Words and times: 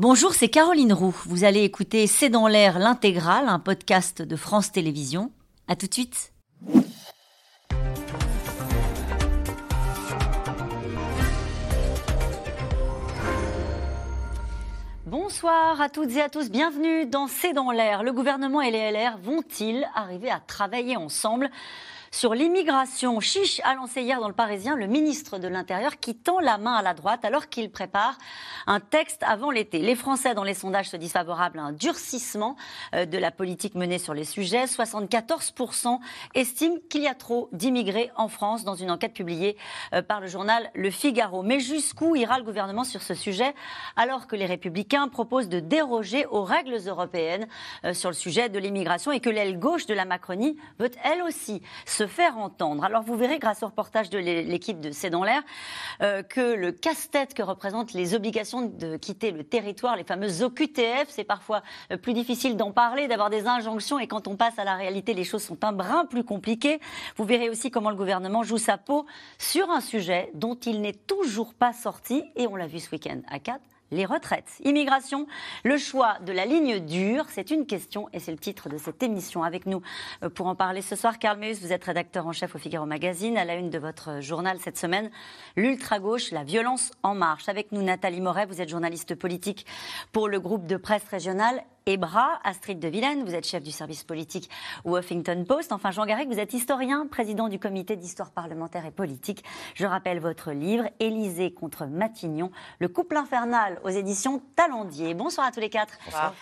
Bonjour, 0.00 0.32
c'est 0.32 0.48
Caroline 0.48 0.92
Roux. 0.92 1.16
Vous 1.26 1.42
allez 1.42 1.64
écouter 1.64 2.06
C'est 2.06 2.28
dans 2.28 2.46
l'air 2.46 2.78
l'intégrale, 2.78 3.48
un 3.48 3.58
podcast 3.58 4.22
de 4.22 4.36
France 4.36 4.70
Télévisions. 4.70 5.32
À 5.66 5.74
tout 5.74 5.88
de 5.88 5.92
suite. 5.92 6.32
Bonsoir 15.04 15.80
à 15.80 15.88
toutes 15.88 16.12
et 16.12 16.20
à 16.20 16.28
tous, 16.28 16.48
bienvenue 16.48 17.06
dans 17.06 17.26
C'est 17.26 17.52
dans 17.52 17.72
l'air. 17.72 18.04
Le 18.04 18.12
gouvernement 18.12 18.62
et 18.62 18.70
les 18.70 18.92
LR 18.92 19.18
vont-ils 19.20 19.84
arriver 19.96 20.30
à 20.30 20.38
travailler 20.38 20.96
ensemble? 20.96 21.50
Sur 22.10 22.34
l'immigration, 22.34 23.20
Chiche 23.20 23.60
a 23.64 23.74
lancé 23.74 24.00
hier 24.00 24.18
dans 24.18 24.28
le 24.28 24.34
Parisien 24.34 24.76
le 24.76 24.86
ministre 24.86 25.38
de 25.38 25.46
l'Intérieur 25.46 26.00
qui 26.00 26.14
tend 26.14 26.40
la 26.40 26.56
main 26.56 26.74
à 26.74 26.82
la 26.82 26.94
droite 26.94 27.24
alors 27.24 27.48
qu'il 27.48 27.70
prépare 27.70 28.16
un 28.66 28.80
texte 28.80 29.22
avant 29.22 29.50
l'été. 29.50 29.80
Les 29.80 29.94
Français 29.94 30.34
dans 30.34 30.42
les 30.42 30.54
sondages 30.54 30.88
se 30.88 30.96
disent 30.96 31.12
favorables 31.12 31.58
à 31.58 31.62
un 31.62 31.72
durcissement 31.72 32.56
euh, 32.94 33.04
de 33.04 33.18
la 33.18 33.30
politique 33.30 33.74
menée 33.74 33.98
sur 33.98 34.14
les 34.14 34.24
sujets. 34.24 34.64
74% 34.64 35.98
estiment 36.34 36.76
qu'il 36.88 37.02
y 37.02 37.06
a 37.06 37.14
trop 37.14 37.50
d'immigrés 37.52 38.10
en 38.16 38.28
France 38.28 38.64
dans 38.64 38.74
une 38.74 38.90
enquête 38.90 39.12
publiée 39.12 39.56
euh, 39.92 40.00
par 40.00 40.20
le 40.20 40.28
journal 40.28 40.70
Le 40.74 40.90
Figaro. 40.90 41.42
Mais 41.42 41.60
jusqu'où 41.60 42.16
ira 42.16 42.38
le 42.38 42.44
gouvernement 42.44 42.84
sur 42.84 43.02
ce 43.02 43.14
sujet 43.14 43.54
alors 43.96 44.26
que 44.26 44.36
les 44.36 44.46
républicains 44.46 45.08
proposent 45.08 45.48
de 45.48 45.60
déroger 45.60 46.24
aux 46.26 46.42
règles 46.42 46.78
européennes 46.86 47.46
euh, 47.84 47.92
sur 47.92 48.08
le 48.08 48.16
sujet 48.16 48.48
de 48.48 48.58
l'immigration 48.58 49.12
et 49.12 49.20
que 49.20 49.30
l'aile 49.30 49.58
gauche 49.58 49.86
de 49.86 49.94
la 49.94 50.06
Macronie 50.06 50.56
veut 50.78 50.90
elle 51.04 51.22
aussi 51.22 51.60
se 51.98 52.06
faire 52.06 52.38
entendre. 52.38 52.84
Alors 52.84 53.02
vous 53.02 53.16
verrez 53.16 53.40
grâce 53.40 53.64
au 53.64 53.66
reportage 53.66 54.08
de 54.08 54.18
l'équipe 54.18 54.80
de 54.80 54.92
C'est 54.92 55.10
dans 55.10 55.24
l'air 55.24 55.42
euh, 56.00 56.22
que 56.22 56.54
le 56.54 56.70
casse-tête 56.70 57.34
que 57.34 57.42
représentent 57.42 57.92
les 57.92 58.14
obligations 58.14 58.62
de 58.62 58.96
quitter 58.96 59.32
le 59.32 59.42
territoire, 59.42 59.96
les 59.96 60.04
fameuses 60.04 60.44
OQTF, 60.44 61.08
c'est 61.08 61.24
parfois 61.24 61.62
euh, 61.90 61.96
plus 61.96 62.12
difficile 62.12 62.56
d'en 62.56 62.70
parler, 62.70 63.08
d'avoir 63.08 63.30
des 63.30 63.48
injonctions 63.48 63.98
et 63.98 64.06
quand 64.06 64.28
on 64.28 64.36
passe 64.36 64.60
à 64.60 64.64
la 64.64 64.76
réalité, 64.76 65.12
les 65.12 65.24
choses 65.24 65.42
sont 65.42 65.64
un 65.64 65.72
brin 65.72 66.04
plus 66.04 66.22
compliquées. 66.22 66.78
Vous 67.16 67.24
verrez 67.24 67.50
aussi 67.50 67.72
comment 67.72 67.90
le 67.90 67.96
gouvernement 67.96 68.44
joue 68.44 68.58
sa 68.58 68.78
peau 68.78 69.04
sur 69.38 69.68
un 69.70 69.80
sujet 69.80 70.30
dont 70.34 70.54
il 70.54 70.80
n'est 70.80 70.92
toujours 70.92 71.52
pas 71.52 71.72
sorti 71.72 72.22
et 72.36 72.46
on 72.46 72.54
l'a 72.54 72.68
vu 72.68 72.78
ce 72.78 72.92
week-end 72.92 73.22
à 73.28 73.40
4 73.40 73.58
les 73.90 74.04
retraites. 74.04 74.58
Immigration, 74.64 75.26
le 75.64 75.78
choix 75.78 76.18
de 76.20 76.32
la 76.32 76.44
ligne 76.44 76.80
dure, 76.80 77.26
c'est 77.28 77.50
une 77.50 77.66
question 77.66 78.08
et 78.12 78.20
c'est 78.20 78.32
le 78.32 78.38
titre 78.38 78.68
de 78.68 78.78
cette 78.78 79.02
émission. 79.02 79.42
Avec 79.42 79.66
nous 79.66 79.82
euh, 80.22 80.28
pour 80.28 80.46
en 80.46 80.54
parler 80.54 80.82
ce 80.82 80.96
soir, 80.96 81.18
Karl 81.18 81.38
Meus, 81.38 81.60
vous 81.60 81.72
êtes 81.72 81.84
rédacteur 81.84 82.26
en 82.26 82.32
chef 82.32 82.54
au 82.54 82.58
Figaro 82.58 82.86
Magazine, 82.86 83.38
à 83.38 83.44
la 83.44 83.54
une 83.54 83.70
de 83.70 83.78
votre 83.78 84.20
journal 84.20 84.58
cette 84.60 84.78
semaine, 84.78 85.10
l'ultra-gauche, 85.56 86.30
la 86.30 86.44
violence 86.44 86.92
en 87.02 87.14
marche. 87.14 87.48
Avec 87.48 87.72
nous, 87.72 87.82
Nathalie 87.82 88.20
Moret, 88.20 88.46
vous 88.46 88.60
êtes 88.60 88.68
journaliste 88.68 89.14
politique 89.14 89.66
pour 90.12 90.28
le 90.28 90.40
groupe 90.40 90.66
de 90.66 90.76
presse 90.76 91.04
régional 91.10 91.62
Ebra, 91.88 92.38
Astrid 92.44 92.78
de 92.80 92.88
Vilaine, 92.88 93.24
vous 93.24 93.34
êtes 93.34 93.46
chef 93.46 93.62
du 93.62 93.70
service 93.70 94.04
politique 94.04 94.50
Huffington 94.84 95.46
Post. 95.48 95.72
Enfin, 95.72 95.90
Jean 95.90 96.04
Garrigue, 96.04 96.28
vous 96.28 96.38
êtes 96.38 96.52
historien, 96.52 97.06
président 97.06 97.48
du 97.48 97.58
comité 97.58 97.96
d'histoire 97.96 98.30
parlementaire 98.30 98.84
et 98.84 98.90
politique. 98.90 99.42
Je 99.74 99.86
rappelle 99.86 100.20
votre 100.20 100.52
livre, 100.52 100.84
Élysée 101.00 101.50
contre 101.50 101.86
Matignon, 101.86 102.50
le 102.78 102.88
couple 102.88 103.16
infernal 103.16 103.77
aux 103.84 103.88
éditions 103.88 104.42
Talendier. 104.56 105.14
Bonsoir 105.14 105.46
à 105.46 105.52
tous 105.52 105.60
les 105.60 105.70
quatre. 105.70 105.98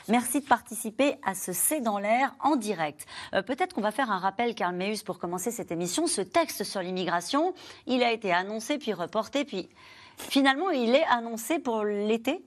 Merci 0.08 0.40
de 0.40 0.46
participer 0.46 1.16
à 1.24 1.34
ce 1.34 1.52
C'est 1.52 1.80
dans 1.80 1.98
l'air 1.98 2.34
en 2.40 2.56
direct. 2.56 3.06
Euh, 3.34 3.42
peut-être 3.42 3.74
qu'on 3.74 3.80
va 3.80 3.92
faire 3.92 4.10
un 4.10 4.18
rappel, 4.18 4.54
Karl 4.54 4.74
Meus, 4.74 5.02
pour 5.04 5.18
commencer 5.18 5.50
cette 5.50 5.70
émission. 5.70 6.06
Ce 6.06 6.20
texte 6.20 6.64
sur 6.64 6.80
l'immigration, 6.80 7.54
il 7.86 8.02
a 8.02 8.12
été 8.12 8.32
annoncé, 8.32 8.78
puis 8.78 8.92
reporté, 8.92 9.44
puis 9.44 9.68
finalement, 10.16 10.70
il 10.70 10.94
est 10.94 11.06
annoncé 11.06 11.58
pour 11.58 11.84
l'été 11.84 12.44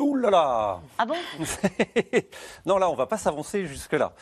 Ouh 0.00 0.16
là 0.16 0.30
là 0.30 0.80
Ah 0.98 1.06
bon? 1.06 1.14
Non, 2.66 2.78
là, 2.78 2.90
on 2.90 2.94
va 2.94 3.06
pas 3.06 3.18
s'avancer 3.18 3.66
jusque-là. 3.66 4.12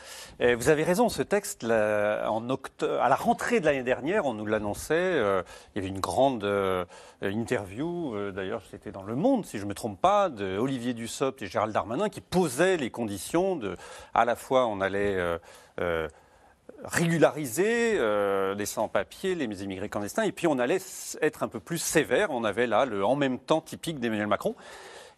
Vous 0.40 0.68
avez 0.68 0.84
raison, 0.84 1.08
ce 1.08 1.22
texte, 1.22 1.64
en 1.64 2.48
à 2.82 3.08
la 3.08 3.16
rentrée 3.16 3.60
de 3.60 3.64
l'année 3.64 3.82
dernière, 3.82 4.26
on 4.26 4.34
nous 4.34 4.46
l'annonçait. 4.46 4.94
Euh, 4.94 5.42
il 5.74 5.78
y 5.78 5.84
avait 5.84 5.94
une 5.94 6.00
grande 6.00 6.44
euh, 6.44 6.84
interview, 7.22 8.14
euh, 8.14 8.32
d'ailleurs, 8.32 8.62
c'était 8.70 8.90
dans 8.90 9.02
Le 9.02 9.16
Monde, 9.16 9.46
si 9.46 9.58
je 9.58 9.64
ne 9.64 9.68
me 9.68 9.74
trompe 9.74 10.00
pas, 10.00 10.28
de 10.28 10.58
Olivier 10.58 10.94
Dussopt 10.94 11.42
et 11.42 11.46
Gérald 11.46 11.72
Darmanin, 11.72 12.08
qui 12.08 12.20
posaient 12.20 12.76
les 12.76 12.90
conditions 12.90 13.56
de. 13.56 13.76
À 14.14 14.24
la 14.24 14.36
fois, 14.36 14.66
on 14.66 14.80
allait. 14.80 15.18
régulariser 16.84 17.98
les 18.54 18.66
sans-papiers, 18.66 19.34
les 19.34 19.64
immigrés 19.64 19.88
clandestins, 19.88 20.22
et 20.22 20.32
puis 20.32 20.46
on 20.46 20.58
allait 20.58 20.78
être 21.20 21.42
un 21.42 21.48
peu 21.48 21.60
plus 21.60 21.78
sévère. 21.78 22.30
On 22.30 22.44
avait 22.44 22.66
là 22.66 22.84
le 22.84 23.04
en 23.04 23.16
même 23.16 23.38
temps 23.38 23.60
typique 23.60 23.98
d'Emmanuel 23.98 24.28
Macron. 24.28 24.54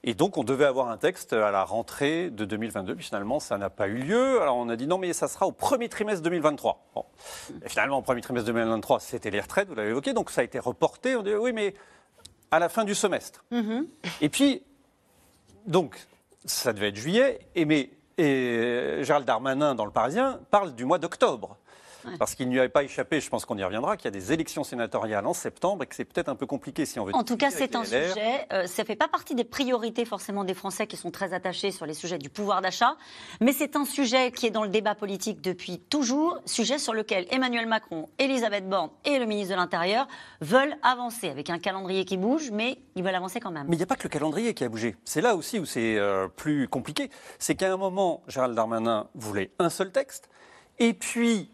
Et 0.03 0.15
donc, 0.15 0.39
on 0.39 0.45
devait 0.45 0.65
avoir 0.65 0.89
un 0.89 0.97
texte 0.97 1.35
à 1.35 1.51
la 1.51 1.63
rentrée 1.63 2.31
de 2.31 2.45
2022. 2.45 2.95
Puis 2.97 3.05
finalement, 3.05 3.39
ça 3.39 3.59
n'a 3.59 3.69
pas 3.69 3.87
eu 3.87 3.97
lieu. 3.97 4.41
Alors, 4.41 4.57
on 4.57 4.69
a 4.71 4.77
dit 4.77 4.87
non, 4.87 4.97
mais 4.97 5.13
ça 5.13 5.29
sera 5.29 5.47
au 5.47 5.53
premier 5.53 5.89
trimestre 5.89 6.23
2023. 6.23 6.91
Bon. 6.95 7.05
Et 7.65 7.69
finalement, 7.69 7.99
au 7.99 8.03
premier 8.03 8.23
trimestre 8.23 8.47
2023, 8.47 9.01
c'était 9.01 9.31
les 9.31 9.41
retraites, 9.41 9.69
vous 9.69 9.75
l'avez 9.75 9.91
évoqué. 9.91 10.13
Donc, 10.13 10.31
ça 10.31 10.41
a 10.41 10.45
été 10.45 10.59
reporté. 10.59 11.17
On 11.17 11.23
dit 11.23 11.35
oui, 11.35 11.53
mais 11.53 11.75
à 12.51 12.59
la 12.59 12.69
fin 12.69 12.85
du 12.85 12.95
semestre. 12.95 13.45
Mm-hmm. 13.53 13.87
Et 14.23 14.29
puis, 14.31 14.63
donc, 15.67 15.99
ça 16.47 16.73
devait 16.73 16.89
être 16.89 16.97
juillet. 16.97 17.41
Et 17.55 17.67
mais 17.67 17.91
et 18.21 18.99
Gérald 19.03 19.25
Darmanin, 19.25 19.75
dans 19.75 19.87
le 19.87 19.91
Parisien, 19.91 20.41
parle 20.51 20.75
du 20.75 20.85
mois 20.85 20.99
d'octobre. 20.99 21.57
Parce 22.19 22.35
qu'il 22.35 22.49
n'y 22.49 22.59
avait 22.59 22.69
pas 22.69 22.83
échappé, 22.83 23.21
je 23.21 23.29
pense 23.29 23.45
qu'on 23.45 23.59
y 23.59 23.65
reviendra, 23.65 23.97
qu'il 23.97 24.07
y 24.07 24.09
a 24.09 24.19
des 24.19 24.33
élections 24.33 24.65
sénatoriales 24.65 25.27
en 25.27 25.35
septembre 25.35 25.85
et 25.85 25.87
que 25.87 25.95
c'est 25.95 26.05
peut-être 26.05 26.29
un 26.29 26.35
peu 26.35 26.47
compliqué 26.47 26.87
si 26.87 26.99
on 26.99 27.05
veut. 27.05 27.15
En 27.15 27.25
tout 27.25 27.37
cas, 27.37 27.51
c'est 27.51 27.75
un 27.77 27.85
sujet. 27.85 28.47
Euh, 28.53 28.67
ça 28.67 28.83
ne 28.83 28.87
fait 28.87 28.97
pas 28.97 29.09
partie 29.09 29.35
des 29.35 29.45
priorités 29.45 30.05
forcément 30.05 30.45
des 30.45 30.55
Français 30.55 30.87
qui 30.87 30.97
sont 30.97 31.11
très 31.11 31.33
attachés 31.33 31.71
sur 31.71 31.87
les 31.87 31.95
sujets 31.95 32.19
du 32.19 32.31
pouvoir 32.31 32.61
d'achat, 32.63 32.97
mais 33.41 33.53
c'est 33.53 33.77
un 33.77 33.85
sujet 33.85 34.33
qui 34.33 34.47
est 34.47 34.51
dans 34.51 34.63
le 34.63 34.69
débat 34.69 34.95
politique 34.95 35.41
depuis 35.41 35.79
toujours, 35.79 36.39
sujet 36.45 36.79
sur 36.79 36.95
lequel 36.95 37.27
Emmanuel 37.31 37.67
Macron, 37.67 38.09
Elisabeth 38.19 38.69
Borne 38.69 38.91
et 39.05 39.19
le 39.19 39.27
ministre 39.27 39.55
de 39.55 39.61
l'Intérieur 39.61 40.07
veulent 40.41 40.77
avancer 40.83 41.29
avec 41.29 41.51
un 41.51 41.59
calendrier 41.59 42.05
qui 42.05 42.17
bouge, 42.17 42.51
mais 42.51 42.79
ils 42.95 43.03
veulent 43.03 43.15
avancer 43.15 43.41
quand 43.41 43.51
même. 43.51 43.67
Mais 43.69 43.77
il 43.77 43.79
n'y 43.79 43.85
a 43.85 43.87
pas 43.87 43.97
que 43.97 44.05
le 44.05 44.09
calendrier 44.09 44.55
qui 44.55 44.65
a 44.65 44.69
bougé. 44.69 44.97
C'est 45.05 45.21
là 45.21 45.35
aussi 45.35 45.59
où 45.59 45.65
c'est 45.65 45.99
euh, 45.99 46.29
plus 46.29 46.69
compliqué. 46.69 47.11
C'est 47.39 47.55
qu'à 47.55 47.73
un 47.73 47.77
moment, 47.77 48.23
Gérald 48.29 48.55
Darmanin 48.55 49.09
voulait 49.15 49.51
un 49.59 49.71
seul 49.71 49.93
texte. 49.93 50.29
Et 50.79 50.95
puis, 50.95 51.51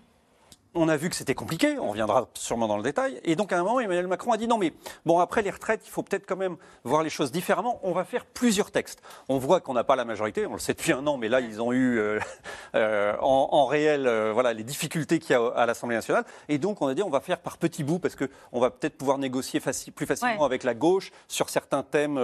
on 0.77 0.89
a 0.89 0.97
vu 0.97 1.09
que 1.09 1.17
c'était 1.17 1.35
compliqué, 1.35 1.79
on 1.79 1.91
reviendra 1.91 2.29
sûrement 2.35 2.69
dans 2.69 2.77
le 2.77 2.83
détail. 2.83 3.21
Et 3.25 3.35
donc 3.35 3.53
à 3.53 3.59
un 3.59 3.63
moment, 3.63 3.81
Emmanuel 3.81 4.07
Macron 4.07 4.33
a 4.33 4.37
dit 4.37 4.47
non 4.47 4.59
mais 4.59 4.73
bon 5.05 5.19
après 5.19 5.43
les 5.43 5.51
retraites, 5.51 5.83
il 5.87 5.91
faut 5.91 6.03
peut-être 6.03 6.27
quand 6.27 6.37
même 6.37 6.57
voir 6.85 7.03
les 7.03 7.11
choses 7.11 7.33
différemment. 7.33 7.81
On 7.83 7.93
va 7.93 8.05
faire 8.05 8.25
plusieurs 8.27 8.71
textes. 8.71 9.01
On 9.29 9.39
voit 9.39 9.61
qu'on 9.61 9.75
n'a 9.75 9.85
pas 9.85 9.97
la 9.97 10.05
majorité, 10.05 10.47
on 10.47 10.53
le 10.53 10.59
sait 10.59 10.75
depuis 10.75 10.93
un 10.93 11.07
an, 11.07 11.17
mais 11.17 11.29
là 11.29 11.41
ils 11.41 11.61
ont 11.61 11.73
eu 11.73 11.99
euh, 11.99 12.21
euh, 12.75 13.15
en, 13.21 13.67
réel 13.67 14.07
euh, 14.07 14.33
voilà 14.33 14.53
les 14.53 14.63
difficultés 14.63 15.19
qu'il 15.19 15.33
y 15.33 15.35
a 15.35 15.47
à 15.49 15.67
l'Assemblée 15.67 15.97
nationale. 15.97 16.25
Et 16.49 16.59
donc 16.59 16.83
on 16.83 16.87
a 16.87 16.95
dit 16.95 17.03
on 17.03 17.11
va 17.11 17.21
faire 17.21 17.39
par 17.39 17.57
petits 17.57 17.83
bouts 17.83 17.99
parce 17.99 18.15
que 18.15 18.29
on 18.53 18.61
va 18.61 18.71
peut-être 18.71 18.97
pouvoir 18.97 19.19
négocier 19.19 19.61
plus 19.95 20.07
facilement 20.07 20.45
avec 20.45 20.63
la 20.63 20.75
gauche 20.75 21.11
sur 21.27 21.49
certains 21.49 21.83
thèmes, 21.83 22.21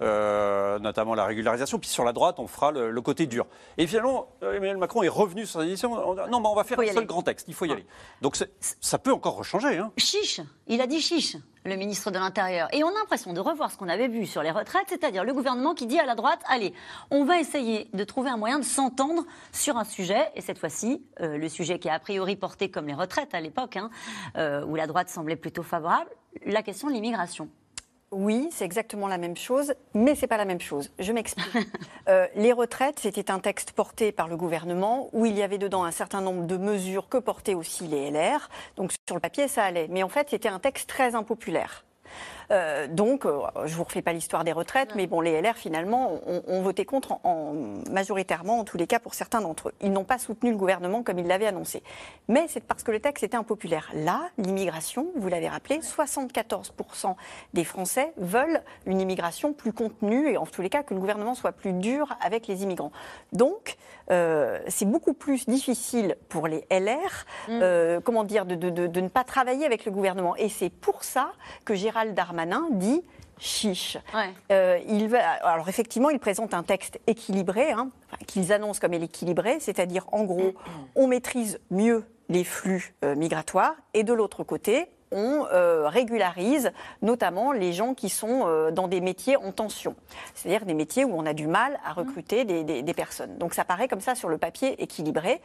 notamment 0.00 1.14
la 1.14 1.24
régularisation. 1.26 1.78
Puis 1.78 1.90
sur 1.90 2.04
la 2.04 2.12
droite, 2.12 2.38
on 2.38 2.46
fera 2.46 2.72
le, 2.72 3.00
côté 3.00 3.26
dur. 3.26 3.46
Et 3.78 3.86
finalement, 3.86 4.28
Emmanuel 4.42 4.76
Macron 4.76 5.02
est 5.02 5.08
revenu 5.08 5.46
sur 5.46 5.60
sa 5.60 5.66
décision. 5.66 6.14
Non, 6.14 6.40
mais 6.40 6.48
on 6.48 6.54
va 6.54 6.64
faire 6.64 6.78
un 6.78 6.92
seul 6.92 7.06
grand 7.06 7.22
texte. 7.22 7.46
Il 7.48 7.54
faut 7.54 7.64
y 7.64 7.72
aller. 7.72 7.86
Donc 8.20 8.36
ça 8.60 8.98
peut 8.98 9.12
encore 9.12 9.36
rechanger. 9.36 9.78
Hein. 9.78 9.92
Chiche, 9.96 10.40
il 10.66 10.80
a 10.80 10.86
dit 10.86 11.00
chiche, 11.00 11.36
le 11.64 11.76
ministre 11.76 12.10
de 12.10 12.18
l'Intérieur. 12.18 12.68
Et 12.72 12.84
on 12.84 12.88
a 12.88 12.92
l'impression 12.92 13.32
de 13.32 13.40
revoir 13.40 13.70
ce 13.70 13.76
qu'on 13.76 13.88
avait 13.88 14.08
vu 14.08 14.26
sur 14.26 14.42
les 14.42 14.50
retraites, 14.50 14.86
c'est-à-dire 14.88 15.24
le 15.24 15.32
gouvernement 15.32 15.74
qui 15.74 15.86
dit 15.86 15.98
à 15.98 16.06
la 16.06 16.14
droite, 16.14 16.40
allez, 16.46 16.72
on 17.10 17.24
va 17.24 17.38
essayer 17.38 17.88
de 17.92 18.04
trouver 18.04 18.30
un 18.30 18.36
moyen 18.36 18.58
de 18.58 18.64
s'entendre 18.64 19.24
sur 19.52 19.76
un 19.76 19.84
sujet, 19.84 20.30
et 20.34 20.40
cette 20.40 20.58
fois-ci, 20.58 21.02
euh, 21.20 21.36
le 21.36 21.48
sujet 21.48 21.78
qui 21.78 21.88
a 21.88 21.94
a 21.94 21.98
priori 21.98 22.36
porté 22.36 22.70
comme 22.70 22.86
les 22.86 22.94
retraites 22.94 23.34
à 23.34 23.40
l'époque, 23.40 23.76
hein, 23.76 23.90
euh, 24.36 24.64
où 24.64 24.74
la 24.74 24.86
droite 24.86 25.08
semblait 25.08 25.36
plutôt 25.36 25.62
favorable, 25.62 26.10
la 26.46 26.62
question 26.62 26.88
de 26.88 26.92
l'immigration. 26.92 27.48
Oui, 28.12 28.48
c'est 28.50 28.64
exactement 28.64 29.06
la 29.06 29.18
même 29.18 29.36
chose, 29.36 29.72
mais 29.94 30.16
c'est 30.16 30.26
pas 30.26 30.36
la 30.36 30.44
même 30.44 30.60
chose. 30.60 30.90
Je 30.98 31.12
m'explique. 31.12 31.46
Euh, 32.08 32.26
les 32.34 32.52
retraites, 32.52 32.98
c'était 32.98 33.30
un 33.30 33.38
texte 33.38 33.70
porté 33.70 34.10
par 34.10 34.26
le 34.26 34.36
gouvernement 34.36 35.10
où 35.12 35.26
il 35.26 35.36
y 35.36 35.42
avait 35.42 35.58
dedans 35.58 35.84
un 35.84 35.92
certain 35.92 36.20
nombre 36.20 36.44
de 36.44 36.56
mesures 36.56 37.08
que 37.08 37.18
portaient 37.18 37.54
aussi 37.54 37.86
les 37.86 38.10
LR. 38.10 38.48
Donc 38.74 38.92
sur 39.06 39.14
le 39.14 39.20
papier, 39.20 39.46
ça 39.46 39.62
allait. 39.62 39.86
Mais 39.88 40.02
en 40.02 40.08
fait, 40.08 40.30
c'était 40.30 40.48
un 40.48 40.58
texte 40.58 40.88
très 40.88 41.14
impopulaire. 41.14 41.84
Euh, 42.50 42.86
donc, 42.88 43.26
euh, 43.26 43.40
je 43.64 43.74
vous 43.74 43.84
refais 43.84 44.02
pas 44.02 44.12
l'histoire 44.12 44.44
des 44.44 44.52
retraites, 44.52 44.94
mais 44.96 45.06
bon, 45.06 45.20
les 45.20 45.40
LR 45.40 45.56
finalement 45.56 46.20
ont, 46.26 46.62
voté 46.62 46.84
contre 46.84 47.18
en, 47.24 47.54
majoritairement, 47.90 48.58
en 48.58 48.64
tous 48.64 48.76
les 48.76 48.86
cas 48.86 48.98
pour 48.98 49.14
certains 49.14 49.40
d'entre 49.40 49.68
eux. 49.68 49.74
Ils 49.80 49.92
n'ont 49.92 50.04
pas 50.04 50.18
soutenu 50.18 50.50
le 50.50 50.56
gouvernement 50.56 51.02
comme 51.02 51.18
ils 51.18 51.26
l'avaient 51.26 51.46
annoncé. 51.46 51.82
Mais 52.28 52.46
c'est 52.48 52.62
parce 52.62 52.82
que 52.82 52.90
le 52.90 53.00
texte 53.00 53.24
était 53.24 53.36
impopulaire. 53.36 53.90
Là, 53.94 54.22
l'immigration, 54.38 55.08
vous 55.16 55.28
l'avez 55.28 55.48
rappelé, 55.48 55.78
74% 55.78 57.14
des 57.54 57.64
Français 57.64 58.12
veulent 58.16 58.62
une 58.86 59.00
immigration 59.00 59.52
plus 59.52 59.72
contenue 59.72 60.30
et 60.30 60.36
en 60.36 60.46
tous 60.46 60.62
les 60.62 60.70
cas 60.70 60.82
que 60.82 60.94
le 60.94 61.00
gouvernement 61.00 61.34
soit 61.34 61.52
plus 61.52 61.72
dur 61.72 62.16
avec 62.20 62.46
les 62.46 62.62
immigrants. 62.62 62.92
Donc, 63.32 63.76
euh, 64.10 64.58
c'est 64.66 64.86
beaucoup 64.86 65.14
plus 65.14 65.46
difficile 65.46 66.16
pour 66.28 66.48
les 66.48 66.66
LR, 66.70 67.26
mm. 67.48 68.00
comment 68.02 68.24
dire, 68.24 68.44
de, 68.44 68.54
de, 68.56 69.00
ne 69.00 69.08
pas 69.08 69.24
travailler 69.24 69.64
avec 69.64 69.84
le 69.84 69.92
gouvernement. 69.92 70.34
Et 70.36 70.48
c'est 70.48 70.70
pour 70.70 71.04
ça 71.04 71.32
que 71.64 71.74
Gérald 71.74 72.14
Darmanin 72.14 72.39
dit 72.70 73.02
chiche. 73.38 73.96
Euh, 74.52 74.78
il 74.86 75.14
alors 75.16 75.68
effectivement, 75.68 76.10
ils 76.10 76.18
présentent 76.18 76.54
un 76.54 76.62
texte 76.62 77.00
équilibré, 77.06 77.72
hein, 77.72 77.90
qu'ils 78.26 78.52
annoncent 78.52 78.80
comme 78.80 78.92
équilibré, 78.94 79.58
c'est-à-dire 79.60 80.06
en 80.12 80.24
gros, 80.24 80.54
on 80.94 81.06
maîtrise 81.06 81.58
mieux 81.70 82.04
les 82.28 82.44
flux 82.44 82.94
euh, 83.04 83.16
migratoires, 83.16 83.74
et 83.94 84.04
de 84.04 84.12
l'autre 84.12 84.44
côté, 84.44 84.88
on 85.12 85.46
euh, 85.52 85.88
régularise 85.88 86.72
notamment 87.02 87.52
les 87.52 87.72
gens 87.72 87.94
qui 87.94 88.08
sont 88.08 88.42
euh, 88.46 88.70
dans 88.70 88.88
des 88.88 89.00
métiers 89.00 89.36
en 89.36 89.52
tension, 89.52 89.94
c'est-à-dire 90.34 90.64
des 90.64 90.74
métiers 90.74 91.04
où 91.04 91.12
on 91.14 91.26
a 91.26 91.32
du 91.32 91.46
mal 91.46 91.78
à 91.84 91.92
recruter 91.92 92.44
des, 92.44 92.94
personnes. 92.94 93.38
Donc 93.38 93.54
ça 93.54 93.64
paraît 93.64 93.88
comme 93.88 94.00
ça 94.00 94.14
sur 94.14 94.28
le 94.28 94.36
papier 94.36 94.82
équilibré. 94.82 95.40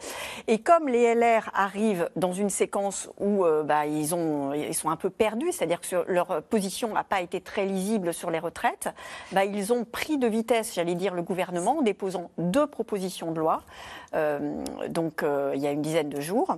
Et 0.48 0.60
comme 0.60 0.88
les 0.88 1.14
LR 1.14 1.50
arrivent 1.54 2.10
dans 2.16 2.34
une 2.34 2.50
séquence 2.50 3.10
où 3.20 3.46
euh, 3.46 3.64
bah, 3.64 3.86
ils, 3.86 4.16
ont, 4.16 4.54
ils 4.54 4.74
sont 4.74 4.90
un 4.90 4.96
peu 4.96 5.10
perdus, 5.10 5.52
c'est-à-dire 5.52 5.80
que 5.80 6.04
leur 6.08 6.42
position 6.44 6.94
n'a 6.94 7.04
pas 7.04 7.22
été 7.22 7.40
très 7.40 7.66
lisible 7.66 8.14
sur 8.14 8.32
les 8.32 8.40
retraites, 8.40 8.90
bah, 9.32 9.46
ils 9.46 9.72
ont 9.72 9.86
pris 9.86 10.18
de 10.18 10.28
vitesse, 10.28 10.74
j'allais 10.74 10.96
dire, 10.96 11.14
le 11.14 11.22
gouvernement 11.22 11.80
en 11.80 11.82
déposant 11.82 12.32
deux 12.38 12.68
propositions 12.68 13.32
de 13.32 13.40
loi, 13.40 13.62
donc 14.90 15.24
il 15.24 15.60
y 15.60 15.68
a 15.68 15.72
une 15.72 15.82
dizaine 15.82 16.10
de 16.10 16.22
jours, 16.22 16.58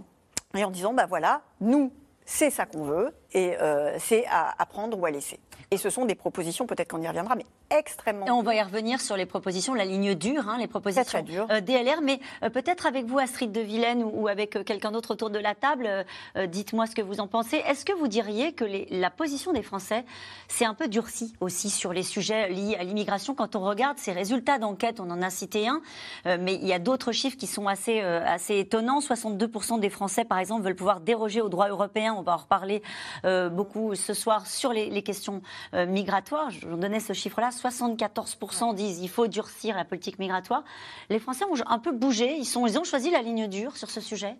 et 0.56 0.64
en 0.64 0.72
disant, 0.72 0.94
bah 0.94 1.06
voilà, 1.08 1.42
nous, 1.62 1.92
c'est 2.28 2.50
ça 2.50 2.66
qu'on 2.66 2.84
veut 2.84 3.14
et 3.32 3.56
euh, 3.62 3.98
c'est 4.00 4.26
à, 4.30 4.54
prendre 4.66 5.00
ou 5.00 5.06
à 5.06 5.12
laisser. 5.12 5.40
Et 5.72 5.78
ce 5.78 5.90
sont 5.90 6.06
des 6.06 6.14
propositions, 6.14 6.68
peut-être 6.68 6.92
qu'on 6.92 7.02
y 7.02 7.08
reviendra, 7.08 7.36
mais 7.36 7.46
extrêmement. 7.70 8.26
Et 8.26 8.32
on 8.32 8.42
va 8.42 8.56
y 8.56 8.62
revenir 8.62 9.02
sur 9.02 9.18
les 9.18 9.26
propositions, 9.26 9.74
la 9.74 9.86
ligne 9.86 10.16
dure, 10.16 10.48
hein, 10.50 10.58
les 10.60 10.68
propositions 10.68 11.24
euh, 11.50 11.62
DLR, 11.62 12.02
mais 12.02 12.20
euh, 12.44 12.50
peut-être 12.50 12.86
avec 12.86 13.06
vous, 13.06 13.20
Astrid 13.20 13.52
de 13.52 13.62
Vilaine, 13.62 14.04
ou, 14.04 14.28
avec 14.28 14.64
quelqu'un 14.66 14.92
d'autre 14.92 15.12
autour 15.12 15.30
de 15.30 15.40
la 15.40 15.56
table, 15.56 16.06
dites-moi 16.48 16.86
ce 16.86 16.96
que 16.96 17.02
vous 17.02 17.20
en 17.20 17.28
pensez. 17.28 17.58
Est-ce 17.58 17.86
que 17.86 17.94
vous 17.94 18.08
diriez 18.08 18.54
que 18.54 18.66
la 18.90 19.10
position 19.10 19.54
des 19.54 19.62
Français 19.62 20.06
s'est 20.48 20.66
un 20.66 20.74
peu 20.74 20.88
durcie 20.88 21.34
aussi 21.40 21.70
sur 21.70 21.94
les 21.94 22.04
sujets 22.04 22.50
liés 22.50 22.76
à 22.80 22.84
l'immigration? 22.84 23.36
Quand 23.36 23.56
on 23.56 23.62
regarde 23.62 23.98
ces 23.98 24.12
résultats 24.12 24.60
d'enquête, 24.60 25.00
on 25.00 25.10
en 25.10 25.22
a 25.22 25.30
cité 25.30 25.68
un, 25.68 25.82
mais 26.26 26.56
il 26.56 26.68
y 26.68 26.74
a 26.74 26.80
d'autres 26.80 27.12
chiffres 27.12 27.38
qui 27.38 27.48
sont 27.48 27.68
assez, 27.68 28.00
assez 28.02 28.60
étonnants. 28.60 29.00
62% 29.00 29.80
des 29.80 29.90
Français, 29.90 30.26
par 30.26 30.40
exemple, 30.40 30.64
veulent 30.64 30.76
pouvoir 30.76 31.02
déroger 31.02 31.42
au 31.42 31.50
droit 31.50 31.70
européen. 31.70 32.14
On 32.18 32.22
va 32.22 32.34
en 32.34 32.38
reparler 32.38 32.82
euh, 33.26 33.50
beaucoup 33.50 33.96
ce 33.96 34.14
soir 34.14 34.48
sur 34.48 34.74
les, 34.74 35.02
questions 35.02 35.42
euh, 35.74 35.86
migratoires. 35.86 36.50
Je 36.50 36.68
vous 36.68 36.78
donnais 36.78 37.00
ce 37.00 37.14
chiffre-là. 37.14 37.52
74% 37.58 38.76
disent 38.76 39.00
qu'il 39.00 39.10
faut 39.10 39.28
durcir 39.28 39.76
la 39.76 39.86
politique 39.86 40.20
migratoire. 40.20 40.64
Les 41.10 41.20
Français 41.20 41.46
ont 41.46 41.56
un 41.68 41.80
peu 41.80 41.92
bougé. 41.92 42.36
Ils, 42.38 42.46
sont, 42.46 42.66
ils 42.68 42.78
ont 42.78 42.84
choisi 42.84 43.12
la 43.12 43.22
ligne 43.22 43.48
dure 43.48 43.76
sur 43.78 43.90
ce 43.90 44.02
sujet? 44.02 44.36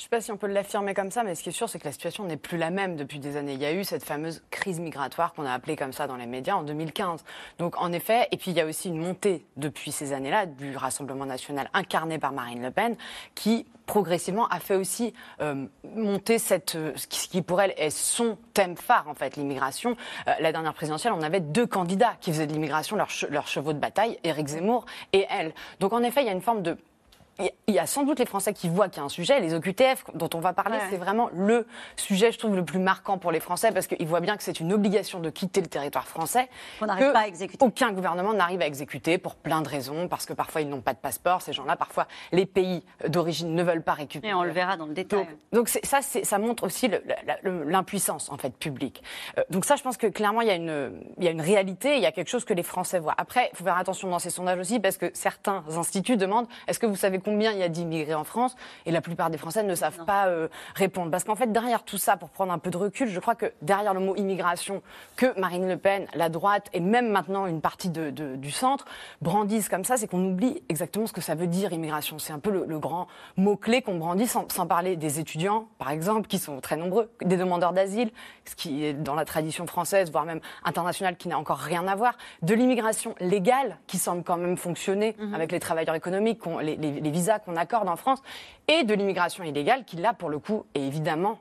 Je 0.00 0.04
ne 0.04 0.06
sais 0.06 0.16
pas 0.16 0.22
si 0.22 0.32
on 0.32 0.38
peut 0.38 0.46
l'affirmer 0.46 0.94
comme 0.94 1.10
ça, 1.10 1.24
mais 1.24 1.34
ce 1.34 1.42
qui 1.42 1.50
est 1.50 1.52
sûr, 1.52 1.68
c'est 1.68 1.78
que 1.78 1.84
la 1.84 1.92
situation 1.92 2.24
n'est 2.24 2.38
plus 2.38 2.56
la 2.56 2.70
même 2.70 2.96
depuis 2.96 3.18
des 3.18 3.36
années. 3.36 3.52
Il 3.52 3.60
y 3.60 3.66
a 3.66 3.72
eu 3.74 3.84
cette 3.84 4.02
fameuse 4.02 4.42
crise 4.50 4.80
migratoire 4.80 5.34
qu'on 5.34 5.44
a 5.44 5.52
appelée 5.52 5.76
comme 5.76 5.92
ça 5.92 6.06
dans 6.06 6.16
les 6.16 6.24
médias 6.24 6.54
en 6.54 6.62
2015. 6.62 7.22
Donc, 7.58 7.78
en 7.78 7.92
effet, 7.92 8.26
et 8.32 8.38
puis 8.38 8.50
il 8.50 8.56
y 8.56 8.62
a 8.62 8.64
aussi 8.64 8.88
une 8.88 8.96
montée 8.96 9.44
depuis 9.58 9.92
ces 9.92 10.14
années-là 10.14 10.46
du 10.46 10.74
Rassemblement 10.74 11.26
national 11.26 11.68
incarné 11.74 12.18
par 12.18 12.32
Marine 12.32 12.62
Le 12.62 12.70
Pen, 12.70 12.96
qui 13.34 13.66
progressivement 13.84 14.48
a 14.48 14.58
fait 14.58 14.76
aussi 14.76 15.12
euh, 15.42 15.66
monter 15.94 16.38
cette, 16.38 16.78
ce 16.94 17.06
qui 17.06 17.42
pour 17.42 17.60
elle 17.60 17.74
est 17.76 17.90
son 17.90 18.38
thème 18.54 18.78
phare 18.78 19.06
en 19.06 19.14
fait, 19.14 19.36
l'immigration. 19.36 19.98
Euh, 20.28 20.32
la 20.40 20.50
dernière 20.50 20.72
présidentielle, 20.72 21.12
on 21.12 21.20
avait 21.20 21.40
deux 21.40 21.66
candidats 21.66 22.14
qui 22.22 22.32
faisaient 22.32 22.46
de 22.46 22.54
l'immigration 22.54 22.96
leurs 22.96 23.10
leur 23.28 23.48
chevaux 23.48 23.74
de 23.74 23.78
bataille, 23.78 24.18
Éric 24.24 24.46
Zemmour 24.46 24.86
et 25.12 25.26
elle. 25.28 25.52
Donc 25.78 25.92
en 25.92 26.02
effet, 26.02 26.22
il 26.22 26.26
y 26.26 26.30
a 26.30 26.32
une 26.32 26.40
forme 26.40 26.62
de 26.62 26.78
il 27.66 27.74
y 27.74 27.78
a 27.78 27.86
sans 27.86 28.04
doute 28.04 28.18
les 28.18 28.26
Français 28.26 28.52
qui 28.52 28.68
voient 28.68 28.88
qu'il 28.88 28.98
y 28.98 29.02
a 29.02 29.04
un 29.04 29.08
sujet. 29.08 29.40
Les 29.40 29.54
OQTF 29.54 30.04
dont 30.14 30.30
on 30.34 30.40
va 30.40 30.52
parler, 30.52 30.78
c'est 30.90 30.96
vraiment 30.96 31.30
le 31.32 31.66
sujet, 31.96 32.32
je 32.32 32.38
trouve, 32.38 32.56
le 32.56 32.64
plus 32.64 32.78
marquant 32.78 33.18
pour 33.18 33.32
les 33.32 33.40
Français 33.40 33.72
parce 33.72 33.86
qu'ils 33.86 34.06
voient 34.06 34.20
bien 34.20 34.36
que 34.36 34.42
c'est 34.42 34.60
une 34.60 34.72
obligation 34.72 35.20
de 35.20 35.30
quitter 35.30 35.60
le 35.60 35.66
territoire 35.68 36.08
français. 36.08 36.48
On 36.80 36.86
n'arrive 36.86 37.12
pas 37.12 37.20
à 37.20 37.26
exécuter. 37.26 37.64
Aucun 37.64 37.92
gouvernement 37.92 38.34
n'arrive 38.34 38.60
à 38.60 38.66
exécuter 38.66 39.18
pour 39.18 39.34
plein 39.34 39.62
de 39.62 39.68
raisons, 39.68 40.08
parce 40.08 40.26
que 40.26 40.32
parfois 40.32 40.60
ils 40.60 40.68
n'ont 40.68 40.80
pas 40.80 40.92
de 40.92 40.98
passeport, 40.98 41.42
ces 41.42 41.52
gens-là. 41.52 41.76
Parfois, 41.76 42.06
les 42.32 42.46
pays 42.46 42.84
d'origine 43.08 43.54
ne 43.54 43.62
veulent 43.62 43.82
pas 43.82 43.94
récupérer. 43.94 44.32
Et 44.32 44.34
on 44.34 44.42
le 44.42 44.50
verra 44.50 44.76
dans 44.76 44.86
le 44.86 44.94
détail. 44.94 45.26
Donc, 45.52 45.68
ça, 45.68 46.00
ça 46.02 46.38
montre 46.38 46.64
aussi 46.64 46.90
l'impuissance 47.44 48.30
en 48.30 48.36
fait 48.36 48.54
publique. 48.56 49.02
Euh, 49.38 49.42
donc 49.50 49.64
ça, 49.64 49.76
je 49.76 49.82
pense 49.82 49.96
que 49.96 50.06
clairement, 50.06 50.40
il 50.40 50.48
y, 50.48 50.50
a 50.50 50.54
une, 50.54 51.02
il 51.18 51.24
y 51.24 51.28
a 51.28 51.30
une 51.30 51.40
réalité, 51.40 51.96
il 51.96 52.02
y 52.02 52.06
a 52.06 52.12
quelque 52.12 52.28
chose 52.28 52.44
que 52.44 52.54
les 52.54 52.62
Français 52.62 52.98
voient. 52.98 53.14
Après, 53.16 53.50
il 53.52 53.56
faut 53.56 53.64
faire 53.64 53.76
attention 53.76 54.08
dans 54.08 54.18
ces 54.18 54.30
sondages 54.30 54.58
aussi, 54.58 54.80
parce 54.80 54.96
que 54.96 55.10
certains 55.14 55.64
instituts 55.76 56.16
demandent 56.16 56.48
est-ce 56.66 56.78
que 56.78 56.86
vous 56.86 56.96
savez 56.96 57.18
combien 57.30 57.52
il 57.52 57.58
y 57.58 57.62
a 57.62 57.68
d'immigrés 57.68 58.14
en 58.14 58.24
France 58.24 58.56
Et 58.86 58.90
la 58.90 59.00
plupart 59.00 59.30
des 59.30 59.38
Français 59.38 59.62
ne 59.62 59.74
savent 59.76 60.04
pas 60.04 60.26
euh, 60.26 60.48
répondre. 60.74 61.12
Parce 61.12 61.22
qu'en 61.22 61.36
fait, 61.36 61.52
derrière 61.52 61.84
tout 61.84 61.98
ça, 61.98 62.16
pour 62.16 62.30
prendre 62.30 62.52
un 62.52 62.58
peu 62.58 62.70
de 62.70 62.76
recul, 62.76 63.08
je 63.08 63.20
crois 63.20 63.36
que 63.36 63.52
derrière 63.62 63.94
le 63.94 64.00
mot 64.00 64.16
immigration, 64.16 64.82
que 65.14 65.38
Marine 65.38 65.68
Le 65.68 65.76
Pen, 65.76 66.06
la 66.14 66.28
droite 66.28 66.68
et 66.72 66.80
même 66.80 67.08
maintenant 67.08 67.46
une 67.46 67.60
partie 67.60 67.88
de, 67.88 68.10
du 68.10 68.50
centre 68.50 68.84
brandissent 69.22 69.68
comme 69.68 69.84
ça, 69.84 69.96
c'est 69.96 70.08
qu'on 70.08 70.24
oublie 70.24 70.62
exactement 70.68 71.06
ce 71.06 71.12
que 71.12 71.20
ça 71.20 71.36
veut 71.36 71.46
dire 71.46 71.72
immigration. 71.72 72.18
C'est 72.18 72.32
un 72.32 72.40
peu 72.40 72.50
le, 72.50 72.80
grand 72.80 73.06
mot-clé 73.36 73.82
qu'on 73.82 73.98
brandit, 73.98 74.26
sans, 74.26 74.50
sans, 74.50 74.66
parler 74.66 74.96
des 74.96 75.20
étudiants, 75.20 75.68
par 75.78 75.90
exemple, 75.90 76.26
qui 76.26 76.38
sont 76.38 76.60
très 76.60 76.76
nombreux, 76.76 77.10
des 77.22 77.36
demandeurs 77.36 77.72
d'asile, 77.72 78.10
ce 78.44 78.56
qui 78.56 78.84
est 78.84 78.94
dans 78.94 79.14
la 79.14 79.24
tradition 79.24 79.66
française, 79.66 80.10
voire 80.10 80.24
même 80.24 80.40
internationale, 80.64 81.16
qui 81.16 81.28
n'a 81.28 81.38
encore 81.38 81.58
rien 81.58 81.86
à 81.86 81.94
voir, 81.94 82.14
de 82.42 82.54
l'immigration 82.54 83.14
légale, 83.20 83.76
qui 83.86 83.98
semble 83.98 84.24
quand 84.24 84.38
même 84.38 84.56
fonctionner 84.56 85.14
mhm. 85.18 85.34
avec 85.34 85.52
les 85.52 85.60
travailleurs 85.60 85.94
économiques, 85.94 86.40
les, 86.62 86.76
les, 86.76 87.00
les 87.00 87.10
visas 87.20 87.38
qu'on 87.38 87.56
accorde 87.56 87.88
en 87.88 87.96
France, 87.96 88.20
et 88.66 88.84
de 88.84 88.94
l'immigration 88.94 89.44
illégale, 89.44 89.84
qui 89.84 89.96
là, 89.96 90.14
pour 90.14 90.30
le 90.30 90.38
coup, 90.38 90.64
est 90.74 90.80
évidemment 90.80 91.38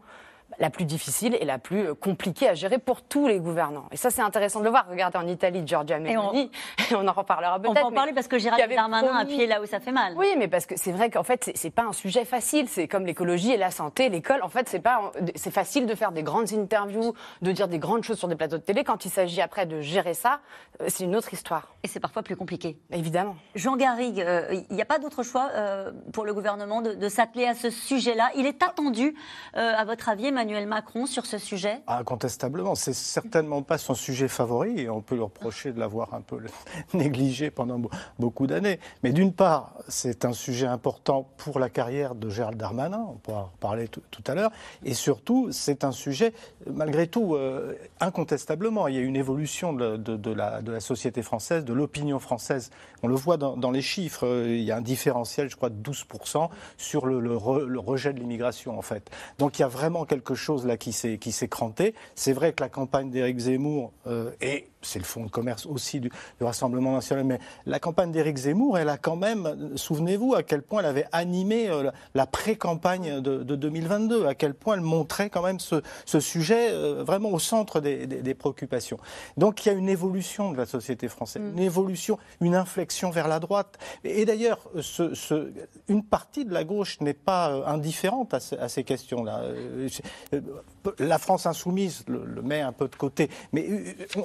la 0.60 0.70
plus 0.70 0.86
difficile 0.86 1.38
et 1.40 1.46
la 1.46 1.58
plus 1.58 1.88
euh, 1.88 1.94
compliquée 1.96 2.50
à 2.50 2.54
gérer 2.54 2.78
pour 2.78 3.02
tous 3.02 3.28
les 3.28 3.40
gouvernants. 3.40 3.86
Et 3.92 3.98
ça, 3.98 4.10
c'est 4.10 4.22
intéressant 4.22 4.60
de 4.60 4.66
le 4.66 4.70
voir. 4.70 4.86
Regardez 4.90 5.18
en 5.18 5.28
Italie, 5.28 5.64
Giorgia 5.66 6.00
Meloni, 6.00 6.52
et 6.92 6.96
on, 6.96 7.08
en 7.08 7.14
reparlera 7.14 7.60
peut-être. 7.60 7.72
On 7.72 7.74
va 7.74 7.86
en 7.86 7.92
parler 7.92 8.14
parce 8.14 8.28
que 8.28 8.38
Gérald 8.38 8.70
Darmanin 8.70 9.16
a 9.16 9.22
appuyé 9.22 9.48
là 9.48 9.62
où 9.62 9.66
ça 9.66 9.80
fait 9.80 9.92
mal. 9.92 10.14
Oui, 10.18 10.28
mais 10.38 10.48
parce 10.48 10.66
que 10.66 10.76
c'est 10.78 10.92
vrai 10.92 11.10
qu'en 11.10 11.24
fait, 11.24 11.52
c'est 11.56 11.70
pas 11.70 11.84
un 11.84 11.94
sujet 11.94 12.26
facile. 12.26 12.68
C'est 12.68 12.88
comme 12.88 13.06
l'écologie 13.06 13.52
et 13.52 13.58
la 13.58 13.72
santé, 13.72 14.10
l'école. 14.10 14.42
En 14.44 14.50
fait, 14.50 14.68
c'est 14.68 14.80
pas, 14.80 15.12
c'est 15.36 15.52
facile 15.52 15.86
de 15.86 15.96
faire 15.96 16.12
des 16.12 16.24
grandes 16.24 16.54
interviews, 16.54 17.14
de 17.42 17.52
dire 17.52 17.68
des 17.68 17.80
grandes 17.80 18.04
choses 18.04 18.20
sur 18.20 18.28
des 18.28 18.36
plateaux 18.36 18.58
de 18.58 18.64
télé. 18.64 18.84
Quand 18.84 19.06
il 19.06 19.12
s'agit 19.12 19.42
après 19.42 19.66
de 19.66 19.80
gérer 19.80 20.14
ça, 20.14 20.42
euh, 20.82 20.86
c'est 20.90 21.06
une 21.06 21.16
autre 21.16 21.34
histoire. 21.34 21.76
Et 21.84 21.88
c'est 21.88 22.00
parfois 22.00 22.24
plus 22.24 22.36
compliqué. 22.36 22.78
Évidemment. 22.92 23.36
Jean 23.56 23.78
Garrigue, 23.78 24.20
euh, 24.22 24.62
il 24.70 24.76
n'y 24.76 24.82
a 24.82 24.86
pas 24.86 25.00
d'autre 25.00 25.24
choix 25.24 25.50
pour 26.12 26.26
le 26.26 26.34
gouvernement 26.34 26.82
de, 26.82 27.10
s'atteler 27.10 27.46
à 27.46 27.56
ce 27.56 27.70
sujet-là. 27.70 28.32
Il 28.36 28.46
est 28.46 28.62
attendu, 28.62 29.16
à 29.54 29.84
votre 29.86 30.10
avis, 30.10 30.28
Emmanuel 30.28 30.49
Macron, 30.66 31.06
sur 31.06 31.26
ce 31.26 31.38
sujet? 31.38 31.82
Incontestablement. 31.88 32.76
C'est 32.76 32.94
certainement 32.94 33.62
pas 33.62 33.78
son 33.78 33.94
sujet 33.94 34.28
favori 34.28 34.82
et 34.82 34.90
on 34.90 35.02
peut 35.02 35.16
le 35.16 35.24
reprocher 35.24 35.72
de 35.72 35.80
l'avoir 35.80 36.14
un 36.14 36.22
peu 36.22 36.40
négligé 36.94 37.52
pendant 37.52 37.80
beaucoup 38.18 38.48
d'années. 38.48 38.80
Mais 39.04 39.12
d'une 39.12 39.34
part, 39.34 39.76
c'est 39.88 40.26
un 40.26 40.34
sujet 40.34 40.66
important 40.66 41.30
pour 41.38 41.60
la 41.60 41.70
carrière 41.70 42.16
de 42.16 42.30
Gérald 42.30 42.58
Darmanin, 42.58 43.06
on 43.10 43.16
pourra 43.16 43.42
en 43.42 43.52
parler 43.60 43.88
tout, 43.88 44.02
à 44.28 44.36
l'heure. 44.36 44.52
Et 44.84 44.94
surtout, 44.94 45.50
c'est 45.52 45.84
un 45.84 45.92
sujet, 45.92 46.34
malgré 46.68 47.08
tout, 47.08 47.36
euh, 47.36 47.76
incontestablement, 48.00 48.88
il 48.88 48.96
y 48.96 48.98
a 48.98 49.02
une 49.02 49.16
évolution 49.16 49.74
de, 49.74 50.34
la, 50.34 50.80
société 50.80 51.22
française, 51.22 51.64
de 51.64 51.74
l'opinion 51.74 52.20
française. 52.20 52.72
On 53.04 53.08
le 53.08 53.16
voit 53.16 53.38
dans, 53.38 53.72
les 53.72 53.82
chiffres, 53.82 54.46
il 54.46 54.64
y 54.64 54.72
a 54.72 54.78
un 54.78 54.82
différentiel, 54.82 55.50
je 55.50 55.56
crois, 55.56 55.70
de 55.70 55.82
12% 55.82 56.50
sur 56.78 57.06
le, 57.06 57.20
le 57.20 57.80
rejet 57.80 58.14
de 58.14 58.20
l'immigration, 58.20 58.78
en 58.78 58.82
fait. 58.82 59.10
Donc 59.38 59.60
il 59.60 59.62
y 59.62 59.66
a 59.66 59.68
vraiment 59.68 60.06
quelque 60.06 60.36
chose 60.40 60.66
là 60.66 60.78
qui 60.78 60.92
qui 61.20 61.32
s'est 61.32 61.48
cranté. 61.48 61.94
C'est 62.16 62.34
vrai 62.34 62.54
que 62.54 62.64
la 62.64 62.70
campagne 62.70 63.12
d'Éric 63.12 63.38
Zemmour 63.38 63.92
euh, 64.08 64.32
est 64.42 64.68
c'est 64.82 65.00
le 65.00 65.06
fonds 65.06 65.26
de 65.26 65.30
commerce 65.30 65.66
aussi 65.66 66.00
du, 66.00 66.10
Rassemblement 66.42 66.94
national. 66.94 67.26
Mais 67.26 67.40
la 67.66 67.80
campagne 67.80 68.12
d'Éric 68.12 68.38
Zemmour, 68.38 68.78
elle 68.78 68.90
a 68.90 68.98
quand 68.98 69.16
même, 69.16 69.76
souvenez-vous 69.76 70.36
à 70.36 70.44
quel 70.44 70.62
point 70.62 70.80
elle 70.80 70.88
avait 70.88 71.06
animé 71.12 71.70
euh, 71.70 71.92
la, 72.16 72.26
pré-campagne 72.26 73.22
de, 73.22 73.44
2022, 73.44 74.26
à 74.26 74.36
quel 74.36 74.54
point 74.54 74.76
elle 74.76 74.82
montrait 74.82 75.30
quand 75.30 75.44
même 75.44 75.60
ce, 75.60 75.82
sujet 76.20 76.70
euh, 76.72 77.04
vraiment 77.04 77.30
au 77.30 77.40
centre 77.40 77.82
des, 77.82 78.34
préoccupations. 78.34 78.98
Donc 79.38 79.66
il 79.66 79.70
y 79.70 79.72
a 79.72 79.76
une 79.76 79.90
évolution 79.90 80.52
de 80.52 80.58
la 80.58 80.66
société 80.66 81.08
française, 81.08 81.42
mm. 81.42 81.58
une 81.58 81.60
évolution, 81.60 82.18
une 82.42 82.56
inflexion 82.56 83.10
vers 83.10 83.28
la 83.28 83.40
droite. 83.40 83.78
Et, 84.04 84.26
d'ailleurs, 84.26 84.60
ce, 84.82 85.52
une 85.88 86.04
partie 86.04 86.46
de 86.46 86.54
la 86.54 86.64
gauche 86.64 87.00
n'est 87.02 87.14
pas 87.14 87.52
euh, 87.52 87.66
indifférente 87.66 88.34
à, 88.34 88.70
ces 88.70 88.84
questions-là. 88.84 89.42
La 91.00 91.18
France 91.18 91.46
insoumise 91.46 92.04
le, 92.08 92.42
met 92.42 92.62
un 92.62 92.72
peu 92.72 92.88
de 92.88 92.96
côté, 92.96 93.30
mais 93.52 93.68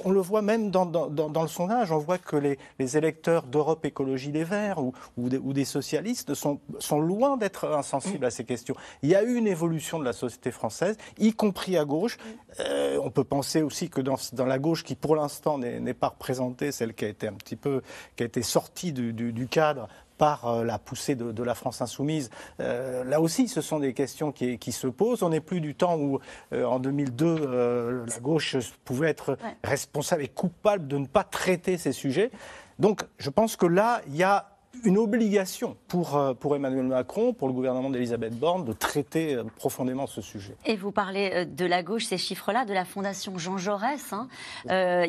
on 0.04 0.10
le 0.10 0.20
voit 0.20 0.42
même 0.44 0.70
dans, 0.70 1.42
le 1.42 1.48
sondage, 1.48 1.90
on 1.90 1.98
voit 1.98 2.18
que 2.18 2.36
les, 2.36 2.96
électeurs 2.96 3.44
d'Europe 3.44 3.84
Écologie 3.84 4.30
Les 4.30 4.44
Verts 4.44 4.78
ou, 4.80 4.92
des, 5.28 5.64
socialistes 5.64 6.34
sont, 6.34 6.60
loin 7.00 7.36
d'être 7.36 7.68
insensibles 7.72 8.24
à 8.24 8.30
ces 8.30 8.44
questions. 8.44 8.74
Il 9.02 9.08
y 9.08 9.14
a 9.14 9.22
eu 9.22 9.34
une 9.34 9.48
évolution 9.48 9.98
de 9.98 10.04
la 10.04 10.12
société 10.12 10.50
française, 10.50 10.96
y 11.18 11.32
compris 11.32 11.76
à 11.76 11.84
gauche. 11.84 12.18
Euh, 12.60 13.00
on 13.02 13.10
peut 13.10 13.24
penser 13.24 13.62
aussi 13.62 13.88
que 13.88 14.00
dans, 14.00 14.16
la 14.46 14.58
gauche, 14.58 14.84
qui 14.84 14.94
pour 14.94 15.16
l'instant 15.16 15.58
n'est 15.58 15.94
pas 15.94 16.08
représentée, 16.08 16.70
celle 16.72 16.94
qui 16.94 17.04
a 17.04 17.08
été 17.08 17.26
un 17.26 17.32
petit 17.32 17.56
peu, 17.56 17.82
qui 18.16 18.22
a 18.22 18.26
été 18.26 18.42
sortie 18.42 18.92
du, 18.92 19.48
cadre 19.48 19.88
par 20.18 20.46
euh, 20.46 20.64
la 20.64 20.78
poussée 20.78 21.14
de, 21.14 21.42
la 21.42 21.54
France 21.54 21.82
insoumise. 21.82 22.30
Euh, 22.60 23.04
là 23.04 23.20
aussi, 23.20 23.48
ce 23.48 23.60
sont 23.60 23.78
des 23.78 23.92
questions 23.92 24.32
qui, 24.32 24.72
se 24.72 24.86
posent. 24.86 25.22
On 25.22 25.28
n'est 25.28 25.40
plus 25.40 25.60
du 25.60 25.74
temps 25.74 25.96
où, 25.98 26.20
euh, 26.52 26.64
en 26.64 26.78
2002, 26.78 28.04
la 28.06 28.18
gauche 28.20 28.56
pouvait 28.84 29.10
être 29.10 29.36
responsable 29.62 30.22
et 30.22 30.28
coupable 30.28 30.88
de 30.88 30.98
ne 30.98 31.06
pas 31.06 31.24
traiter 31.24 31.78
ces 31.78 31.92
sujets. 31.92 32.30
Donc, 32.78 33.02
je 33.18 33.30
pense 33.30 33.56
que 33.56 33.66
là, 33.66 34.00
il 34.08 34.16
y 34.16 34.22
a 34.22 34.53
une 34.84 34.98
obligation 34.98 35.76
pour, 35.88 36.16
euh, 36.16 36.34
pour 36.34 36.56
Emmanuel 36.56 36.84
Macron, 36.84 37.32
pour 37.32 37.48
le 37.48 37.54
gouvernement 37.54 37.90
d'Elisabeth 37.90 38.38
Borne, 38.38 38.64
de 38.64 38.72
traiter 38.72 39.34
euh, 39.34 39.44
profondément 39.56 40.06
ce 40.06 40.20
sujet. 40.20 40.56
Et 40.66 40.76
vous 40.76 40.92
parlez 40.92 41.30
euh, 41.32 41.44
de 41.44 41.64
la 41.64 41.82
gauche, 41.82 42.04
ces 42.04 42.18
chiffres-là, 42.18 42.64
de 42.64 42.74
la 42.74 42.84
Fondation 42.84 43.38
Jean 43.38 43.56
Jaurès. 43.56 44.12
Hein. 44.12 44.28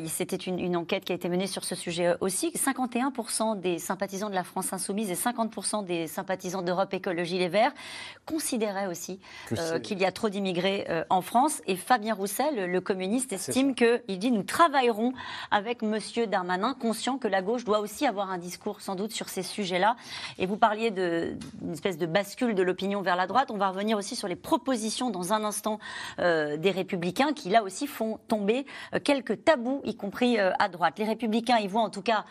C'était 0.08 0.36
une, 0.36 0.76
enquête 0.76 1.06
qui 1.06 1.12
a 1.12 1.16
été 1.16 1.30
menée 1.30 1.48
sur 1.48 1.64
ce 1.64 1.76
sujet 1.76 2.16
aussi. 2.22 2.52
51% 2.52 3.60
des 3.60 3.80
sympathisants 3.80 4.30
de 4.30 4.36
la 4.36 4.44
France 4.44 4.72
insoumise 4.74 5.10
et 5.10 5.16
50% 5.16 5.86
des 5.86 6.08
sympathisants 6.08 6.62
d'Europe 6.62 6.94
Écologie 6.94 7.38
Les 7.38 7.48
Verts 7.48 7.74
considéraient 8.26 8.88
aussi 8.88 9.20
qu'il 9.84 10.00
y 10.00 10.06
a 10.06 10.12
trop 10.12 10.30
d'immigrés 10.30 10.86
en 11.10 11.22
France. 11.22 11.62
Et 11.68 11.76
Fabien 11.76 12.14
Roussel, 12.14 12.70
le 12.70 12.82
communiste, 12.82 13.34
estime 13.34 13.76
qu'il 13.76 14.20
dit 14.20 14.32
nous 14.32 14.44
travaillerons 14.44 15.14
avec 15.52 15.84
M. 15.84 15.98
Darmanin, 16.28 16.74
conscient 16.74 17.18
que 17.18 17.28
la 17.28 17.42
gauche 17.42 17.64
doit 17.64 17.80
aussi 17.80 18.06
avoir 18.06 18.32
un 18.32 18.38
discours 18.38 18.82
sans 18.82 18.96
doute 18.96 19.12
sur 19.12 19.30
ces 19.30 19.44
sujets 19.44 19.55
sujet-là. 19.56 19.96
Et 20.38 20.46
vous 20.46 20.58
parliez 20.58 20.92
d'une 20.92 21.72
espèce 21.72 21.98
de 21.98 22.06
bascule 22.06 22.56
de 22.56 22.64
l'opinion 22.64 23.02
vers 23.02 23.16
la 23.16 23.28
droite. 23.28 23.52
On 23.52 23.58
va 23.58 23.70
revenir 23.70 23.98
aussi 23.98 24.16
sur 24.16 24.28
les 24.28 24.36
propositions 24.36 25.10
dans 25.10 25.34
un 25.34 25.44
instant 25.44 25.80
euh, 26.20 26.58
des 26.58 26.72
républicains 26.72 27.34
qui, 27.34 27.50
là 27.50 27.64
aussi, 27.64 27.88
font 27.88 28.20
tomber 28.28 28.66
euh, 28.94 29.00
quelques 29.04 29.44
tabous, 29.44 29.82
y 29.84 29.96
compris 29.96 30.40
euh, 30.40 30.52
à 30.60 30.70
droite. 30.70 31.00
Les 31.00 31.06
républicains 31.06 31.58
y 31.58 31.68
voient 31.68 31.82
en 31.82 31.90
tout 31.90 32.02
cas 32.02 32.26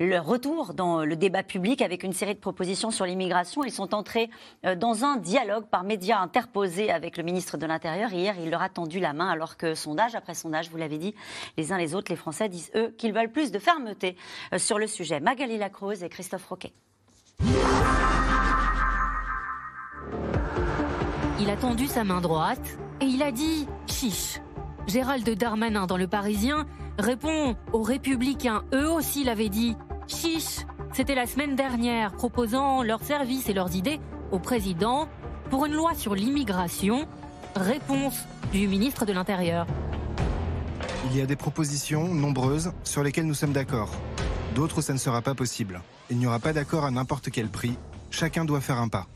leur 0.00 0.24
retour 0.24 0.74
dans 0.74 1.04
le 1.04 1.16
débat 1.16 1.42
public 1.42 1.82
avec 1.82 2.02
une 2.02 2.12
série 2.12 2.34
de 2.34 2.40
propositions 2.40 2.90
sur 2.90 3.04
l'immigration. 3.04 3.64
Ils 3.64 3.72
sont 3.72 3.94
entrés 3.94 4.30
dans 4.76 5.04
un 5.04 5.16
dialogue 5.16 5.66
par 5.66 5.82
médias 5.82 6.18
interposés 6.20 6.90
avec 6.90 7.16
le 7.16 7.22
ministre 7.24 7.56
de 7.56 7.66
l'Intérieur. 7.66 8.12
Hier, 8.12 8.34
il 8.40 8.50
leur 8.50 8.62
a 8.62 8.68
tendu 8.68 9.00
la 9.00 9.12
main 9.12 9.28
alors 9.28 9.56
que 9.56 9.74
sondage 9.74 10.14
après 10.14 10.34
sondage, 10.34 10.70
vous 10.70 10.76
l'avez 10.76 10.98
dit, 10.98 11.14
les 11.56 11.72
uns 11.72 11.78
les 11.78 11.94
autres, 11.94 12.10
les 12.10 12.16
Français 12.16 12.48
disent 12.48 12.70
eux 12.76 12.94
qu'ils 12.96 13.12
veulent 13.12 13.32
plus 13.32 13.50
de 13.50 13.58
fermeté 13.58 14.16
sur 14.56 14.78
le 14.78 14.86
sujet. 14.86 15.20
Magali 15.20 15.58
Lacrose 15.58 16.04
et 16.04 16.08
Christophe 16.08 16.46
Roquet. 16.46 16.72
Il 21.40 21.50
a 21.50 21.56
tendu 21.56 21.86
sa 21.86 22.04
main 22.04 22.20
droite 22.20 22.78
et 23.00 23.04
il 23.04 23.22
a 23.22 23.32
dit 23.32 23.66
chiche. 23.86 24.40
Gérald 24.86 25.28
Darmanin 25.28 25.86
dans 25.86 25.96
Le 25.96 26.06
Parisien 26.06 26.66
répond 26.98 27.56
aux 27.72 27.82
républicains, 27.82 28.64
eux 28.72 28.88
aussi 28.88 29.22
l'avaient 29.22 29.50
dit 29.50 29.76
chiche. 30.08 30.64
C'était 30.92 31.14
la 31.14 31.26
semaine 31.26 31.54
dernière, 31.54 32.12
proposant 32.12 32.82
leurs 32.82 33.02
services 33.02 33.48
et 33.48 33.54
leurs 33.54 33.76
idées 33.76 34.00
au 34.32 34.38
président 34.38 35.08
pour 35.50 35.66
une 35.66 35.74
loi 35.74 35.94
sur 35.94 36.14
l'immigration. 36.14 37.06
Réponse 37.54 38.24
du 38.52 38.66
ministre 38.66 39.04
de 39.04 39.12
l'Intérieur. 39.12 39.66
Il 41.10 41.16
y 41.16 41.20
a 41.20 41.26
des 41.26 41.36
propositions 41.36 42.08
nombreuses 42.08 42.72
sur 42.84 43.02
lesquelles 43.02 43.26
nous 43.26 43.34
sommes 43.34 43.52
d'accord. 43.52 43.90
D'autres, 44.54 44.80
ça 44.80 44.92
ne 44.92 44.98
sera 44.98 45.22
pas 45.22 45.34
possible. 45.34 45.80
Il 46.10 46.18
n'y 46.18 46.26
aura 46.26 46.38
pas 46.38 46.52
d'accord 46.52 46.84
à 46.84 46.90
n'importe 46.90 47.30
quel 47.30 47.48
prix. 47.48 47.76
Chacun 48.10 48.44
doit 48.44 48.60
faire 48.60 48.78
un 48.78 48.88
pas. 48.88 49.06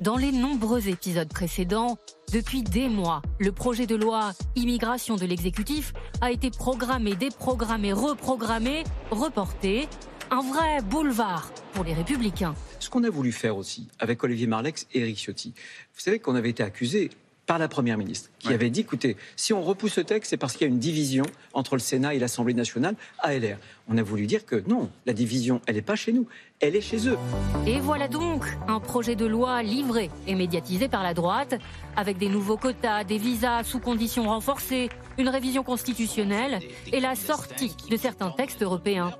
Dans 0.00 0.16
les 0.16 0.32
nombreux 0.32 0.88
épisodes 0.88 1.28
précédents, 1.28 1.98
depuis 2.32 2.62
des 2.62 2.88
mois, 2.88 3.20
le 3.38 3.52
projet 3.52 3.86
de 3.86 3.94
loi 3.94 4.32
immigration 4.56 5.16
de 5.16 5.26
l'exécutif 5.26 5.92
a 6.22 6.30
été 6.30 6.50
programmé, 6.50 7.14
déprogrammé, 7.16 7.92
reprogrammé, 7.92 8.84
reporté. 9.10 9.88
Un 10.30 10.40
vrai 10.40 10.80
boulevard 10.88 11.52
pour 11.74 11.84
les 11.84 11.92
républicains. 11.92 12.54
Ce 12.78 12.88
qu'on 12.88 13.04
a 13.04 13.10
voulu 13.10 13.30
faire 13.30 13.58
aussi 13.58 13.88
avec 13.98 14.24
Olivier 14.24 14.46
Marlex 14.46 14.86
et 14.94 15.00
Eric 15.00 15.18
Ciotti, 15.18 15.52
vous 15.92 16.00
savez 16.00 16.18
qu'on 16.18 16.34
avait 16.34 16.48
été 16.48 16.62
accusés 16.62 17.10
par 17.50 17.58
la 17.58 17.66
Première 17.66 17.98
ministre, 17.98 18.30
qui 18.38 18.52
avait 18.52 18.70
dit, 18.70 18.82
écoutez, 18.82 19.16
si 19.34 19.52
on 19.52 19.60
repousse 19.60 19.94
ce 19.94 20.00
texte, 20.00 20.30
c'est 20.30 20.36
parce 20.36 20.52
qu'il 20.52 20.68
y 20.68 20.70
a 20.70 20.72
une 20.72 20.78
division 20.78 21.24
entre 21.52 21.74
le 21.74 21.80
Sénat 21.80 22.14
et 22.14 22.20
l'Assemblée 22.20 22.54
nationale 22.54 22.94
à 23.18 23.36
LR. 23.36 23.56
On 23.88 23.98
a 23.98 24.04
voulu 24.04 24.28
dire 24.28 24.46
que 24.46 24.62
non, 24.68 24.88
la 25.04 25.12
division, 25.12 25.60
elle 25.66 25.74
n'est 25.74 25.82
pas 25.82 25.96
chez 25.96 26.12
nous, 26.12 26.28
elle 26.60 26.76
est 26.76 26.80
chez 26.80 27.08
eux. 27.08 27.18
Et 27.66 27.80
voilà 27.80 28.06
donc 28.06 28.44
un 28.68 28.78
projet 28.78 29.16
de 29.16 29.26
loi 29.26 29.64
livré 29.64 30.12
et 30.28 30.36
médiatisé 30.36 30.86
par 30.86 31.02
la 31.02 31.12
droite, 31.12 31.58
avec 31.96 32.18
des 32.18 32.28
nouveaux 32.28 32.56
quotas, 32.56 33.02
des 33.02 33.18
visas 33.18 33.64
sous 33.64 33.80
conditions 33.80 34.28
renforcées, 34.28 34.88
une 35.18 35.28
révision 35.28 35.64
constitutionnelle 35.64 36.60
et 36.92 37.00
la 37.00 37.16
sortie 37.16 37.74
de 37.90 37.96
certains 37.96 38.30
textes 38.30 38.62
européens 38.62 39.12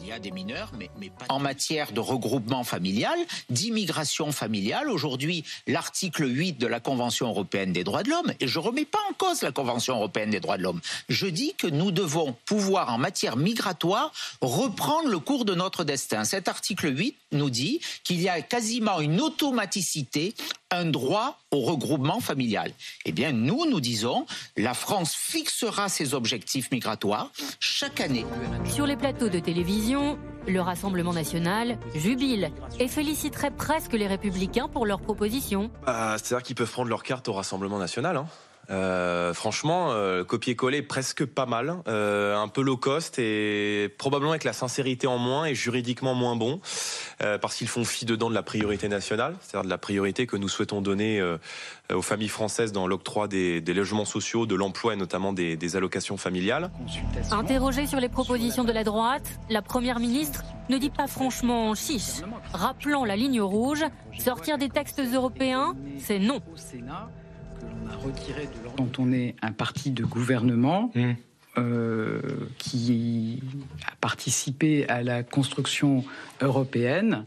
il 0.00 0.08
y 0.08 0.12
a 0.12 0.18
des 0.18 0.30
mineurs, 0.30 0.70
mais, 0.78 0.88
pas... 1.10 1.26
En 1.28 1.38
matière 1.38 1.92
de 1.92 2.00
regroupement 2.00 2.64
familial, 2.64 3.18
d'immigration 3.50 4.32
familiale, 4.32 4.90
aujourd'hui, 4.90 5.44
l'article 5.66 6.26
8 6.26 6.58
de 6.58 6.66
la 6.66 6.80
Convention 6.80 7.28
européenne 7.28 7.72
des 7.72 7.84
droits 7.84 8.02
de 8.02 8.10
l'homme, 8.10 8.32
et 8.40 8.48
je 8.48 8.58
ne 8.58 8.64
remets 8.64 8.84
pas 8.84 8.98
en 9.10 9.14
cause 9.14 9.42
la 9.42 9.52
Convention 9.52 9.96
européenne 9.96 10.30
des 10.30 10.40
droits 10.40 10.58
de 10.58 10.62
l'homme, 10.62 10.80
je 11.08 11.26
dis 11.26 11.54
que 11.56 11.66
nous 11.66 11.90
devons 11.90 12.36
pouvoir, 12.44 12.92
en 12.92 12.98
matière 12.98 13.36
migratoire, 13.36 14.12
reprendre 14.40 15.08
le 15.08 15.18
cours 15.18 15.44
de 15.44 15.54
notre 15.54 15.84
destin. 15.84 16.24
Cet 16.24 16.48
article 16.48 16.96
8 16.96 17.16
nous 17.32 17.50
dit 17.50 17.80
qu'il 18.04 18.20
y 18.20 18.28
a 18.28 18.40
quasiment 18.42 19.00
une 19.00 19.20
automaticité 19.20 20.34
un 20.70 20.86
droit 20.86 21.38
au 21.50 21.60
regroupement 21.60 22.20
familial. 22.20 22.72
Eh 23.04 23.12
bien, 23.12 23.32
nous, 23.32 23.64
nous 23.70 23.80
disons, 23.80 24.26
la 24.56 24.74
France 24.74 25.14
fixera 25.14 25.88
ses 25.88 26.14
objectifs 26.14 26.70
migratoires 26.72 27.30
chaque 27.60 28.00
année. 28.00 28.26
Sur 28.68 28.86
les 28.86 28.96
plateaux 28.96 29.28
de 29.28 29.38
télévision, 29.38 29.73
le 30.46 30.60
Rassemblement 30.60 31.12
national 31.12 31.78
jubile 31.94 32.50
et 32.78 32.88
féliciterait 32.88 33.50
presque 33.50 33.92
les 33.92 34.06
républicains 34.06 34.68
pour 34.68 34.86
leurs 34.86 35.00
propositions. 35.00 35.70
Bah, 35.86 36.16
C'est-à-dire 36.18 36.44
qu'ils 36.44 36.56
peuvent 36.56 36.70
prendre 36.70 36.88
leur 36.88 37.02
carte 37.02 37.28
au 37.28 37.32
Rassemblement 37.32 37.78
national. 37.78 38.16
Hein. 38.16 38.26
Euh, 38.70 39.34
franchement, 39.34 39.88
euh, 39.90 40.24
copier-coller 40.24 40.82
presque 40.82 41.24
pas 41.24 41.46
mal, 41.46 41.76
euh, 41.86 42.36
un 42.36 42.48
peu 42.48 42.62
low 42.62 42.76
cost 42.76 43.18
et 43.18 43.92
probablement 43.98 44.32
avec 44.32 44.44
la 44.44 44.52
sincérité 44.52 45.06
en 45.06 45.18
moins 45.18 45.46
et 45.46 45.54
juridiquement 45.54 46.14
moins 46.14 46.36
bon, 46.36 46.60
parce 47.18 47.56
qu'ils 47.56 47.68
font 47.68 47.84
fi 47.84 48.04
dedans 48.04 48.28
de 48.28 48.34
la 48.34 48.42
priorité 48.42 48.88
nationale, 48.88 49.36
c'est-à-dire 49.40 49.64
de 49.64 49.70
la 49.70 49.78
priorité 49.78 50.26
que 50.26 50.36
nous 50.36 50.48
souhaitons 50.48 50.80
donner 50.80 51.22
aux 51.92 52.02
familles 52.02 52.28
françaises 52.28 52.72
dans 52.72 52.86
l'octroi 52.86 53.28
des, 53.28 53.60
logements 53.60 54.04
sociaux, 54.04 54.46
de 54.46 54.54
l'emploi 54.54 54.94
et 54.94 54.96
notamment 54.96 55.32
des, 55.32 55.56
des 55.56 55.76
allocations 55.76 56.16
familiales. 56.16 56.70
Interrogée 57.30 57.86
sur 57.86 58.00
les 58.00 58.08
propositions 58.08 58.64
de 58.64 58.72
la 58.72 58.84
droite, 58.84 59.26
la 59.48 59.62
première 59.62 60.00
ministre 60.00 60.42
ne 60.68 60.78
dit 60.78 60.90
pas 60.90 61.06
franchement 61.06 61.74
chiche, 61.74 62.22
rappelant 62.52 63.04
la 63.04 63.16
ligne 63.16 63.40
rouge, 63.40 63.84
sortir 64.18 64.58
des 64.58 64.68
textes 64.68 65.00
européens, 65.00 65.74
c'est 65.98 66.18
non 66.18 66.40
quand 68.76 68.98
on 68.98 69.12
est 69.12 69.34
un 69.42 69.52
parti 69.52 69.90
de 69.90 70.04
gouvernement, 70.04 70.90
mmh. 70.94 71.12
euh, 71.58 72.20
qui 72.58 73.42
a 73.86 73.94
participé 74.00 74.88
à 74.88 75.02
la 75.02 75.22
construction 75.22 76.04
européenne, 76.40 77.24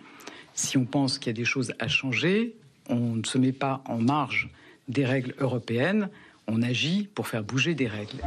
si 0.53 0.77
on 0.77 0.85
pense 0.85 1.19
qu'il 1.19 1.27
y 1.27 1.35
a 1.35 1.39
des 1.39 1.45
choses 1.45 1.73
à 1.79 1.87
changer, 1.87 2.55
on 2.89 3.15
ne 3.15 3.23
se 3.23 3.37
met 3.37 3.51
pas 3.51 3.81
en 3.85 3.97
marge 3.97 4.49
des 4.87 5.05
règles 5.05 5.35
européennes, 5.39 6.09
on 6.47 6.61
agit 6.61 7.09
pour 7.13 7.27
faire 7.27 7.43
bouger 7.43 7.75
des 7.75 7.87
règles. 7.87 8.21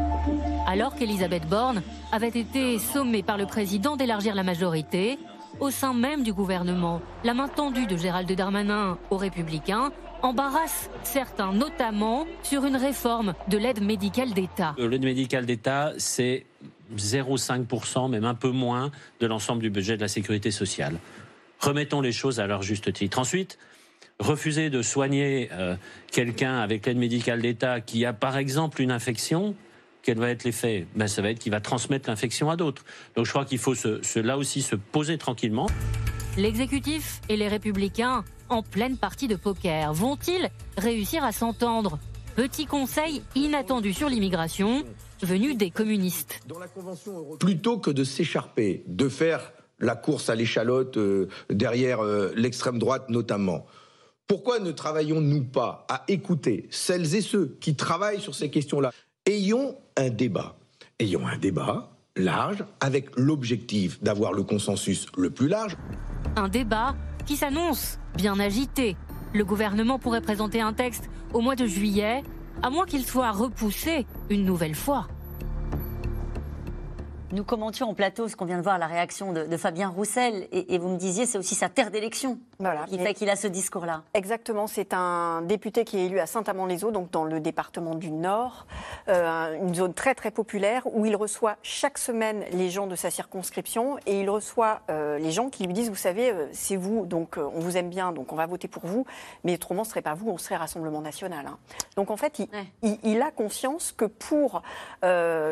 Alors 0.67 0.95
qu'Elisabeth 0.95 1.49
Borne 1.49 1.83
avait 2.13 2.29
été 2.29 2.79
sommée 2.79 3.23
par 3.23 3.39
le 3.39 3.47
président 3.47 3.97
d'élargir 3.97 4.35
la 4.35 4.43
majorité, 4.43 5.19
au 5.59 5.71
sein 5.71 5.95
même 5.95 6.23
du 6.23 6.33
gouvernement, 6.33 7.01
la 7.25 7.35
main 7.35 7.49
tendue 7.49 7.87
de 7.87 7.97
Gérald 7.97 8.31
Darmanin 8.31 8.99
aux 9.11 9.17
Républicains 9.17 9.91
embarrasse 10.23 10.91
certains, 11.03 11.53
notamment 11.53 12.27
sur 12.43 12.65
une 12.65 12.77
réforme 12.77 13.35
de 13.49 13.59
l'aide 13.59 13.83
médicale 13.83 14.33
d'État. 14.33 14.75
Euh, 14.79 14.89
l'aide 14.89 15.05
médicale 15.05 15.47
d'État, 15.47 15.93
c'est 15.99 16.47
0,5%, 16.97 18.11
même 18.11 18.25
un 18.25 18.35
peu 18.35 18.51
moins, 18.51 18.91
de 19.21 19.27
l'ensemble 19.27 19.63
du 19.63 19.71
budget 19.71 19.97
de 19.97 20.03
la 20.03 20.09
sécurité 20.09 20.51
sociale. 20.51 20.99
Remettons 21.61 22.01
les 22.01 22.13
choses 22.13 22.41
à 22.41 22.47
leur 22.47 22.63
juste 22.63 22.93
titre. 22.93 23.19
Ensuite, 23.19 23.59
refuser 24.19 24.71
de 24.71 24.83
soigner 24.83 25.49
euh, 25.53 25.77
quelqu'un 26.11 26.59
avec 26.59 26.87
l'aide 26.87 26.99
médicale 26.99 27.43
d'État 27.43 27.81
qui 27.81 28.05
a 28.05 28.13
par 28.13 28.37
exemple 28.37 28.81
une 28.83 28.91
infection, 28.91 29.55
quel 30.03 30.19
va 30.19 30.31
être 30.31 30.45
l'effet? 30.45 30.87
Ben, 30.95 31.07
Ça 31.07 31.23
va 31.23 31.31
être 31.31 31.39
qu'il 31.39 31.53
va 31.53 31.61
transmettre 31.61 32.09
l'infection 32.09 32.51
à 32.51 32.57
d'autres. 32.57 32.85
Donc 33.17 33.27
je 33.27 33.31
crois 33.31 33.45
qu'il 33.45 33.59
faut 33.59 33.75
se, 33.75 34.19
là 34.19 34.39
aussi 34.39 34.63
se 34.63 34.77
poser 34.77 35.19
tranquillement. 35.19 35.67
L'exécutif 36.37 37.21
et 37.29 37.37
les 37.37 37.49
républicains 37.49 38.25
en 38.51 38.63
pleine 38.63 38.97
partie 38.97 39.29
de 39.29 39.37
poker. 39.37 39.93
Vont-ils 39.93 40.51
réussir 40.77 41.25
à 41.25 41.33
s'entendre? 41.33 41.99
Petit 42.37 42.67
conseil 42.67 43.23
inattendu 43.35 43.93
sur 43.93 44.09
l'immigration, 44.09 44.85
venu 45.23 45.55
des 45.55 45.71
communistes. 45.71 46.41
Plutôt 47.39 47.79
que 47.79 47.91
de 47.91 48.05
s'écharper, 48.05 48.85
de 48.87 49.09
faire 49.09 49.53
la 49.79 49.97
course 49.97 50.29
à 50.29 50.35
l'échalote 50.35 50.97
euh, 50.97 51.29
derrière 51.49 52.01
euh, 52.01 52.33
l'extrême 52.37 52.79
droite 52.79 53.09
notamment, 53.09 53.67
pourquoi 54.27 54.61
ne 54.61 54.71
travaillons-nous 54.71 55.45
pas 55.45 55.87
à 55.89 56.05
écouter 56.07 56.69
celles 56.71 57.15
et 57.15 57.21
ceux 57.21 57.57
qui 57.61 57.75
travaillent 57.75 58.21
sur 58.21 58.35
ces 58.35 58.51
questions-là? 58.51 58.93
Ayons 59.27 59.77
un 59.97 60.11
débat. 60.11 60.57
Ayons 60.99 61.27
un 61.27 61.39
débat 61.39 61.91
large 62.17 62.65
avec 62.81 63.11
l'objectif 63.17 64.03
d'avoir 64.03 64.33
le 64.33 64.43
consensus 64.43 65.07
le 65.17 65.31
plus 65.31 65.49
large. 65.49 65.77
Un 66.37 66.49
débat 66.49 66.95
qui 67.27 67.37
s'annonce 67.37 67.99
bien 68.17 68.39
agité. 68.41 68.97
Le 69.33 69.45
gouvernement 69.45 69.99
pourrait 69.99 70.21
présenter 70.21 70.61
un 70.61 70.73
texte 70.73 71.09
au 71.33 71.41
mois 71.41 71.57
de 71.57 71.67
juillet, 71.67 72.23
à 72.63 72.71
moins 72.71 72.87
qu'il 72.87 73.05
soit 73.05 73.31
repoussé 73.31 74.07
une 74.29 74.45
nouvelle 74.45 74.75
fois. 74.75 75.07
Nous 77.33 77.45
commentions 77.45 77.89
en 77.89 77.95
plateau 77.95 78.27
ce 78.27 78.35
qu'on 78.35 78.45
vient 78.45 78.57
de 78.59 78.63
voir, 78.63 78.77
la 78.79 78.89
réaction 78.89 79.33
de, 79.33 79.45
de 79.45 79.57
Fabien 79.57 79.89
Roussel, 79.89 80.49
et, 80.51 80.75
et 80.75 80.79
vous 80.79 80.89
me 80.89 80.97
disiez 80.97 81.27
c'est 81.27 81.39
aussi 81.39 81.55
sa 81.55 81.69
terre 81.69 81.93
d'élection 81.93 82.41
Voilà. 82.59 82.87
qui 82.87 82.99
fait 82.99 83.15
qu'il 83.15 83.31
a 83.31 83.37
ce 83.37 83.47
discours-là. 83.47 84.03
Exactement, 84.15 84.67
c'est 84.67 84.93
un 84.95 85.41
député 85.43 85.85
qui 85.85 85.99
est 85.99 86.07
élu 86.07 86.19
à 86.19 86.27
Saint-Amand-les-Eaux, 86.27 86.91
donc 86.91 87.13
dans 87.13 87.23
le 87.23 87.39
département 87.39 87.95
du 87.95 88.11
Nord, 88.11 88.67
euh, 89.07 89.57
une 89.63 89.77
zone 89.77 89.95
très 89.95 90.17
très 90.17 90.33
populaire 90.33 90.83
où 90.93 91.07
il 91.07 91.15
reçoit 91.15 91.55
chaque 91.63 91.99
semaine 91.99 92.43
les 92.51 92.69
gens 92.69 92.89
de 92.89 92.97
sa 92.97 93.11
circonscription 93.13 93.97
et 94.07 94.23
il 94.23 94.29
reçoit 94.29 94.81
euh, 94.91 95.17
les 95.19 95.31
gens 95.31 95.51
qui 95.51 95.63
lui 95.65 95.73
disent, 95.73 95.89
vous 95.91 95.95
savez, 95.95 96.33
euh, 96.33 96.47
c'est 96.51 96.75
vous, 96.75 97.07
donc 97.07 97.37
on 97.37 97.61
vous 97.61 97.77
aime 97.77 97.91
bien, 97.91 98.11
donc 98.11 98.33
on 98.33 98.37
va 98.37 98.47
voter 98.47 98.67
pour 98.67 98.85
vous, 98.87 99.07
mais 99.45 99.55
autrement 99.55 99.85
ce 99.85 99.91
serait 99.91 100.03
pas 100.03 100.15
vous, 100.15 100.31
on 100.31 100.39
serait 100.39 100.57
Rassemblement 100.57 101.01
National. 101.01 101.47
hein. 101.47 101.59
Donc 101.95 102.11
en 102.11 102.17
fait, 102.17 102.41
il, 102.41 102.49
il- 102.83 102.99
il 103.05 103.23
a 103.23 103.31
conscience 103.31 103.93
que 103.93 104.07
pour 104.07 104.63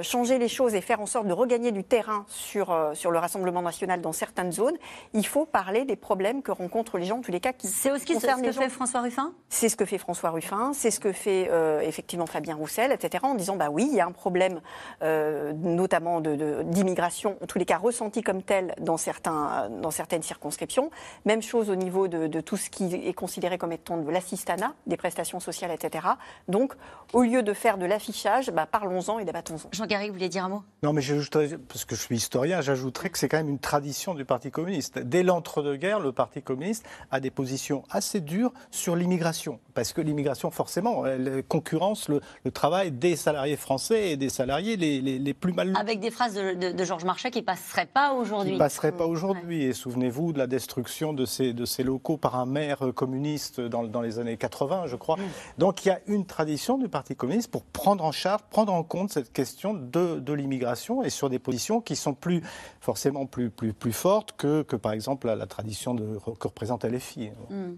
changer 0.02 0.38
les 0.38 0.48
choses 0.48 0.74
et 0.74 0.80
faire 0.80 1.00
en 1.00 1.06
sorte 1.06 1.28
de 1.28 1.32
regagner 1.32 1.67
du 1.72 1.84
terrain 1.84 2.24
sur, 2.28 2.70
euh, 2.70 2.94
sur 2.94 3.10
le 3.10 3.18
Rassemblement 3.18 3.62
National 3.62 4.00
dans 4.00 4.12
certaines 4.12 4.52
zones, 4.52 4.76
il 5.12 5.26
faut 5.26 5.46
parler 5.46 5.84
des 5.84 5.96
problèmes 5.96 6.42
que 6.42 6.52
rencontrent 6.52 6.98
les 6.98 7.04
gens, 7.06 7.18
en 7.18 7.20
tous 7.22 7.32
les 7.32 7.40
cas 7.40 7.52
qui 7.52 7.66
C'est 7.68 7.90
aussi 7.90 8.06
ce 8.06 8.12
concernent 8.14 8.42
que 8.42 8.52
gens. 8.52 8.60
fait 8.60 8.68
François 8.68 9.00
Ruffin? 9.00 9.32
C'est 9.48 9.68
ce 9.68 9.76
que 9.76 9.84
fait 9.84 9.98
François 9.98 10.30
Ruffin, 10.30 10.72
c'est 10.74 10.90
ce 10.90 11.00
que 11.00 11.12
fait 11.12 11.48
euh, 11.50 11.80
effectivement 11.80 12.26
Fabien 12.26 12.54
Roussel, 12.56 12.92
etc., 12.92 13.24
en 13.26 13.34
disant 13.34 13.56
bah 13.56 13.68
oui, 13.70 13.88
il 13.90 13.96
y 13.96 14.00
a 14.00 14.06
un 14.06 14.12
problème, 14.12 14.60
euh, 15.02 15.52
notamment 15.52 16.20
de- 16.20 16.34
de- 16.36 16.62
d'immigration, 16.64 17.36
en 17.42 17.46
tous 17.46 17.58
les 17.58 17.64
cas 17.64 17.78
ressenti 17.78 18.22
comme 18.22 18.42
tel 18.42 18.74
dans, 18.80 18.96
certains, 18.96 19.68
dans 19.70 19.90
certaines 19.90 20.22
circonscriptions. 20.22 20.90
Même 21.24 21.42
chose 21.42 21.70
au 21.70 21.76
niveau 21.76 22.08
de, 22.08 22.26
de 22.26 22.40
tout 22.40 22.56
ce 22.56 22.70
qui 22.70 22.94
est 22.94 23.14
considéré 23.14 23.58
comme 23.58 23.72
étant 23.72 23.96
de 23.96 24.10
l'assistanat, 24.10 24.72
des 24.86 24.96
prestations 24.96 25.40
sociales, 25.40 25.70
etc. 25.70 26.06
Donc, 26.48 26.74
au 27.12 27.22
lieu 27.22 27.42
de 27.42 27.52
faire 27.52 27.78
de 27.78 27.86
l'affichage, 27.86 28.50
bah, 28.50 28.66
parlons-en 28.70 29.18
et 29.18 29.24
débattons-en. 29.24 29.68
Jean 29.72 29.86
Garrigue, 29.86 30.08
vous 30.10 30.14
voulez 30.14 30.28
dire 30.28 30.44
un 30.44 30.48
mot? 30.48 30.62
Non, 30.82 30.92
mais 30.92 31.00
j'ajouterais, 31.02 31.57
parce 31.68 31.84
que 31.84 31.94
je 31.94 32.00
suis 32.00 32.16
historien, 32.16 32.60
j'ajouterais 32.60 33.10
que 33.10 33.18
c'est 33.18 33.28
quand 33.28 33.36
même 33.38 33.48
une 33.48 33.58
tradition 33.58 34.14
du 34.14 34.24
Parti 34.24 34.50
communiste. 34.50 34.98
Dès 34.98 35.22
l'entre-deux-guerres, 35.22 36.00
le 36.00 36.12
Parti 36.12 36.42
communiste 36.42 36.84
a 37.10 37.20
des 37.20 37.30
positions 37.30 37.84
assez 37.90 38.20
dures 38.20 38.52
sur 38.70 38.96
l'immigration. 38.96 39.58
Parce 39.74 39.92
que 39.92 40.00
l'immigration, 40.00 40.50
forcément, 40.50 41.06
elle 41.06 41.42
concurrence 41.48 42.08
le, 42.08 42.20
le 42.44 42.50
travail 42.50 42.90
des 42.92 43.16
salariés 43.16 43.56
français 43.56 44.10
et 44.10 44.16
des 44.16 44.28
salariés 44.28 44.76
les, 44.76 45.00
les- 45.00 45.18
les 45.18 45.34
plus 45.34 45.52
mal 45.52 45.74
Avec 45.78 46.00
des 46.00 46.10
phrases 46.10 46.34
de, 46.34 46.54
de- 46.54 46.72
de 46.76 46.84
Georges 46.84 47.04
Marchais 47.04 47.30
qui 47.30 47.42
passeraient 47.42 47.86
pas 47.86 48.12
aujourd'hui. 48.12 48.50
qui 48.50 48.54
ne 48.54 48.58
passerait 48.58 48.92
pas 48.92 49.06
aujourd'hui. 49.06 49.64
Et 49.64 49.72
souvenez-vous 49.72 50.32
de 50.32 50.38
la 50.38 50.46
destruction 50.46 51.12
de 51.12 51.24
ces, 51.24 51.52
de 51.52 51.64
ces 51.64 51.82
locaux 51.82 52.16
par 52.16 52.36
un 52.36 52.46
maire 52.46 52.80
communiste 52.94 53.60
dans, 53.60 53.84
dans 53.84 54.00
les 54.02 54.18
années 54.18 54.36
80, 54.36 54.86
je 54.86 54.96
crois. 54.96 55.16
Donc 55.58 55.84
il 55.84 55.88
y 55.88 55.90
a 55.90 56.00
une 56.06 56.26
tradition 56.26 56.78
du 56.78 56.88
Parti 56.88 57.14
communiste 57.16 57.50
pour 57.50 57.64
prendre 57.64 58.04
en 58.04 58.12
charge, 58.12 58.42
prendre 58.50 58.72
en 58.72 58.82
compte 58.82 59.10
cette 59.12 59.32
question 59.32 59.74
de, 59.74 60.18
de 60.18 60.32
l'immigration 60.32 61.02
et 61.02 61.10
sur 61.10 61.30
des 61.30 61.38
qui 61.84 61.96
sont 61.96 62.14
plus 62.14 62.42
forcément 62.80 63.26
plus, 63.26 63.50
plus, 63.50 63.72
plus 63.72 63.92
fortes 63.92 64.32
que, 64.36 64.62
que 64.62 64.76
par 64.76 64.92
exemple 64.92 65.26
la, 65.26 65.46
tradition 65.46 65.94
de, 65.94 66.18
que 66.38 66.48
représente 66.48 66.84
LFI. 66.84 67.30
Hmm. 67.50 67.74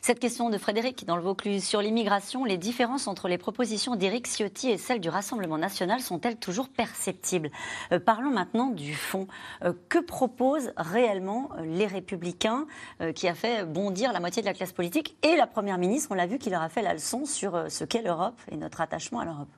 Cette 0.00 0.20
question 0.20 0.48
de 0.48 0.58
Frédéric 0.58 1.04
dans 1.06 1.16
le 1.16 1.22
Vaucluse 1.22 1.64
sur 1.64 1.82
l'immigration, 1.82 2.44
les 2.44 2.56
différences 2.56 3.08
entre 3.08 3.28
les 3.28 3.38
propositions 3.38 3.96
d'Éric 3.96 4.26
Ciotti 4.26 4.70
et 4.70 4.78
celles 4.78 5.00
du 5.00 5.08
Rassemblement 5.08 5.58
national 5.58 6.00
sont-elles 6.00 6.36
toujours 6.36 6.68
perceptibles? 6.68 7.50
Euh, 7.92 7.98
Parlons 7.98 8.30
maintenant 8.30 8.70
du 8.70 8.94
fond. 8.94 9.26
Euh, 9.64 9.72
que 9.88 9.98
proposent 9.98 10.72
réellement 10.76 11.50
euh, 11.58 11.64
les 11.64 11.86
Républicains 11.86 12.66
qui 13.14 13.28
a 13.28 13.34
fait 13.34 13.64
bondir 13.64 14.12
la 14.12 14.20
moitié 14.20 14.42
de 14.42 14.46
la 14.46 14.54
classe 14.54 14.72
politique 14.72 15.16
et 15.22 15.36
la 15.36 15.46
Première 15.46 15.78
ministre? 15.78 16.08
On 16.10 16.14
l'a 16.14 16.26
vu 16.26 16.38
qui 16.38 16.50
leur 16.50 16.62
a 16.62 16.68
fait 16.68 16.82
la 16.82 16.94
leçon 16.94 17.24
sur 17.24 17.64
ce 17.68 17.84
qu'est 17.84 18.02
l'Europe 18.02 18.40
et 18.50 18.56
notre 18.56 18.80
attachement 18.80 19.20
à 19.20 19.24
l'Europe. 19.24 19.48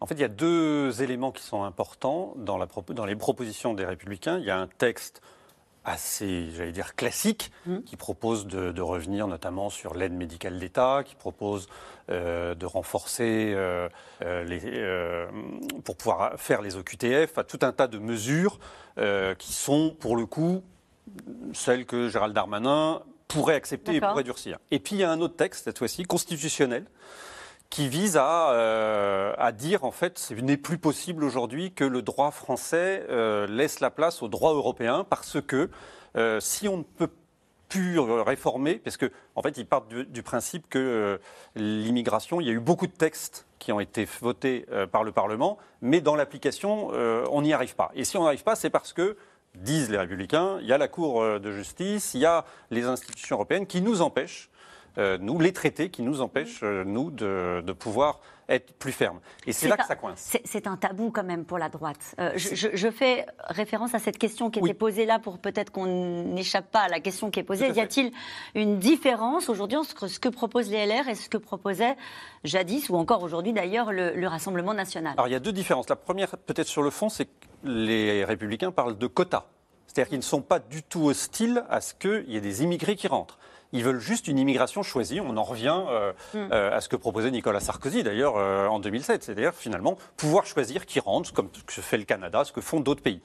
En 0.00 0.06
fait, 0.06 0.14
il 0.14 0.20
y 0.20 0.24
a 0.24 0.28
deux 0.28 1.02
éléments 1.02 1.32
qui 1.32 1.42
sont 1.42 1.64
importants 1.64 2.34
dans, 2.36 2.56
la 2.56 2.66
propo- 2.66 2.92
dans 2.94 3.04
les 3.06 3.16
propositions 3.16 3.74
des 3.74 3.84
Républicains. 3.84 4.38
Il 4.38 4.44
y 4.44 4.50
a 4.50 4.58
un 4.58 4.68
texte 4.68 5.20
assez, 5.84 6.50
j'allais 6.54 6.72
dire, 6.72 6.94
classique, 6.94 7.50
qui 7.86 7.96
propose 7.96 8.46
de, 8.46 8.72
de 8.72 8.82
revenir 8.82 9.26
notamment 9.26 9.70
sur 9.70 9.94
l'aide 9.94 10.12
médicale 10.12 10.58
d'État, 10.58 11.02
qui 11.04 11.14
propose 11.14 11.66
euh, 12.10 12.54
de 12.54 12.66
renforcer 12.66 13.52
euh, 13.54 13.88
euh, 14.22 14.44
les, 14.44 14.60
euh, 14.64 15.26
pour 15.84 15.96
pouvoir 15.96 16.38
faire 16.38 16.60
les 16.62 16.76
OQTF, 16.76 17.30
enfin, 17.30 17.44
tout 17.44 17.60
un 17.62 17.72
tas 17.72 17.86
de 17.86 17.98
mesures 17.98 18.58
qui 19.38 19.52
sont, 19.52 19.96
pour 19.98 20.16
le 20.16 20.26
coup, 20.26 20.62
celles 21.54 21.86
que 21.86 22.08
Gérald 22.08 22.34
Darmanin 22.34 23.00
pourrait 23.28 23.54
accepter 23.54 23.92
et 23.94 24.00
pourrait 24.10 24.24
durcir. 24.24 24.58
Et 24.70 24.78
puis 24.80 24.96
il 24.96 24.98
y 24.98 25.04
a 25.04 25.10
un 25.10 25.20
autre 25.20 25.36
texte, 25.36 25.64
cette 25.64 25.78
fois-ci, 25.78 26.02
constitutionnel, 26.02 26.84
qui 27.70 27.88
vise 27.88 28.16
à, 28.16 28.52
euh, 28.52 29.34
à 29.36 29.52
dire 29.52 29.84
en 29.84 29.90
fait 29.90 30.18
ce 30.18 30.34
n'est 30.34 30.56
plus 30.56 30.78
possible 30.78 31.22
aujourd'hui 31.24 31.72
que 31.72 31.84
le 31.84 32.02
droit 32.02 32.30
français 32.30 33.04
euh, 33.10 33.46
laisse 33.46 33.80
la 33.80 33.90
place 33.90 34.22
au 34.22 34.28
droit 34.28 34.54
européen 34.54 35.04
parce 35.08 35.40
que 35.40 35.70
euh, 36.16 36.40
si 36.40 36.66
on 36.68 36.78
ne 36.78 36.82
peut 36.82 37.10
plus 37.68 37.98
réformer, 37.98 38.76
parce 38.76 38.96
que 38.96 39.12
en 39.34 39.42
fait 39.42 39.58
ils 39.58 39.66
partent 39.66 39.88
du, 39.88 40.22
principe 40.22 40.70
que 40.70 41.20
l'immigration, 41.54 42.40
il 42.40 42.46
y 42.46 42.50
a 42.50 42.54
eu 42.54 42.60
beaucoup 42.60 42.86
de 42.86 42.92
textes 42.92 43.46
qui 43.58 43.72
ont 43.72 43.80
été 43.80 44.08
votés 44.22 44.64
par 44.90 45.04
le 45.04 45.12
Parlement, 45.12 45.58
mais 45.82 46.00
dans 46.00 46.16
l'application 46.16 46.88
on 46.88 47.42
n'y 47.42 47.52
arrive 47.52 47.74
pas. 47.74 47.90
Et 47.94 48.04
si 48.04 48.16
on 48.16 48.22
n'y 48.22 48.28
arrive 48.28 48.42
pas, 48.42 48.56
c'est 48.56 48.70
parce 48.70 48.94
que 48.94 49.18
disent 49.54 49.90
les 49.90 49.98
républicains, 49.98 50.56
il 50.62 50.66
y 50.66 50.72
a 50.72 50.78
la 50.78 50.88
Cour 50.88 51.38
de 51.38 51.52
justice, 51.52 52.14
il 52.14 52.20
y 52.20 52.24
a 52.24 52.46
les 52.70 52.86
institutions 52.86 53.36
européennes 53.36 53.66
qui 53.66 53.82
nous 53.82 54.00
empêchent 54.00 54.48
nous, 55.20 55.38
les 55.38 55.52
traités 55.52 55.90
qui 55.90 56.02
nous 56.02 56.20
empêchent, 56.20 56.60
euh, 56.62 56.84
nous, 56.84 57.10
de, 57.10 57.62
de 57.64 57.72
pouvoir 57.72 58.20
être 58.50 58.72
plus 58.78 58.92
fermes. 58.92 59.20
Et 59.46 59.52
c'est 59.52 59.68
là 59.68 59.74
un- 59.74 59.76
que 59.76 59.84
ça 59.86 59.94
coince. 59.94 60.38
C'est 60.46 60.66
un 60.66 60.78
tabou 60.78 61.10
quand 61.10 61.22
même 61.22 61.44
pour 61.44 61.58
la 61.58 61.68
droite. 61.68 62.14
Euh, 62.18 62.32
je, 62.36 62.54
je- 62.54 62.68
je 62.72 62.90
fais 62.90 63.26
référence 63.48 63.94
à 63.94 63.98
cette 63.98 64.16
question 64.16 64.48
qui 64.50 64.58
était 64.60 64.72
posée 64.72 65.04
là 65.04 65.18
pour 65.18 65.38
peut-être 65.38 65.70
qu'on 65.70 65.84
n'échappe 66.24 66.70
pas 66.70 66.80
à 66.80 66.88
la 66.88 66.98
question 67.00 67.30
qui 67.30 67.40
est 67.40 67.42
posée. 67.42 67.68
Y 67.68 67.80
a-t-il 67.80 68.10
une 68.54 68.78
différence 68.78 69.50
aujourd'hui 69.50 69.76
entre 69.76 70.06
ce 70.06 70.18
que 70.18 70.30
proposent 70.30 70.70
les 70.70 70.86
LR 70.86 71.08
et 71.10 71.14
ce 71.14 71.28
que 71.28 71.36
proposait 71.36 71.94
jadis 72.42 72.88
ou 72.88 72.96
encore 72.96 73.22
aujourd'hui 73.22 73.52
d'ailleurs 73.52 73.92
le, 73.92 74.14
le 74.14 74.26
Rassemblement 74.26 74.72
national? 74.72 75.12
Alors 75.18 75.28
il 75.28 75.32
y 75.32 75.36
a 75.36 75.40
deux 75.40 75.52
différences. 75.52 75.88
La 75.90 75.96
première, 75.96 76.30
peut-être 76.38 76.68
sur 76.68 76.82
le 76.82 76.88
fond, 76.90 77.10
c'est 77.10 77.26
que 77.26 77.30
les 77.64 78.24
républicains 78.24 78.70
parlent 78.72 78.96
de 78.96 79.06
quotas. 79.06 79.44
C'est-à-dire 79.86 80.08
qu'ils 80.08 80.18
ne 80.18 80.22
sont 80.22 80.42
pas 80.42 80.58
du 80.58 80.82
tout 80.82 81.06
hostiles 81.08 81.64
à 81.68 81.82
ce 81.82 81.92
qu'il 81.92 82.24
y 82.28 82.36
ait 82.36 82.40
des 82.40 82.62
immigrés 82.62 82.96
qui 82.96 83.08
rentrent. 83.08 83.38
Ils 83.72 83.84
veulent 83.84 84.00
juste 84.00 84.28
une 84.28 84.38
immigration 84.38 84.82
choisie. 84.82 85.20
On 85.20 85.36
en 85.36 85.42
revient 85.42 85.78
euh, 85.88 86.12
Mm. 86.34 86.38
euh, 86.52 86.76
à 86.76 86.80
ce 86.80 86.88
que 86.88 86.96
proposait 86.96 87.30
Nicolas 87.30 87.60
Sarkozy 87.60 88.02
d'ailleurs 88.02 88.36
euh, 88.36 88.66
en 88.66 88.78
2007. 88.80 89.22
C'est-à-dire 89.22 89.52
finalement 89.54 89.96
pouvoir 90.16 90.46
choisir 90.46 90.86
qui 90.86 91.00
rentre, 91.00 91.32
comme 91.34 91.50
ce 91.54 91.62
que 91.76 91.82
fait 91.82 91.98
le 91.98 92.04
Canada, 92.04 92.44
ce 92.44 92.52
que 92.52 92.60
font 92.62 92.80
d'autres 92.80 93.02
pays. 93.02 93.20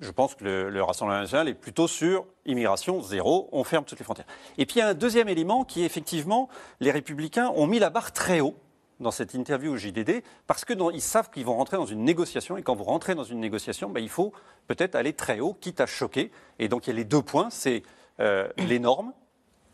Je 0.00 0.10
pense 0.10 0.34
que 0.34 0.44
le, 0.44 0.68
le 0.70 0.82
Rassemblement 0.82 1.20
national 1.20 1.48
est 1.48 1.54
plutôt 1.54 1.86
sur 1.88 2.26
immigration 2.44 3.00
zéro, 3.02 3.48
on 3.52 3.62
ferme 3.64 3.84
toutes 3.84 3.98
les 3.98 4.04
frontières. 4.04 4.26
Et 4.58 4.66
puis 4.66 4.76
il 4.76 4.78
y 4.80 4.82
a 4.82 4.88
un 4.88 4.94
deuxième 4.94 5.28
élément 5.28 5.64
qui 5.64 5.82
est 5.82 5.86
effectivement, 5.86 6.48
les 6.80 6.90
républicains 6.90 7.52
ont 7.54 7.66
mis 7.66 7.78
la 7.78 7.88
barre 7.90 8.12
très 8.12 8.40
haut 8.40 8.56
dans 8.98 9.10
cette 9.10 9.34
interview 9.34 9.72
au 9.74 9.76
JDD, 9.76 10.22
parce 10.46 10.64
que 10.64 10.72
dans- 10.72 10.90
ils 10.90 11.00
savent 11.02 11.30
qu'ils 11.30 11.44
vont 11.44 11.54
rentrer 11.56 11.76
dans 11.76 11.86
une 11.86 12.02
négociation, 12.02 12.56
et 12.56 12.62
quand 12.62 12.74
vous 12.74 12.84
rentrez 12.84 13.14
dans 13.14 13.24
une 13.24 13.40
négociation, 13.40 13.88
ben, 13.90 14.00
il 14.02 14.08
faut 14.08 14.32
peut-être 14.68 14.94
aller 14.96 15.12
très 15.12 15.38
haut, 15.40 15.54
quitte 15.54 15.80
à 15.80 15.86
choquer. 15.86 16.30
Et 16.58 16.68
donc 16.68 16.86
il 16.86 16.90
y 16.90 16.92
a 16.92 16.96
les 16.96 17.04
deux 17.04 17.22
points, 17.22 17.48
c'est 17.50 17.82
euh, 18.20 18.48
les 18.58 18.78
normes 18.78 19.12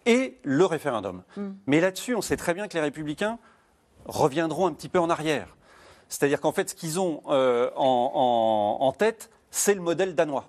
et 0.06 0.38
le 0.42 0.64
référendum. 0.66 1.22
Mais 1.66 1.80
là-dessus, 1.80 2.14
on 2.14 2.22
sait 2.22 2.36
très 2.36 2.54
bien 2.54 2.68
que 2.68 2.74
les 2.74 2.80
républicains 2.80 3.38
reviendront 4.06 4.66
un 4.66 4.72
petit 4.72 4.88
peu 4.88 4.98
en 4.98 5.10
arrière. 5.10 5.56
C'est-à-dire 6.08 6.40
qu'en 6.40 6.52
fait, 6.52 6.70
ce 6.70 6.74
qu'ils 6.74 6.98
ont 7.00 7.22
euh, 7.28 7.70
en, 7.76 8.78
en- 8.80 8.84
en 8.84 8.92
tête, 8.92 9.30
c'est 9.50 9.74
le 9.74 9.80
modèle 9.80 10.14
danois. 10.14 10.48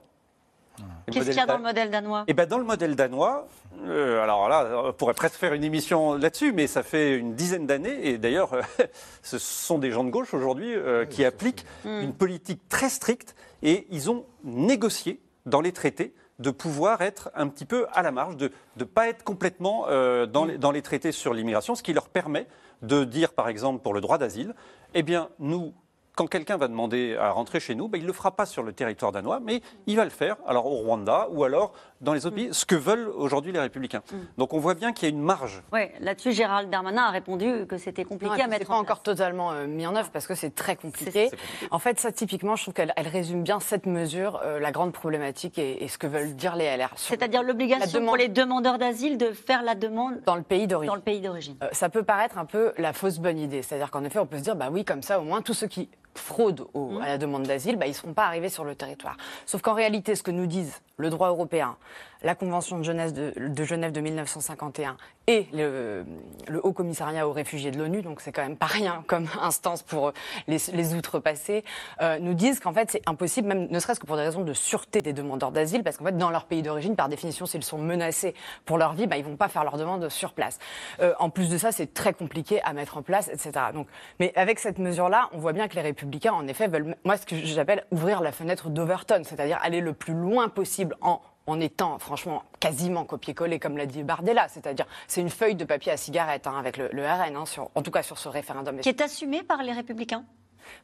Qu'est-ce 1.11 1.27
qu'il 1.27 1.35
y 1.35 1.39
a 1.39 1.45
dans 1.45 1.53
da- 1.53 1.57
le 1.57 1.63
modèle 1.63 1.91
danois? 1.91 2.23
Eh 2.27 2.33
ben, 2.33 2.47
dans 2.47 2.57
le 2.57 2.63
modèle 2.63 2.95
danois, 2.95 3.47
euh, 3.85 4.23
alors 4.23 4.49
là, 4.49 4.85
on 4.85 4.93
pourrait 4.93 5.13
presque 5.13 5.35
faire 5.35 5.53
une 5.53 5.63
émission 5.63 6.15
là-dessus, 6.15 6.51
mais 6.51 6.65
ça 6.65 6.81
fait 6.81 7.15
une 7.15 7.35
dizaine 7.35 7.67
d'années, 7.67 8.07
et 8.09 8.17
d'ailleurs, 8.17 8.53
euh, 8.53 8.61
ce 9.21 9.37
sont 9.37 9.77
des 9.77 9.91
gens 9.91 10.03
de 10.03 10.09
gauche 10.09 10.33
aujourd'hui 10.33 10.73
euh, 10.73 11.05
qui 11.05 11.23
appliquent 11.25 11.65
Mm. 11.85 12.01
une 12.01 12.13
politique 12.13 12.67
très 12.69 12.89
stricte, 12.89 13.35
et 13.61 13.85
ils 13.91 14.09
ont 14.09 14.25
négocié 14.43 15.21
dans 15.45 15.61
les 15.61 15.73
traités 15.73 16.13
de 16.43 16.51
pouvoir 16.51 17.01
être 17.01 17.31
un 17.35 17.47
petit 17.47 17.65
peu 17.65 17.87
à 17.93 18.03
la 18.03 18.11
marge, 18.11 18.37
de 18.37 18.51
ne 18.77 18.83
pas 18.83 19.07
être 19.07 19.23
complètement 19.23 19.85
euh, 19.87 20.25
dans, 20.25 20.45
les, 20.45 20.57
dans 20.57 20.71
les 20.71 20.81
traités 20.81 21.11
sur 21.11 21.33
l'immigration, 21.33 21.73
ce 21.73 21.81
qui 21.81 21.93
leur 21.93 22.09
permet 22.09 22.47
de 22.81 23.05
dire, 23.05 23.33
par 23.33 23.47
exemple, 23.47 23.81
pour 23.81 23.93
le 23.93 24.01
droit 24.01 24.17
d'asile, 24.17 24.53
eh 24.93 25.03
bien, 25.03 25.29
nous, 25.39 25.73
quand 26.15 26.27
quelqu'un 26.27 26.57
va 26.57 26.67
demander 26.67 27.15
à 27.15 27.31
rentrer 27.31 27.59
chez 27.59 27.75
nous, 27.75 27.87
ben, 27.87 27.97
il 27.97 28.03
ne 28.03 28.07
le 28.07 28.13
fera 28.13 28.35
pas 28.35 28.45
sur 28.45 28.61
le 28.61 28.73
territoire 28.73 29.11
danois, 29.11 29.39
mais 29.39 29.61
il 29.87 29.95
va 29.95 30.03
le 30.03 30.11
faire 30.11 30.35
alors 30.45 30.65
au 30.65 30.75
Rwanda 30.75 31.27
ou 31.31 31.43
alors 31.45 31.73
dans 32.03 32.13
les 32.13 32.25
autres 32.25 32.35
pays, 32.35 32.49
ce 32.51 32.65
que 32.65 32.75
veulent 32.75 33.09
aujourd'hui 33.15 33.51
les 33.51 33.59
républicains. 33.59 34.01
Donc 34.37 34.53
on 34.53 34.59
voit 34.59 34.73
bien 34.75 34.91
qu'il 34.93 35.07
y 35.09 35.11
a 35.11 35.15
une 35.15 35.21
marge. 35.21 35.63
Oui, 35.71 35.81
là-dessus, 35.99 36.31
Gérald 36.33 36.69
Darmanin 36.69 37.03
a 37.03 37.09
répondu 37.11 37.65
que 37.67 37.77
c'était 37.77 38.03
compliqué 38.03 38.35
Non, 38.37 38.43
à 38.43 38.47
mettre 38.47 38.61
c'est 38.63 38.67
pas 38.67 38.75
en 38.75 38.79
encore 38.79 39.01
totalement 39.01 39.51
euh, 39.51 39.65
mis 39.67 39.87
en 39.87 39.95
œuvre 39.95 40.09
parce 40.11 40.27
que 40.27 40.35
c'est 40.35 40.53
très 40.53 40.75
compliqué. 40.75 41.29
En 41.71 41.79
fait, 41.79 41.99
ça 41.99 42.11
typiquement, 42.11 42.55
je 42.55 42.63
trouve 42.63 42.73
qu'elle 42.73 42.93
elle 42.95 43.07
résume 43.07 43.43
bien 43.43 43.59
cette 43.59 43.85
mesure, 43.85 44.41
euh, 44.43 44.59
la 44.59 44.71
grande 44.71 44.91
problématique 44.91 45.57
et, 45.57 45.83
et 45.83 45.87
ce 45.87 45.97
que 45.97 46.07
veulent 46.07 46.35
dire 46.35 46.55
les 46.55 46.65
LR. 46.77 46.89
C'est-à-dire 46.95 47.41
l'obligation 47.43 47.99
demande- 47.99 48.07
pour 48.07 48.17
les 48.17 48.27
demandeurs 48.27 48.77
d'asile 48.77 49.17
de 49.17 49.31
faire 49.31 49.63
la 49.63 49.75
demande 49.75 50.21
dans 50.25 50.35
le 50.35 50.43
pays 50.43 50.67
d'origine. 50.67 50.89
dans 50.89 50.95
le 50.95 51.01
pays 51.01 51.21
d'origine. 51.21 51.55
Euh, 51.63 51.67
ça 51.71 51.89
peut 51.89 52.03
paraître 52.03 52.37
un 52.37 52.45
peu 52.45 52.73
la 52.77 52.93
fausse 52.93 53.19
bonne 53.19 53.39
idée. 53.39 53.61
C'est-à-dire 53.61 53.89
qu'en 53.91 54.03
effet, 54.03 54.19
on 54.19 54.25
peut 54.25 54.37
se 54.37 54.43
dire, 54.43 54.55
bah 54.55 54.69
oui, 54.71 54.83
comme 54.83 55.01
ça, 55.01 55.19
au 55.19 55.23
moins, 55.23 55.41
tous 55.41 55.53
ceux 55.53 55.67
qui 55.67 55.89
fraudent 56.15 56.67
au- 56.73 56.91
Mmh. 56.91 57.01
à 57.01 57.07
la 57.07 57.17
demande 57.17 57.43
d'asile, 57.43 57.75
bah, 57.77 57.85
ils 57.85 57.89
ne 57.89 57.95
seront 57.95 58.13
pas 58.13 58.25
arrivés 58.25 58.49
sur 58.49 58.63
le 58.63 58.75
territoire. 58.75 59.17
Sauf 59.45 59.61
qu'en 59.61 59.73
réalité, 59.73 60.15
ce 60.15 60.23
que 60.23 60.31
nous 60.31 60.45
disent 60.47 60.81
le 60.97 61.09
droit 61.09 61.29
européen, 61.29 61.75
la 62.23 62.35
Convention 62.35 62.77
de 62.77 62.83
Genève 62.83 63.13
de, 63.13 63.33
de 63.37 63.63
Genève 63.63 63.91
de 63.91 64.01
1951 64.01 64.97
et 65.27 65.47
le, 65.53 66.05
le 66.47 66.65
Haut 66.65 66.73
Commissariat 66.73 67.27
aux 67.27 67.31
réfugiés 67.31 67.71
de 67.71 67.77
l'ONU, 67.77 68.01
donc 68.01 68.21
c'est 68.21 68.31
quand 68.31 68.41
même 68.41 68.57
pas 68.57 68.65
rien 68.65 69.03
comme 69.07 69.27
instance 69.41 69.81
pour 69.81 70.13
les, 70.47 70.93
outrepassés, 70.95 71.63
euh, 72.01 72.19
nous 72.19 72.33
disent 72.33 72.59
qu'en 72.59 72.73
fait 72.73 72.91
c'est 72.91 73.01
impossible, 73.07 73.47
même 73.47 73.67
ne 73.69 73.79
serait-ce 73.79 73.99
que 73.99 74.05
pour 74.05 74.17
des 74.17 74.23
raisons 74.23 74.43
de 74.43 74.53
sûreté 74.53 75.01
des 75.01 75.13
demandeurs 75.13 75.51
d'asile, 75.51 75.83
parce 75.83 75.97
qu'en 75.97 76.05
fait 76.05 76.17
dans 76.17 76.29
leur 76.29 76.45
pays 76.45 76.61
d'origine, 76.61 76.95
par 76.95 77.09
définition, 77.09 77.45
s'ils 77.45 77.63
sont 77.63 77.77
menacés 77.77 78.33
pour 78.65 78.77
leur 78.77 78.93
vie, 78.93 79.07
bah, 79.07 79.17
ils 79.17 79.23
vont 79.23 79.37
pas 79.37 79.47
faire 79.47 79.63
leur 79.63 79.77
demande 79.77 80.09
sur 80.09 80.33
place. 80.33 80.59
Euh, 80.99 81.13
en 81.19 81.29
plus 81.29 81.49
de 81.49 81.57
ça, 81.57 81.71
c'est 81.71 81.93
très 81.93 82.13
compliqué 82.13 82.61
à 82.63 82.73
mettre 82.73 82.97
en 82.97 83.01
place, 83.01 83.29
etc. 83.29 83.51
Donc, 83.73 83.87
mais 84.19 84.33
avec 84.35 84.59
cette 84.59 84.79
mesure-là, 84.79 85.29
on 85.33 85.37
voit 85.37 85.53
bien 85.53 85.67
que 85.67 85.75
les 85.75 85.81
républicains, 85.81 86.33
en 86.33 86.47
effet, 86.47 86.67
veulent, 86.67 86.95
moi, 87.03 87.17
ce 87.17 87.25
que 87.25 87.35
j'appelle 87.37 87.85
ouvrir 87.91 88.21
la 88.21 88.31
fenêtre 88.31 88.69
d'Overton, 88.69 89.21
c'est-à-dire 89.23 89.59
aller 89.61 89.81
le 89.81 89.93
plus 89.93 90.13
loin 90.13 90.49
possible 90.49 90.95
en 91.01 91.21
en 91.47 91.59
étant 91.59 91.99
franchement 91.99 92.43
quasiment 92.59 93.03
copié-collé, 93.03 93.59
comme 93.59 93.77
l'a 93.77 93.85
dit 93.85 94.03
Bardella, 94.03 94.47
c'est-à-dire 94.47 94.85
c'est 95.07 95.21
une 95.21 95.29
feuille 95.29 95.55
de 95.55 95.65
papier 95.65 95.91
à 95.91 95.97
cigarette 95.97 96.47
hein, 96.47 96.55
avec 96.57 96.77
le, 96.77 96.89
le 96.91 97.05
RN, 97.05 97.35
hein, 97.35 97.45
sur, 97.45 97.69
en 97.75 97.81
tout 97.81 97.91
cas 97.91 98.03
sur 98.03 98.17
ce 98.17 98.29
référendum. 98.29 98.79
Qui 98.79 98.89
est 98.89 99.01
assumé 99.01 99.43
par 99.43 99.63
les 99.63 99.73
républicains 99.73 100.23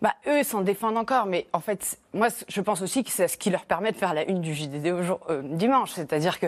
Bah, 0.02 0.16
eux 0.28 0.44
s'en 0.44 0.62
défendent 0.62 0.98
encore, 0.98 1.26
mais 1.26 1.48
en 1.54 1.62
fait, 1.62 2.00
moi, 2.14 2.28
je 2.48 2.62
pense 2.62 2.82
aussi 2.82 3.04
que 3.04 3.12
c'est 3.12 3.28
ce 3.28 3.38
qui 3.38 3.50
leur 3.50 3.66
permet 3.66 3.92
de 3.92 3.98
faire 3.98 4.14
la 4.14 4.28
une 4.28 4.42
du 4.42 4.54
JDD 4.54 4.88
au 4.88 5.04
jour, 5.04 5.20
euh, 5.30 5.42
dimanche, 5.44 5.92
c'est-à-dire 5.92 6.40
que 6.40 6.48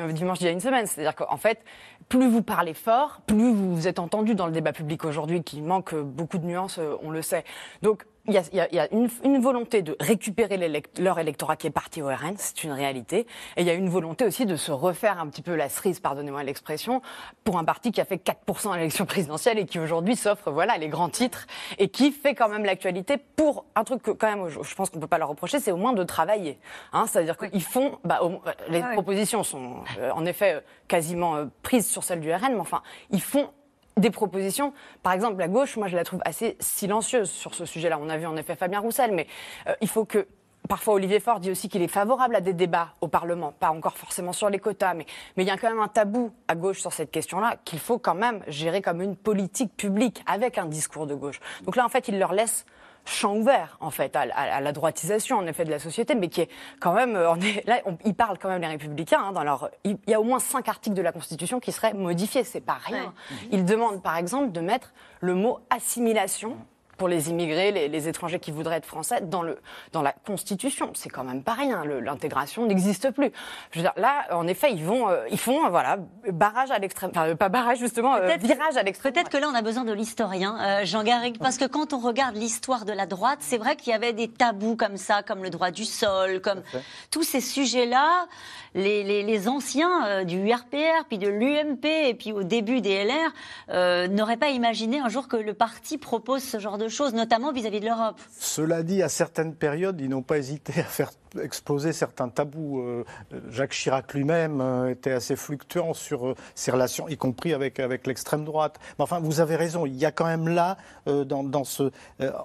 euh, 0.00 0.12
dimanche 0.12 0.40
il 0.40 0.44
y 0.44 0.48
a 0.48 0.52
une 0.52 0.60
semaine, 0.60 0.86
c'est-à-dire 0.86 1.14
qu'en 1.14 1.36
fait, 1.36 1.60
plus 2.08 2.28
vous 2.28 2.42
parlez 2.42 2.74
fort, 2.74 3.20
plus 3.26 3.52
vous 3.52 3.86
êtes 3.86 4.00
entendu 4.00 4.34
dans 4.34 4.46
le 4.46 4.52
débat 4.52 4.72
public 4.72 5.04
aujourd'hui, 5.04 5.42
qui 5.44 5.60
manque 5.62 5.94
beaucoup 5.94 6.38
de 6.38 6.46
nuances, 6.46 6.78
euh, 6.78 6.96
on 7.02 7.10
le 7.10 7.22
sait. 7.22 7.44
Donc 7.82 8.06
il 8.26 8.34
y 8.34 8.38
a, 8.38 8.42
il 8.52 8.56
y 8.56 8.60
a- 8.60 8.68
il 8.70 8.76
y 8.76 8.78
a 8.78 8.92
une, 8.92 9.08
une 9.24 9.40
volonté 9.40 9.82
de 9.82 9.96
récupérer 9.98 10.56
leur 10.98 11.18
électorat 11.18 11.56
qui 11.56 11.66
est 11.66 11.70
parti 11.70 12.02
au 12.02 12.06
RN, 12.06 12.34
c'est 12.36 12.62
une 12.64 12.70
réalité. 12.72 13.26
Et 13.56 13.62
il 13.62 13.66
y 13.66 13.70
a 13.70 13.74
une 13.74 13.88
volonté 13.88 14.24
aussi 14.24 14.46
de 14.46 14.54
se 14.56 14.70
refaire 14.70 15.18
un 15.20 15.26
petit 15.28 15.42
peu 15.42 15.54
la 15.56 15.68
cerise, 15.68 15.98
pardonnez-moi 16.00 16.42
l'expression, 16.44 17.02
pour 17.44 17.58
un 17.58 17.64
parti 17.64 17.90
qui 17.90 18.00
a 18.00 18.04
fait 18.04 18.16
4% 18.16 18.72
à 18.72 18.76
l'élection 18.76 19.06
présidentielle 19.06 19.58
et 19.58 19.66
qui 19.66 19.78
aujourd'hui 19.80 20.14
s'offre 20.16 20.50
voilà, 20.52 20.76
les 20.78 20.88
grands 20.88 21.08
titres 21.08 21.46
et 21.78 21.88
qui 21.88 22.12
fait 22.12 22.34
quand 22.34 22.48
même 22.48 22.64
l'actualité 22.64 23.16
pour 23.16 23.64
un 23.74 23.84
truc 23.84 24.02
que 24.02 24.10
quand 24.12 24.28
même 24.28 24.48
je 24.48 24.74
pense 24.74 24.88
qu'on 24.90 25.00
peut 25.00 25.06
pas 25.08 25.18
leur 25.18 25.28
reprocher, 25.28 25.58
c'est 25.58 25.72
au 25.72 25.76
moins 25.76 25.92
de 25.92 26.04
travailler. 26.04 26.58
Hein, 26.92 27.06
C'est-à-dire 27.08 27.36
qu'ils 27.36 27.62
font, 27.62 27.98
bah, 28.04 28.20
les 28.68 28.80
Ah 28.82 28.86
oui. 28.88 28.92
propositions 28.94 29.42
sont 29.42 29.82
euh, 29.98 30.10
en 30.12 30.24
effet 30.26 30.54
euh, 30.54 30.60
quasiment 30.86 31.36
euh, 31.36 31.46
prises 31.62 31.88
sur 31.88 32.04
celles 32.04 32.20
du 32.20 32.32
RN, 32.32 32.52
mais 32.52 32.60
enfin, 32.60 32.82
ils 33.10 33.20
font 33.22 33.50
des 33.96 34.10
propositions. 34.10 34.72
Par 35.02 35.12
exemple, 35.12 35.38
la 35.38 35.48
gauche, 35.48 35.76
moi, 35.76 35.88
je 35.88 35.96
la 35.96 36.04
trouve 36.04 36.20
assez 36.24 36.56
silencieuse 36.60 37.30
sur 37.30 37.54
ce 37.54 37.64
sujet-là. 37.64 37.98
On 38.00 38.08
a 38.08 38.16
vu 38.16 38.26
en 38.26 38.36
effet 38.36 38.56
Fabien 38.56 38.80
Roussel, 38.80 39.12
mais 39.12 39.26
euh, 39.66 39.74
il 39.80 39.88
faut 39.88 40.04
que. 40.04 40.26
Parfois, 40.68 40.94
Olivier 40.94 41.18
Faure 41.18 41.40
dit 41.40 41.50
aussi 41.50 41.68
qu'il 41.68 41.82
est 41.82 41.88
favorable 41.88 42.36
à 42.36 42.40
des 42.40 42.52
débats 42.52 42.94
au 43.00 43.08
Parlement, 43.08 43.52
pas 43.52 43.70
encore 43.70 43.96
forcément 43.96 44.32
sur 44.32 44.48
les 44.48 44.60
quotas, 44.60 44.94
mais 44.94 45.06
mais 45.36 45.42
il 45.42 45.48
y 45.48 45.50
a 45.50 45.56
quand 45.56 45.68
même 45.68 45.80
un 45.80 45.88
tabou 45.88 46.30
à 46.46 46.54
gauche 46.54 46.80
sur 46.80 46.92
cette 46.92 47.10
question-là 47.10 47.56
qu'il 47.64 47.80
faut 47.80 47.98
quand 47.98 48.14
même 48.14 48.44
gérer 48.46 48.80
comme 48.80 49.02
une 49.02 49.16
politique 49.16 49.76
publique 49.76 50.22
avec 50.24 50.58
un 50.58 50.66
discours 50.66 51.08
de 51.08 51.16
gauche. 51.16 51.40
Donc 51.64 51.74
là, 51.74 51.84
en 51.84 51.88
fait, 51.88 52.06
il 52.06 52.16
leur 52.16 52.32
laisse 52.32 52.64
champ 53.04 53.34
ouvert 53.34 53.76
en 53.80 53.90
fait 53.90 54.14
à, 54.16 54.20
à- 54.20 54.56
à 54.56 54.60
la 54.60 54.72
droitisation 54.72 55.36
en 55.38 55.46
effet 55.46 55.64
de 55.64 55.70
la 55.70 55.78
société, 55.78 56.14
mais 56.14 56.28
qui 56.28 56.42
est 56.42 56.48
quand 56.80 56.92
même, 56.92 57.16
euh, 57.16 57.30
on 57.32 57.40
est, 57.40 57.66
là, 57.66 57.80
on- 57.86 57.96
ils 58.04 58.14
parlent 58.14 58.38
quand 58.38 58.48
même 58.48 58.60
les 58.62 58.68
républicains 58.68 59.20
hein, 59.20 59.32
dans 59.32 59.42
leur, 59.44 59.70
il 59.84 59.98
il 60.06 60.10
y 60.10 60.14
a 60.14 60.20
au 60.20 60.24
moins 60.24 60.38
cinq 60.38 60.68
articles 60.68 60.94
de 60.96 61.02
la 61.02 61.12
Constitution 61.12 61.58
qui 61.60 61.72
seraient 61.72 61.94
modifiés, 61.94 62.44
c'est 62.44 62.60
pas 62.60 62.78
rien. 62.84 63.12
Ils 63.50 63.64
demandent 63.64 64.02
par 64.02 64.16
exemple 64.16 64.52
de 64.52 64.60
mettre 64.60 64.92
le 65.20 65.34
mot 65.34 65.58
assimilation 65.70 66.56
pour 67.02 67.08
les 67.08 67.30
immigrés, 67.30 67.72
les, 67.72 67.88
les 67.88 68.06
étrangers 68.06 68.38
qui 68.38 68.52
voudraient 68.52 68.76
être 68.76 68.86
français 68.86 69.22
dans, 69.22 69.42
le, 69.42 69.58
dans 69.90 70.02
la 70.02 70.12
Constitution. 70.12 70.92
C'est 70.94 71.08
quand 71.08 71.24
même 71.24 71.42
pas 71.42 71.54
rien. 71.54 71.84
L'intégration 71.84 72.64
n'existe 72.64 73.10
plus. 73.10 73.32
Je 73.72 73.80
veux 73.80 73.82
dire, 73.82 73.92
là, 73.96 74.26
en 74.30 74.46
effet, 74.46 74.70
ils 74.72 74.84
vont, 74.84 75.08
euh, 75.08 75.26
ils 75.32 75.38
font, 75.40 75.66
euh, 75.66 75.68
voilà, 75.68 75.96
barrage 76.30 76.70
à 76.70 76.78
l'extrême, 76.78 77.10
enfin, 77.12 77.26
euh, 77.30 77.34
pas 77.34 77.48
barrage 77.48 77.78
justement, 77.78 78.14
euh, 78.14 78.20
Peut-être- 78.28 78.46
virage 78.46 78.76
à 78.76 78.84
l'extrême. 78.84 79.12
Peut-être 79.12 79.30
que 79.30 79.36
là, 79.36 79.48
on 79.50 79.54
a 79.56 79.62
besoin 79.62 79.82
de 79.82 79.92
l'historien, 79.92 80.56
euh, 80.60 80.84
Jean 80.84 81.02
Garrigue, 81.02 81.38
parce 81.40 81.58
que 81.58 81.64
quand 81.64 81.92
on 81.92 81.98
regarde 81.98 82.36
l'histoire 82.36 82.84
de 82.84 82.92
la 82.92 83.06
droite, 83.06 83.38
c'est 83.40 83.58
vrai 83.58 83.74
qu'il 83.74 83.90
y 83.90 83.96
avait 83.96 84.12
des 84.12 84.28
tabous 84.28 84.76
comme 84.76 84.96
ça, 84.96 85.24
comme 85.24 85.42
le 85.42 85.50
droit 85.50 85.72
du 85.72 85.84
sol, 85.84 86.40
comme 86.40 86.62
tous 87.10 87.24
ces 87.24 87.40
sujets-là. 87.40 88.28
Les, 88.74 89.48
anciens 89.48 90.06
euh, 90.06 90.24
du 90.24 90.36
URPR, 90.38 91.04
puis 91.08 91.18
de 91.18 91.28
l'UMP, 91.28 91.84
et 91.84 92.14
puis 92.14 92.32
au 92.32 92.42
début 92.42 92.80
des 92.80 93.04
LR, 93.04 93.32
euh, 93.70 94.08
n'auraient 94.08 94.36
pas 94.36 94.50
imaginé 94.50 95.00
un 95.00 95.08
jour 95.08 95.28
que 95.28 95.36
le 95.36 95.54
parti 95.54 95.98
propose 95.98 96.42
ce 96.42 96.58
genre 96.58 96.78
de 96.78 96.88
choses, 96.88 97.14
notamment 97.14 97.52
vis-à-vis 97.52 97.80
de 97.80 97.86
l'Europe. 97.86 98.20
Cela 98.38 98.82
dit, 98.82 99.02
à 99.02 99.08
certaines 99.08 99.54
périodes, 99.54 100.00
ils 100.00 100.08
n'ont 100.08 100.22
pas 100.22 100.38
hésité 100.38 100.80
à 100.80 100.84
faire 100.84 101.10
exploser 101.40 101.92
certains 101.92 102.28
tabous. 102.28 102.80
Euh, 102.80 103.04
Jacques 103.50 103.72
Chirac 103.72 104.12
lui-même 104.14 104.60
euh, 104.60 104.90
était 104.90 105.12
assez 105.12 105.36
fluctuant 105.36 105.94
sur 105.94 106.28
euh, 106.28 106.34
ses 106.54 106.70
relations, 106.70 107.08
y 107.08 107.16
compris 107.16 107.54
avec, 107.54 107.80
avec 107.80 108.06
l'extrême 108.06 108.44
droite. 108.44 108.78
Mais 108.98 109.02
enfin, 109.02 109.20
vous 109.20 109.40
avez 109.40 109.56
raison, 109.56 109.86
il 109.86 109.96
y 109.96 110.04
a 110.04 110.12
quand 110.12 110.26
même 110.26 110.48
là, 110.48 110.76
dans, 111.06 111.42
dans 111.42 111.64
ce, 111.64 111.90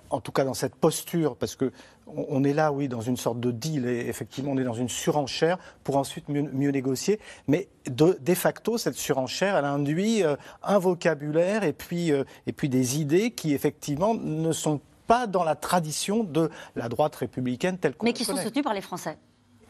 en 0.10 0.21
tout 0.21 0.32
cas 0.32 0.43
dans 0.43 0.54
cette 0.54 0.76
posture, 0.76 1.36
parce 1.36 1.56
que 1.56 1.71
on 2.08 2.43
est 2.45 2.54
là, 2.54 2.71
oui, 2.71 2.88
dans 2.88 3.02
une 3.02 3.17
sorte 3.17 3.39
de 3.41 3.52
deal, 3.52 3.86
et 3.86 4.08
effectivement, 4.08 4.52
on 4.52 4.58
est 4.58 4.63
dans 4.63 4.73
une 4.73 4.88
surenchère 4.88 5.58
pour 5.84 5.97
ensuite 5.97 6.30
mieux, 6.30 6.71
négocier. 6.71 7.19
Mais 7.47 7.67
de, 7.89 8.15
facto, 8.34 8.78
cette 8.78 8.95
surenchère, 8.95 9.58
elle 9.58 9.65
induit 9.65 10.23
un 10.63 10.80
vocabulaire 10.80 11.63
et 11.63 11.73
puis, 11.73 12.12
et 12.12 12.54
puis 12.54 12.69
des 12.69 13.02
idées 13.02 13.32
qui, 13.32 13.54
effectivement, 13.54 14.13
ne 14.13 14.54
sont 14.54 14.78
pas 14.78 14.97
dans 15.28 15.43
la 15.43 15.56
tradition 15.56 16.24
de 16.24 16.50
la 16.76 16.89
droite 16.89 17.15
républicaine 17.15 17.78
telle 17.78 17.96
qu'on 17.96 18.06
Mais 18.06 18.13
qui 18.13 18.26
sont 18.26 18.36
soutenus 18.38 18.63
par 18.63 18.74
les 18.74 18.82
Français. 18.82 19.17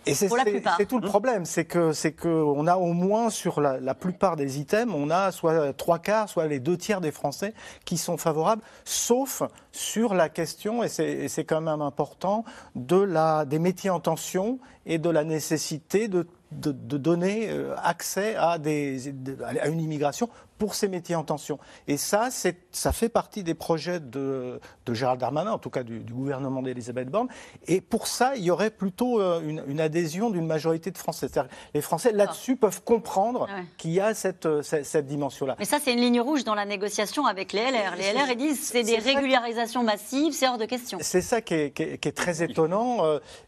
Et 0.07 0.13
c'est 0.13 0.85
tout 0.87 0.99
le 0.99 1.07
problème, 1.07 1.43
c'est 1.43 1.65
que 1.65 1.91
c'est 1.91 2.13
que 2.13 2.29
on 2.29 2.65
a 2.65 2.77
au 2.77 2.93
moins 2.93 3.29
sur 3.29 3.59
la, 3.59 3.77
la 3.79 3.93
plupart 3.93 4.37
des 4.37 4.57
items, 4.57 4.93
on 4.95 5.09
a 5.09 5.31
soit 5.33 5.73
trois 5.73 5.99
quarts, 5.99 6.29
soit 6.29 6.47
les 6.47 6.59
deux 6.59 6.77
tiers 6.77 7.01
des 7.01 7.11
Français 7.11 7.53
qui 7.83 7.97
sont 7.97 8.15
favorables, 8.15 8.61
sauf 8.85 9.43
sur 9.73 10.13
la 10.13 10.29
question 10.29 10.81
et 10.83 10.87
c'est 10.87 11.11
et 11.11 11.27
c'est 11.27 11.43
quand 11.43 11.61
même 11.61 11.81
important 11.81 12.45
de 12.75 12.95
la 12.95 13.43
des 13.43 13.59
métiers 13.59 13.89
en 13.89 13.99
tension 13.99 14.59
et 14.87 14.97
de 14.97 15.09
la 15.09 15.23
nécessité 15.23 16.07
de 16.07 16.25
de, 16.53 16.71
de 16.71 16.95
donner 16.97 17.49
euh, 17.49 17.75
accès 17.83 18.35
à, 18.37 18.57
des, 18.57 19.11
de- 19.11 19.37
à 19.43 19.67
une 19.67 19.81
immigration 19.81 20.29
pour 20.57 20.75
ces 20.75 20.87
métiers 20.87 21.13
en 21.13 21.25
tension. 21.25 21.59
Et 21.89 21.97
ça, 21.97 22.29
ça 22.71 22.93
fait 22.93 23.09
partie 23.09 23.43
des 23.43 23.53
projets 23.53 23.99
de, 23.99 24.61
de 24.85 24.93
Gérald 24.93 25.19
Darmanin, 25.19 25.51
en 25.51 25.57
tout 25.57 25.69
cas 25.69 25.83
du, 25.83 25.99
du 25.99 26.13
gouvernement 26.13 26.61
d'Elisabeth 26.61 27.09
Borne. 27.09 27.27
Et 27.67 27.81
pour 27.81 28.07
ça, 28.07 28.37
il 28.37 28.43
y 28.45 28.49
aurait 28.49 28.69
plutôt 28.69 29.19
euh, 29.19 29.41
une, 29.41 29.61
une 29.67 29.81
adhésion 29.81 30.29
d'une 30.29 30.45
majorité 30.47 30.89
de 30.89 30.97
Français. 30.97 31.27
Les 31.73 31.81
Français, 31.81 32.13
là-dessus, 32.13 32.55
peuvent 32.55 32.81
comprendre 32.81 33.41
ouais. 33.41 33.65
qu'il 33.77 33.91
y 33.91 33.99
a 33.99 34.13
cette, 34.13 34.45
euh, 34.45 34.61
cette, 34.61 34.85
cette 34.85 35.05
dimension-là. 35.05 35.57
Mais 35.59 35.65
ça, 35.65 35.79
c'est 35.83 35.91
une 35.91 35.99
ligne 35.99 36.21
rouge 36.21 36.45
dans 36.45 36.55
la 36.55 36.63
négociation 36.65 37.25
avec 37.25 37.51
les 37.51 37.59
LR. 37.71 37.97
Les 37.97 38.13
LR, 38.13 38.29
ils 38.31 38.37
disent 38.37 38.61
c'est 38.69 38.83
des 38.83 38.99
régularisations 38.99 39.83
massives, 39.83 40.31
c'est 40.31 40.47
hors 40.47 40.57
de 40.57 40.63
question. 40.65 40.97
C'est 41.01 41.19
ça 41.21 41.41
qui 41.41 41.55
est, 41.55 41.71
qui 41.71 41.83
est- 41.83 41.97
qui 41.97 42.07
est 42.07 42.13
très 42.13 42.41
étonnant. 42.41 42.99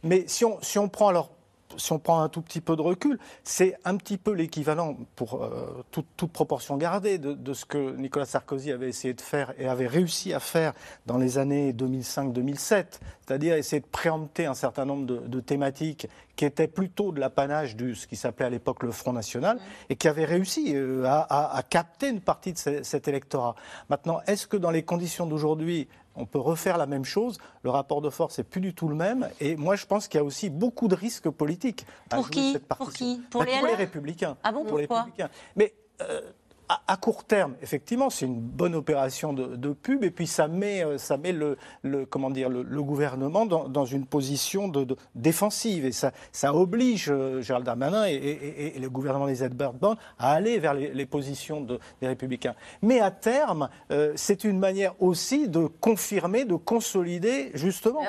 mais 0.04 0.26
si 0.28 0.44
on, 0.44 0.58
si 0.62 0.78
on 0.78 0.90
prend 0.90 1.08
alors 1.08 1.29
si 1.78 1.92
on 1.94 2.00
prend 2.00 2.22
un 2.22 2.30
tout 2.30 2.42
petit 2.42 2.62
peu 2.62 2.76
de 2.76 2.82
recul, 2.82 3.20
c'est 3.44 3.76
un 3.86 3.96
petit 3.98 4.18
peu 4.18 4.32
l'équivalent, 4.34 4.98
pour 5.16 5.44
euh, 5.44 5.84
toute, 5.92 6.08
toute 6.18 6.32
proportion 6.32 6.78
gardée, 6.78 7.18
de, 7.18 7.34
de 7.34 7.54
ce 7.54 7.66
que 7.66 7.96
Nicolas 7.96 8.26
Sarkozy 8.26 8.72
avait 8.72 8.90
essayé 8.90 9.14
de 9.14 9.22
faire 9.22 9.54
et 9.58 9.68
avait 9.68 9.88
réussi 9.88 10.34
à 10.34 10.40
faire 10.40 10.74
dans 11.06 11.18
les 11.18 11.38
années 11.38 11.74
2005-2007, 11.74 13.00
c'est-à-dire 13.28 13.56
essayer 13.56 13.80
de 13.82 13.86
préempter 13.86 14.46
un 14.46 14.54
certain 14.54 14.86
nombre 14.86 15.06
de, 15.06 15.18
de 15.20 15.40
thématiques 15.40 16.08
qui 16.36 16.46
étaient 16.46 16.68
plutôt 16.68 17.12
de 17.12 17.20
l'apanage 17.20 17.76
de 17.76 17.94
ce 17.94 18.08
qui 18.08 18.16
s'appelait 18.16 18.46
à 18.46 18.50
l'époque 18.50 18.84
le 18.84 18.92
Front 18.92 19.12
National 19.14 19.60
et 19.90 19.96
qui 19.96 20.08
avait 20.08 20.26
réussi 20.26 20.72
euh, 20.76 21.04
à, 21.06 21.20
à- 21.22 21.58
à 21.58 21.64
capter 21.64 22.10
une 22.10 22.22
partie 22.22 22.54
de 22.54 22.58
ce- 22.58 22.84
cet 22.84 23.08
électorat. 23.08 23.56
Maintenant, 23.90 24.22
est-ce 24.26 24.48
que 24.48 24.56
dans 24.58 24.72
les 24.72 24.84
conditions 24.84 25.26
d'aujourd'hui, 25.26 25.88
on 26.20 26.26
peut 26.26 26.40
refaire 26.40 26.78
la 26.78 26.86
même 26.86 27.06
chose 27.06 27.38
Le 27.64 27.70
rapport 27.70 28.02
de 28.02 28.10
force 28.10 28.38
n'est 28.38 28.44
plus 28.44 28.62
du 28.62 28.74
tout 28.74 28.88
le 28.88 28.96
même. 28.96 29.30
Et 29.40 29.56
moi, 29.56 29.76
je 29.76 29.86
pense 29.86 30.08
qu'il 30.08 30.20
y 30.20 30.22
a 30.22 30.24
aussi 30.24 30.50
beaucoup 30.50 30.88
de 30.88 30.96
risques 30.96 31.30
politiques. 31.30 31.86
Pour 32.10 32.30
qui 32.30 32.54
cette 32.54 32.68
Pour 32.68 32.92
qui 32.92 33.22
Pour 33.30 33.42
Bah, 33.42 33.48
les 33.48 33.58
Pour 33.58 33.68
les 33.68 33.74
LR 33.74 33.78
républicains. 33.78 34.38
Ah 34.44 34.52
bon, 34.52 34.66
Pour 34.66 34.78
les 34.78 34.86
républicains. 34.86 35.30
Mais 35.56 35.74
euh, 36.02 36.22
à, 36.70 36.82
à 36.88 36.98
court 36.98 37.24
terme, 37.26 37.56
effectivement, 37.62 38.10
c'est 38.10 38.26
une 38.26 38.40
bonne 38.40 38.76
opération 38.76 39.34
de, 39.34 39.56
de 39.56 39.74
pub, 39.74 40.04
et 40.04 40.12
puis 40.12 40.28
ça 40.28 40.48
met, 40.48 40.86
euh, 40.86 40.98
ça 40.98 41.18
met 41.18 41.32
le, 41.32 41.58
le- 41.84 42.06
comment 42.06 42.30
dire, 42.30 42.48
le, 42.48 42.62
le 42.64 42.84
gouvernement 42.84 43.46
dans, 43.46 43.68
dans 43.68 43.86
une 43.86 44.06
position 44.06 44.68
de, 44.68 44.84
de- 44.84 44.96
défensive, 45.16 45.86
et 45.86 45.92
ça, 45.92 46.12
ça 46.32 46.54
oblige 46.54 47.10
euh, 47.10 47.42
Gérald 47.42 47.66
Darmanin 47.66 48.06
et, 48.08 48.14
et- 48.14 48.66
et- 48.68 48.78
et 48.78 48.80
le 48.80 48.90
gouvernement 48.90 49.26
des 49.28 49.40
Borne 49.50 49.98
à 50.20 50.32
aller 50.34 50.60
vers 50.60 50.74
les, 50.76 50.94
les 50.94 51.06
positions 51.06 51.60
de- 51.62 51.80
des 52.02 52.08
Républicains. 52.08 52.56
Mais 52.82 53.00
à 53.00 53.10
terme, 53.12 53.70
euh, 53.92 54.14
c'est 54.16 54.44
une 54.44 54.60
manière 54.60 54.94
aussi 55.02 55.48
de 55.50 55.66
confirmer, 55.66 56.46
de 56.46 56.56
consolider 56.56 57.52
justement 57.56 58.02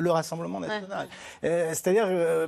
Le 0.00 0.10
Rassemblement 0.10 0.60
national. 0.60 1.08
Euh, 1.44 1.68
C'est-à-dire 1.74 2.04
euh, 2.06 2.46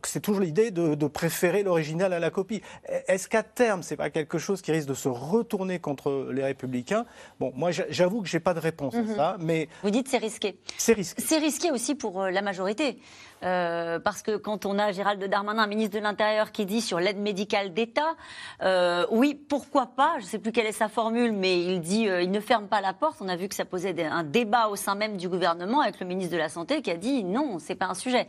que 0.00 0.08
c'est 0.08 0.20
toujours 0.20 0.40
l'idée 0.40 0.70
de, 0.70 0.94
de 0.94 1.06
préférer 1.06 1.62
l'original 1.62 2.12
à 2.12 2.18
la 2.18 2.30
copie. 2.30 2.62
Est-ce 3.08 3.28
qu'à 3.28 3.42
terme, 3.42 3.82
c'est 3.82 3.96
pas 3.96 4.10
quelque 4.10 4.38
chose 4.38 4.62
qui 4.62 4.69
risque 4.70 4.88
de 4.88 4.94
se 4.94 5.08
retourner 5.08 5.78
contre 5.78 6.28
les 6.32 6.42
Républicains 6.44 7.04
Bon, 7.38 7.52
moi, 7.54 7.70
j'a- 7.70 7.86
j'avoue 7.90 8.22
que 8.22 8.28
j'ai 8.28 8.40
pas 8.40 8.54
de 8.54 8.60
réponse 8.60 8.94
Mhm. 8.94 9.10
à 9.12 9.14
ça, 9.16 9.36
mais 9.40 9.68
Vous 9.82 9.90
dites 9.90 10.08
c'est 10.08 10.18
risqué. 10.18 10.58
c'est 10.76 10.92
risqué. 10.92 11.22
C'est 11.22 11.38
risqué 11.38 11.70
aussi 11.70 11.94
pour 11.94 12.20
euh, 12.22 12.30
la 12.30 12.42
majorité. 12.42 12.98
Euh, 13.42 13.98
parce 13.98 14.20
que 14.20 14.36
quand 14.36 14.66
on 14.66 14.78
a 14.78 14.92
Gérald 14.92 15.22
Darmanin, 15.24 15.66
ministre 15.66 15.96
de 15.96 16.02
l'Intérieur, 16.02 16.52
qui 16.52 16.66
dit 16.66 16.82
sur 16.82 17.00
l'aide 17.00 17.16
médicale 17.18 17.72
d'État, 17.72 18.14
euh, 18.62 19.06
oui, 19.10 19.34
pourquoi 19.34 19.86
pas, 19.86 20.16
je 20.18 20.24
ne 20.24 20.28
sais 20.28 20.38
plus 20.38 20.52
quelle 20.52 20.66
est 20.66 20.72
sa 20.72 20.88
formule, 20.88 21.32
mais 21.32 21.58
il 21.58 21.80
dit 21.80 22.06
euh, 22.08 22.20
il 22.22 22.30
ne 22.30 22.40
ferme 22.40 22.66
pas 22.66 22.80
la 22.82 22.92
porte. 22.92 23.16
On 23.22 23.28
a 23.28 23.36
vu 23.36 23.48
que 23.48 23.54
ça 23.54 23.64
posait 23.64 23.94
un 24.04 24.24
débat 24.24 24.68
au 24.68 24.76
sein 24.76 24.94
même 24.94 25.16
du 25.16 25.28
gouvernement 25.28 25.80
avec 25.80 26.00
le 26.00 26.06
ministre 26.06 26.32
de 26.32 26.38
la 26.38 26.50
Santé 26.50 26.82
qui 26.82 26.90
a 26.90 26.96
dit 26.96 27.24
non, 27.24 27.58
c'est 27.58 27.74
pas 27.76 27.86
un 27.86 27.94
sujet. 27.94 28.26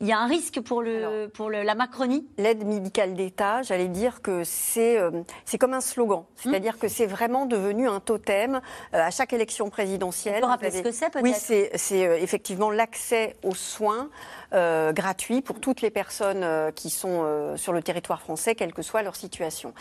Il 0.00 0.08
y 0.08 0.12
a 0.12 0.18
un 0.18 0.26
risque 0.26 0.60
pour, 0.60 0.82
le, 0.82 1.28
pour 1.28 1.50
le- 1.50 1.62
la 1.62 1.76
Macronie? 1.76 2.26
L'aide 2.36 2.66
médicale 2.66 3.14
d'État, 3.14 3.62
j'allais 3.62 3.86
dire 3.86 4.22
que 4.22 4.42
c'est 4.42 4.98
euh, 4.98 5.22
c'est 5.44 5.56
comme 5.56 5.72
un 5.72 5.80
slogan. 5.80 6.24
C'est-à-dire 6.34 6.78
que 6.78 6.88
c'est 6.88 7.06
vraiment 7.06 7.46
devenu 7.46 7.88
un 7.88 8.00
totem 8.00 8.56
euh, 8.56 8.58
à 8.92 9.10
chaque 9.12 9.32
élection 9.32 9.70
présidentielle. 9.70 10.34
On 10.38 10.40
peut 10.40 10.46
Vous 10.46 10.50
rappeler 10.50 10.68
avez- 10.68 10.78
ce 10.78 10.82
que 10.82 10.90
c'est, 10.90 11.10
peut-être? 11.10 11.22
Oui, 11.22 11.32
c'est 11.34 11.70
c'est, 11.76 12.06
euh, 12.06 12.18
effectivement 12.18 12.70
l'accès 12.70 13.36
aux 13.44 13.54
soins 13.54 14.10
euh, 14.54 14.92
gratuits 14.92 15.42
pour 15.42 15.60
toutes 15.60 15.80
les 15.82 15.90
personnes 15.90 16.42
euh, 16.44 16.70
qui 16.70 16.88
sont 16.90 17.22
euh, 17.24 17.56
sur 17.56 17.72
le 17.72 17.82
territoire 17.82 18.20
français, 18.20 18.54
quelle 18.54 18.72
que 18.72 18.82
soit 18.82 19.02
leur 19.02 19.16
situation. 19.16 19.74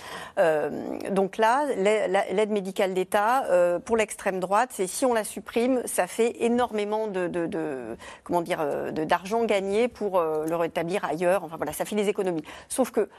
Donc 1.11 1.37
là, 1.37 1.65
l'a- 1.77 2.07
la- 2.07 2.31
l'aide 2.31 2.49
médicale 2.49 2.93
d'État, 2.93 3.43
pour 3.85 3.97
l'extrême 3.97 4.39
droite, 4.39 4.69
c'est 4.73 4.87
si 4.87 5.05
on 5.05 5.13
la 5.13 5.23
supprime, 5.23 5.81
ça 5.85 6.07
fait 6.07 6.43
énormément 6.43 7.07
de, 7.07 7.97
comment 8.23 8.41
dire, 8.41 8.65
d'argent 8.91 9.45
gagné 9.45 9.87
pour 9.87 10.19
le 10.21 10.55
rétablir 10.55 11.05
ailleurs. 11.05 11.43
Enfin 11.43 11.57
voilà, 11.57 11.73
ça 11.73 11.85
fait 11.85 11.95
des 11.95 12.09
économies. 12.09 12.43
Sauf 12.69 12.91
que, 12.91 13.09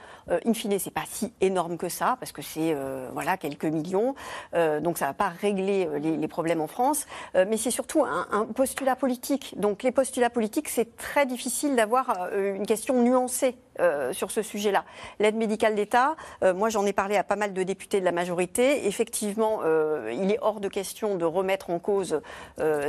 in 0.47 0.55
fine, 0.55 0.79
c'est 0.79 0.91
pas 0.93 1.05
si 1.09 1.33
énorme 1.41 1.77
que 1.77 1.89
ça, 1.89 2.17
parce 2.21 2.33
que 2.33 2.43
c'est 2.43 2.77
voilà 3.13 3.37
quelques 3.37 3.65
millions. 3.65 4.15
Donc 4.55 4.99
ça 4.99 5.07
va 5.07 5.15
pas 5.15 5.29
régler 5.29 5.89
les, 6.01 6.29
problèmes 6.29 6.61
en 6.61 6.67
France, 6.69 7.07
mais 7.35 7.57
c'est 7.57 7.71
surtout 7.71 8.05
un 8.05 8.47
postulat 8.55 8.97
politique. 8.97 9.55
Donc 9.59 9.83
les 9.83 9.93
postulats 9.93 10.31
politiques, 10.31 10.69
c'est 10.69 10.97
très 10.97 11.27
difficile 11.27 11.44
d'avoir 11.77 12.29
euh, 12.33 12.55
une 12.55 12.67
question 12.67 13.03
nuancée. 13.03 13.57
Euh, 13.81 14.13
sur 14.13 14.31
ce 14.31 14.43
sujet-là. 14.43 14.85
L'aide 15.19 15.37
médicale 15.37 15.75
d'État, 15.75 16.17
euh, 16.43 16.55
moi 16.55 16.69
j'en 16.69 16.87
ai 16.87 16.93
parlé 16.93 17.17
à 17.17 17.25
pas 17.25 17.37
mal 17.37 17.53
de 17.53 17.63
députés 17.63 18.01
de 18.01 18.05
la 18.05 18.13
majorité. 18.13 18.87
Effectivement, 18.87 19.61
euh, 19.65 20.13
il 20.17 20.31
est 20.31 20.39
hors 20.43 20.61
de 20.61 20.69
question 20.69 21.17
de 21.17 21.25
remettre 21.25 21.71
en 21.71 21.79
cause 21.79 22.21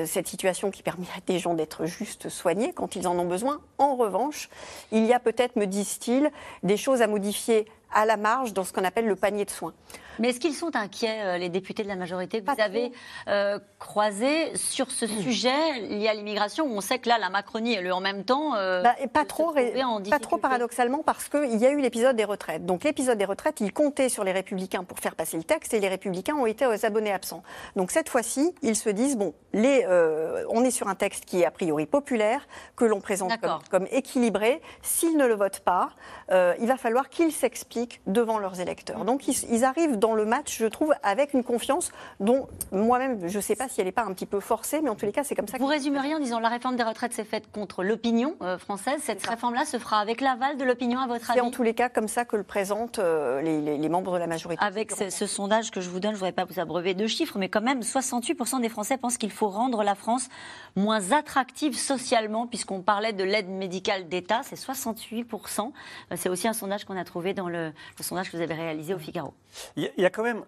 cette 0.06 0.28
situation 0.28 0.72
qui 0.72 0.84
permet 0.84 1.06
à 1.18 1.22
des 1.26 1.40
gens 1.40 1.54
d'être 1.54 1.86
juste 1.86 2.30
soignés 2.30 2.74
quand 2.74 2.96
ils 2.96 3.08
en 3.08 3.18
ont 3.18 3.26
besoin. 3.26 3.62
En 3.78 3.96
revanche, 3.96 4.50
il 4.92 5.06
y 5.06 5.14
a 5.14 5.20
peut-être, 5.20 5.56
me 5.56 5.66
disent-ils, 5.66 6.30
des 6.64 6.78
choses 6.78 7.02
à 7.02 7.08
modifier 7.08 7.66
à 7.94 8.06
la 8.06 8.18
marge 8.18 8.54
dans 8.54 8.64
ce 8.64 8.74
qu'on 8.74 8.84
appelle 8.84 9.08
le 9.08 9.16
panier 9.16 9.46
de 9.46 9.50
soins. 9.50 9.74
Mais 10.20 10.30
est-ce 10.30 10.40
qu'ils 10.40 10.54
sont 10.54 10.76
inquiets, 10.76 11.38
les 11.40 11.50
députés 11.50 11.84
de 11.84 11.88
la 11.88 11.96
majorité, 11.96 12.42
que 12.42 12.50
vous 12.50 12.62
avez 12.62 12.92
euh, 13.28 13.60
croisés 13.80 14.56
sur 14.56 14.92
ce 14.92 15.08
sujet 15.08 15.80
lié 15.90 16.08
à 16.08 16.14
l'immigration 16.14 16.66
où 16.66 16.76
On 16.78 16.82
sait 16.82 17.00
que 17.00 17.10
là, 17.10 17.18
la 17.20 17.30
Macronie 17.30 17.74
et 17.74 17.82
le 17.82 17.94
en 17.94 18.00
même 18.00 18.24
temps. 18.24 18.56
euh, 18.56 18.82
Bah, 18.82 18.96
et 19.02 19.08
pas 19.08 19.26
trop, 19.26 19.44
trouvaient 19.46 19.84
en 19.84 20.02
pas 20.02 20.20
trop 20.20 20.38
difficulté. 20.38 20.48
Paradoxalement 20.76 21.04
parce 21.04 21.30
qu'il 21.30 21.58
y 21.58 21.66
a 21.66 21.72
eu 21.72 21.80
l'épisode 21.80 22.16
des 22.16 22.26
retraites. 22.26 22.66
Donc 22.66 22.84
l'épisode 22.84 23.18
des 23.18 23.26
retraites, 23.26 23.62
il 23.62 23.72
comptait 23.72 24.10
sur 24.10 24.24
les 24.24 24.32
républicains 24.32 24.84
pour 24.84 25.00
faire 25.00 25.16
passer 25.16 25.38
le 25.38 25.44
texte 25.44 25.74
et 25.74 25.80
les 25.80 25.88
républicains 25.88 26.36
ont 26.36 26.46
été 26.46 26.66
aux 26.66 26.86
abonnés 26.86 27.14
absents. 27.14 27.44
Donc 27.76 27.92
cette 27.92 28.10
fois-ci, 28.10 28.54
ils 28.62 28.76
se 28.76 28.90
disent, 28.90 29.18
bon, 29.18 29.34
les, 29.54 29.86
euh, 29.88 30.44
on 30.50 30.64
est 30.64 30.72
sur 30.72 30.88
un 30.88 30.96
texte 30.96 31.26
qui 31.26 31.42
est 31.42 31.46
a 31.46 31.52
priori 31.52 31.86
populaire, 31.86 32.48
que 32.76 32.86
l'on 32.86 33.00
présente 33.00 33.32
comme, 33.70 33.88
équilibré. 33.92 34.62
S'ils 34.82 35.18
ne 35.18 35.26
le 35.26 35.36
votent 35.36 35.62
pas, 35.62 35.90
euh, 36.32 36.54
il 36.60 36.68
va 36.68 36.78
falloir 36.78 37.10
qu'ils 37.10 37.32
s'expliquent 37.32 38.02
devant 38.08 38.40
leurs 38.40 38.60
électeurs. 38.60 39.06
Donc 39.06 39.28
ils, 39.28 39.36
ils 39.52 39.64
arrivent 39.64 39.98
dans 39.98 40.16
le 40.16 40.26
match, 40.26 40.58
je 40.58 40.66
trouve, 40.66 40.94
avec 41.04 41.34
une 41.34 41.44
confiance 41.44 41.92
dont 42.20 42.48
moi-même, 42.72 43.28
je 43.28 43.38
ne 43.38 43.42
sais 43.42 43.56
pas 43.56 43.70
si 43.70 43.80
elle 43.80 43.88
n'est 43.88 43.92
pas 43.92 44.04
un 44.04 44.14
petit 44.14 44.26
peu 44.26 44.40
forcée, 44.40 44.82
mais 44.82 44.90
en 44.90 44.96
tous 44.96 45.06
les 45.06 45.12
cas, 45.12 45.24
c'est 45.24 45.36
comme 45.36 45.48
ça. 45.48 45.58
Vous 45.58 45.66
résumeriez 45.66 46.16
en 46.16 46.20
disant 46.20 46.40
la 46.40 46.50
réforme 46.50 46.76
des 46.76 46.84
retraites 46.84 47.14
s'est 47.14 47.24
faite 47.24 47.52
contre 47.52 47.84
l'opinion 47.84 48.36
euh, 48.42 48.58
française. 48.58 49.02
Cette 49.02 49.26
réforme-là 49.26 49.66
se 49.66 49.78
fera 49.78 50.00
avec 50.00 50.22
l'aval 50.22 50.58
de 50.58 50.65
l'opinion, 50.66 51.00
à 51.00 51.08
votre 51.08 51.26
C'est 51.26 51.32
avis 51.34 51.42
en 51.42 51.52
tous 51.52 51.64
les 51.64 51.74
cas 51.74 51.90
comme 51.90 52.08
ça 52.08 52.26
que 52.26 52.36
le 52.36 52.44
présentent 52.44 53.00
euh, 53.00 53.42
les, 53.42 53.62
les- 53.62 53.78
les 53.78 53.90
membres 53.90 54.14
de 54.14 54.18
la 54.20 54.28
majorité. 54.28 54.64
Avec 54.64 54.92
ce, 54.92 55.10
ce 55.10 55.26
sondage 55.28 55.72
que 55.72 55.80
je 55.82 55.90
vous 55.90 56.00
donne, 56.00 56.12
je 56.12 56.16
ne 56.16 56.20
voudrais 56.20 56.32
pas 56.34 56.46
vous 56.46 56.60
abreuver 56.60 56.94
de 56.94 57.08
chiffres, 57.08 57.38
mais 57.38 57.50
quand 57.50 57.62
même, 57.62 57.80
68% 57.82 58.62
des 58.62 58.70
Français 58.70 58.98
pensent 58.98 59.18
qu'il 59.18 59.32
faut 59.32 59.48
rendre 59.50 59.84
la 59.84 59.96
France 59.96 60.28
moins 60.76 61.12
attractive 61.12 61.78
socialement, 61.78 62.48
puisqu'on 62.48 62.82
parlait 62.82 63.14
de 63.14 63.24
l'aide 63.24 63.48
médicale 63.50 64.08
d'État, 64.10 64.42
c'est 64.44 64.56
68%. 64.58 65.72
Euh, 66.12 66.16
C'est 66.18 66.30
aussi 66.30 66.48
un 66.48 66.54
sondage 66.54 66.86
qu'on 66.86 66.98
a 66.98 67.04
trouvé 67.06 67.34
dans 67.34 67.48
le, 67.50 67.68
le 67.98 68.04
sondage 68.04 68.32
que 68.32 68.38
vous 68.38 68.44
avez 68.44 68.54
réalisé 68.54 68.94
au 68.94 69.00
Figaro. 69.00 69.34
Il 69.76 69.84
y 69.84 69.88
a- 69.88 69.92
il 69.98 70.02
y 70.04 70.06
a 70.06 70.10
quand 70.10 70.24
même 70.24 70.44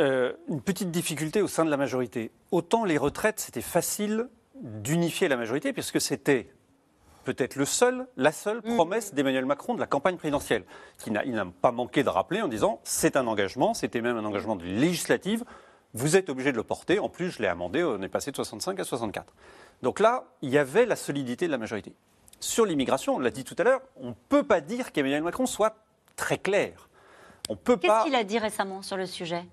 euh, 0.00 0.32
une 0.48 0.62
petite 0.62 0.90
difficulté 0.90 1.42
au 1.42 1.48
sein 1.48 1.64
de 1.66 1.70
la 1.70 1.76
majorité. 1.76 2.30
Autant 2.50 2.84
les 2.84 2.96
retraites, 2.96 3.40
c'était 3.40 3.60
facile 3.60 4.28
d'unifier 4.62 5.28
la 5.28 5.36
majorité, 5.36 5.72
puisque 5.72 6.00
c'était 6.00 6.48
peut-être 7.24 7.56
le 7.56 7.64
seul, 7.64 8.06
la 8.16 8.32
seule 8.32 8.62
promesse 8.62 9.14
d'Emmanuel 9.14 9.46
Macron 9.46 9.74
de 9.74 9.80
la 9.80 9.86
campagne 9.86 10.16
présidentielle, 10.16 10.64
qu'il 10.98 11.20
il 11.24 11.32
n'a 11.32 11.46
pas 11.46 11.72
manqué 11.72 12.02
de 12.02 12.08
rappeler 12.08 12.42
en 12.42 12.48
disant 12.48 12.80
c'est 12.84 13.16
un 13.16 13.26
engagement, 13.26 13.74
c'était 13.74 14.00
même 14.00 14.16
un 14.16 14.24
engagement 14.24 14.56
de 14.56 14.64
législative, 14.64 15.44
vous 15.94 16.16
êtes 16.16 16.30
obligé 16.30 16.52
de 16.52 16.56
le 16.56 16.62
porter, 16.62 16.98
en 16.98 17.08
plus 17.08 17.30
je 17.30 17.42
l'ai 17.42 17.48
amendé, 17.48 17.84
on 17.84 18.00
est 18.02 18.08
passé 18.08 18.30
de 18.30 18.36
65 18.36 18.80
à 18.80 18.84
64. 18.84 19.32
Donc 19.82 20.00
là, 20.00 20.24
il 20.40 20.50
y 20.50 20.58
avait 20.58 20.86
la 20.86 20.96
solidité 20.96 21.46
de 21.46 21.52
la 21.52 21.58
majorité. 21.58 21.92
Sur 22.40 22.66
l'immigration, 22.66 23.16
on 23.16 23.18
l'a 23.18 23.30
dit 23.30 23.44
tout 23.44 23.56
à 23.58 23.62
l'heure, 23.64 23.82
on 23.96 24.08
ne 24.08 24.14
peut 24.28 24.42
pas 24.42 24.60
dire 24.60 24.92
qu'Emmanuel 24.92 25.22
Macron 25.22 25.46
soit 25.46 25.76
très 26.16 26.38
clair. 26.38 26.88
On 27.48 27.56
peut 27.56 27.76
Qu'est-ce 27.76 27.92
pas... 27.92 28.04
qu'il 28.04 28.14
a 28.14 28.24
dit 28.24 28.38
récemment 28.38 28.82
sur 28.82 28.96
le 28.96 29.06
sujet? 29.06 29.44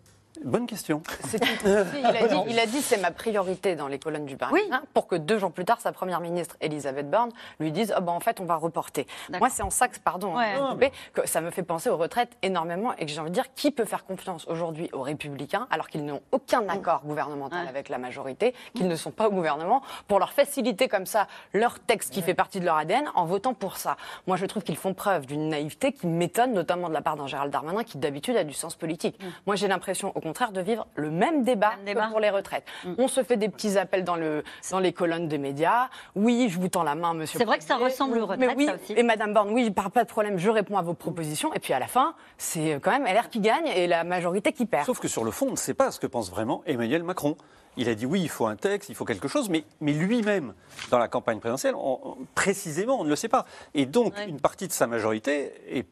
Bonne 0.44 0.68
question. 0.68 1.02
Il 1.34 2.06
a 2.06 2.28
dit, 2.28 2.36
il 2.48 2.60
a 2.60 2.66
dit 2.66 2.82
c'est 2.82 2.98
ma 3.02 3.12
priorité 3.12 3.76
dans 3.76 3.88
les 3.88 4.00
colonnes 4.00 4.26
du 4.26 4.38
Parisien 4.38 4.84
pour 4.94 5.08
que 5.08 5.16
deux 5.16 5.38
jours 5.38 5.52
plus 5.52 5.66
tard, 5.66 5.82
sa 5.82 5.92
première 5.92 6.22
ministre, 6.22 6.56
Elisabeth 6.62 7.10
Borne, 7.10 7.32
lui 7.60 7.72
dise 7.72 7.94
oh 7.98 8.02
ben, 8.02 8.14
en 8.14 8.20
fait, 8.20 8.40
on 8.40 8.46
va 8.46 8.56
reporter. 8.56 9.06
Moi, 9.38 9.50
c'est 9.50 9.64
en 9.64 9.70
ça 9.70 9.88
que, 9.88 10.00
pardon, 10.00 10.38
hein, 10.38 10.40
Ouais. 10.40 10.60
vous 10.60 10.68
couper, 10.68 10.92
que 11.14 11.28
ça 11.28 11.42
me 11.42 11.52
fait 11.52 11.64
penser 11.64 11.90
aux 11.90 11.98
retraites 11.98 12.32
énormément 12.42 12.94
et 12.98 13.06
que 13.06 13.12
j'ai 13.12 13.20
envie 13.20 13.32
de 13.32 13.34
dire 13.36 13.54
qui 13.56 13.72
peut 13.72 13.86
faire 13.86 14.06
confiance 14.06 14.48
aujourd'hui 14.48 14.90
aux 14.94 15.02
Républicains 15.02 15.68
alors 15.72 15.90
qu'ils 15.90 16.06
n'ont 16.06 16.22
aucun 16.32 16.68
accord 16.70 17.02
gouvernemental 17.04 17.68
avec 17.68 17.90
la 17.90 17.98
majorité, 17.98 18.54
qu'ils 18.76 18.88
ne 18.88 18.96
sont 18.96 19.12
pas 19.12 19.28
au 19.28 19.32
gouvernement, 19.32 19.82
pour 20.08 20.20
leur 20.20 20.32
faciliter 20.32 20.88
comme 20.88 21.06
ça 21.06 21.28
leur 21.54 21.80
texte 21.80 22.14
qui 22.14 22.22
fait 22.22 22.34
partie 22.36 22.60
de 22.60 22.66
leur 22.66 22.78
ADN 22.78 23.10
en 23.16 23.26
votant 23.26 23.54
pour 23.54 23.78
ça? 23.78 23.98
Moi, 24.28 24.38
je 24.38 24.46
trouve 24.46 24.64
qu'ils 24.64 24.78
font 24.78 24.94
preuve 24.94 25.26
d'une 25.26 25.50
naïveté 25.50 25.92
qui 25.92 26.08
m'étonne, 26.08 26.54
notamment 26.54 26.88
de 26.88 26.94
la 26.94 27.02
part 27.02 27.18
d'un 27.18 27.28
Gérald 27.28 27.52
Darmanin 27.52 27.84
qui 27.84 27.98
d'habitude 27.98 28.38
a 28.38 28.44
du 28.44 28.54
sens 28.54 28.76
politique. 28.76 29.20
Moi, 29.46 29.56
j'ai 29.56 29.68
l'impression, 29.68 30.14
au 30.20 30.22
contraire, 30.22 30.52
de 30.52 30.62
vivre 30.62 30.86
le 30.96 31.10
même 31.10 31.44
débat, 31.44 31.72
que 31.86 32.10
pour 32.12 32.20
les 32.20 32.30
retraites. 32.30 32.66
On 32.98 33.08
se 33.08 33.24
fait 33.24 33.38
des 33.38 33.50
petits 33.50 33.78
appels 33.78 34.04
dans, 34.04 34.16
le, 34.18 34.44
dans 34.72 34.80
les 34.80 34.94
colonnes 34.94 35.28
des 35.28 35.38
médias. 35.38 35.90
Oui, 36.16 36.48
je 36.50 36.60
vous 36.60 36.68
tends 36.68 36.84
la 36.84 36.96
main, 36.96 37.14
monsieur. 37.14 37.40
C'est 37.40 37.46
vrai 37.46 37.58
que 37.58 37.64
ça 37.64 37.78
ressemble 37.78 38.18
aux 38.20 38.26
retraites, 38.26 38.40
Mais 38.40 38.56
oui, 38.56 38.66
ça 38.66 38.76
aussi. 38.76 38.94
et 38.96 39.04
Madame 39.04 39.34
Borne, 39.34 39.50
oui, 39.52 39.72
par 39.72 39.92
pas 39.92 40.04
de 40.04 40.10
problème, 40.10 40.38
je 40.38 40.50
réponds 40.50 40.78
à 40.78 40.82
vos 40.82 40.94
propositions. 40.94 41.54
Et 41.54 41.60
puis 41.60 41.74
à 41.74 41.80
la 41.80 41.88
fin, 41.88 42.14
c'est 42.38 42.80
quand 42.82 42.92
même 42.92 43.06
LR 43.06 43.30
qui 43.30 43.40
gagne 43.40 43.68
et 43.68 43.88
la 43.88 44.04
majorité 44.04 44.52
qui 44.52 44.66
perd. 44.66 44.86
Sauf 44.86 45.00
que 45.00 45.08
sur 45.08 45.24
le 45.24 45.32
fond, 45.32 45.48
on 45.48 45.52
ne 45.52 45.56
sait 45.56 45.74
pas 45.74 45.92
ce 45.92 46.00
que 46.00 46.08
pense 46.08 46.30
vraiment 46.30 46.62
Emmanuel 46.66 47.04
Macron. 47.04 47.38
Il 47.78 47.88
a 47.88 47.96
dit 47.96 48.06
oui, 48.06 48.20
il 48.22 48.30
faut 48.30 48.46
un 48.48 48.56
texte, 48.58 48.90
il 48.90 48.96
faut 48.96 49.06
quelque 49.06 49.28
chose, 49.30 49.48
mais, 49.50 49.64
mais 49.80 49.94
lui-même, 49.94 50.54
dans 50.92 50.98
la 50.98 51.08
campagne 51.08 51.40
présidentielle, 51.40 51.76
on- 51.76 52.00
on- 52.04 52.18
précisément, 52.36 53.00
on 53.00 53.04
ne 53.06 53.10
le 53.10 53.16
sait 53.16 53.30
pas. 53.30 53.46
Et 53.74 53.86
donc, 53.86 54.14
une 54.28 54.42
partie 54.42 54.68
de 54.68 54.74
sa 54.74 54.86
majorité 54.88 55.54
est- 55.70 55.88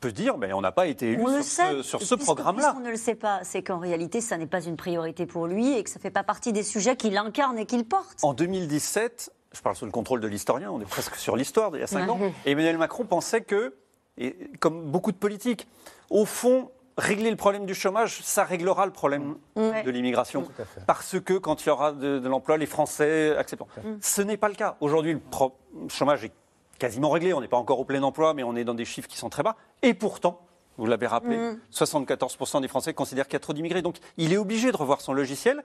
peut 0.00 0.12
dire, 0.12 0.36
ben, 0.38 0.52
on 0.52 0.60
n'a 0.60 0.72
pas 0.72 0.86
été 0.86 1.12
élu 1.12 1.22
On 1.22 1.42
sur 1.42 1.70
le 1.72 1.82
ce, 1.82 1.98
sur 1.98 2.18
programme-là. 2.18 2.62
puisqu'on 2.64 2.84
ne 2.84 2.90
le 2.90 2.96
sait 2.96 3.14
pas, 3.14 3.40
c'est 3.44 3.62
qu'en 3.62 3.78
réalité, 3.78 4.20
ça 4.20 4.36
n'est 4.36 4.46
pas 4.46 4.62
une 4.62 4.76
priorité 4.76 5.26
pour 5.26 5.46
lui 5.46 5.76
et 5.76 5.84
que 5.84 5.90
ça 5.90 5.98
ne 5.98 6.02
fait 6.02 6.10
pas 6.10 6.22
partie 6.24 6.52
des 6.52 6.62
sujets 6.62 6.96
qu'il 6.96 7.16
incarne 7.16 7.58
et 7.58 7.66
qu'il 7.66 7.84
porte. 7.84 8.18
En 8.22 8.34
2017, 8.34 9.30
je 9.52 9.60
parle 9.60 9.76
sous 9.76 9.84
le 9.86 9.92
contrôle 9.92 10.20
de 10.20 10.26
l'historien, 10.28 10.70
on 10.70 10.80
est 10.80 10.84
presque 10.88 11.14
sur 11.16 11.36
l'histoire 11.36 11.70
d'il 11.70 11.80
y 11.80 11.84
a 11.84 11.86
cinq 11.86 12.04
Ouais. 12.06 12.10
ans, 12.10 12.32
et 12.44 12.50
Emmanuel 12.52 12.76
Macron 12.78 13.04
pensait 13.04 13.42
que, 13.42 13.74
et 14.18 14.36
comme 14.60 14.90
beaucoup 14.90 15.12
de 15.12 15.16
politiques, 15.16 15.66
au 16.10 16.24
fond, 16.24 16.70
régler 16.96 17.30
le 17.30 17.36
problème 17.36 17.66
du 17.66 17.74
chômage, 17.74 18.20
ça 18.22 18.44
réglera 18.44 18.86
le 18.86 18.92
problème 18.92 19.36
Ouais. 19.56 19.82
de 19.84 19.90
l'immigration. 19.90 20.46
Parce 20.86 21.18
que 21.20 21.34
quand 21.34 21.64
il 21.64 21.68
y 21.68 21.70
aura 21.70 21.92
de, 21.92 22.18
de 22.18 22.28
l'emploi, 22.28 22.56
les 22.56 22.66
Français 22.66 23.36
accepteront. 23.36 23.68
Ce 24.00 24.22
n'est 24.22 24.36
pas 24.36 24.48
le 24.48 24.54
cas. 24.54 24.76
Aujourd'hui, 24.80 25.14
le 25.14 25.20
chômage 25.88 26.24
est 26.24 26.32
quasiment 26.78 27.10
réglé. 27.10 27.32
On 27.32 27.40
n'est 27.40 27.48
pas 27.48 27.56
encore 27.56 27.80
au 27.80 27.84
plein 27.84 28.02
emploi, 28.02 28.34
mais 28.34 28.42
on 28.42 28.56
est 28.56 28.64
dans 28.64 28.74
des 28.74 28.84
chiffres 28.84 29.08
qui 29.08 29.16
sont 29.16 29.30
très 29.30 29.42
bas. 29.42 29.56
Et 29.82 29.94
pourtant, 29.94 30.40
Vous 30.76 30.86
l'avez 30.86 31.06
rappelé, 31.06 31.36
Mhm. 31.36 31.60
74% 31.70 32.60
des 32.60 32.66
Français 32.66 32.94
considèrent 32.94 33.26
qu'il 33.28 33.34
y 33.34 33.36
a 33.36 33.40
trop 33.40 33.52
d'immigrés. 33.52 33.80
Donc 33.80 33.98
il 34.16 34.32
est 34.32 34.36
obligé 34.36 34.72
de 34.72 34.76
revoir 34.76 35.00
son 35.00 35.12
logiciel. 35.12 35.62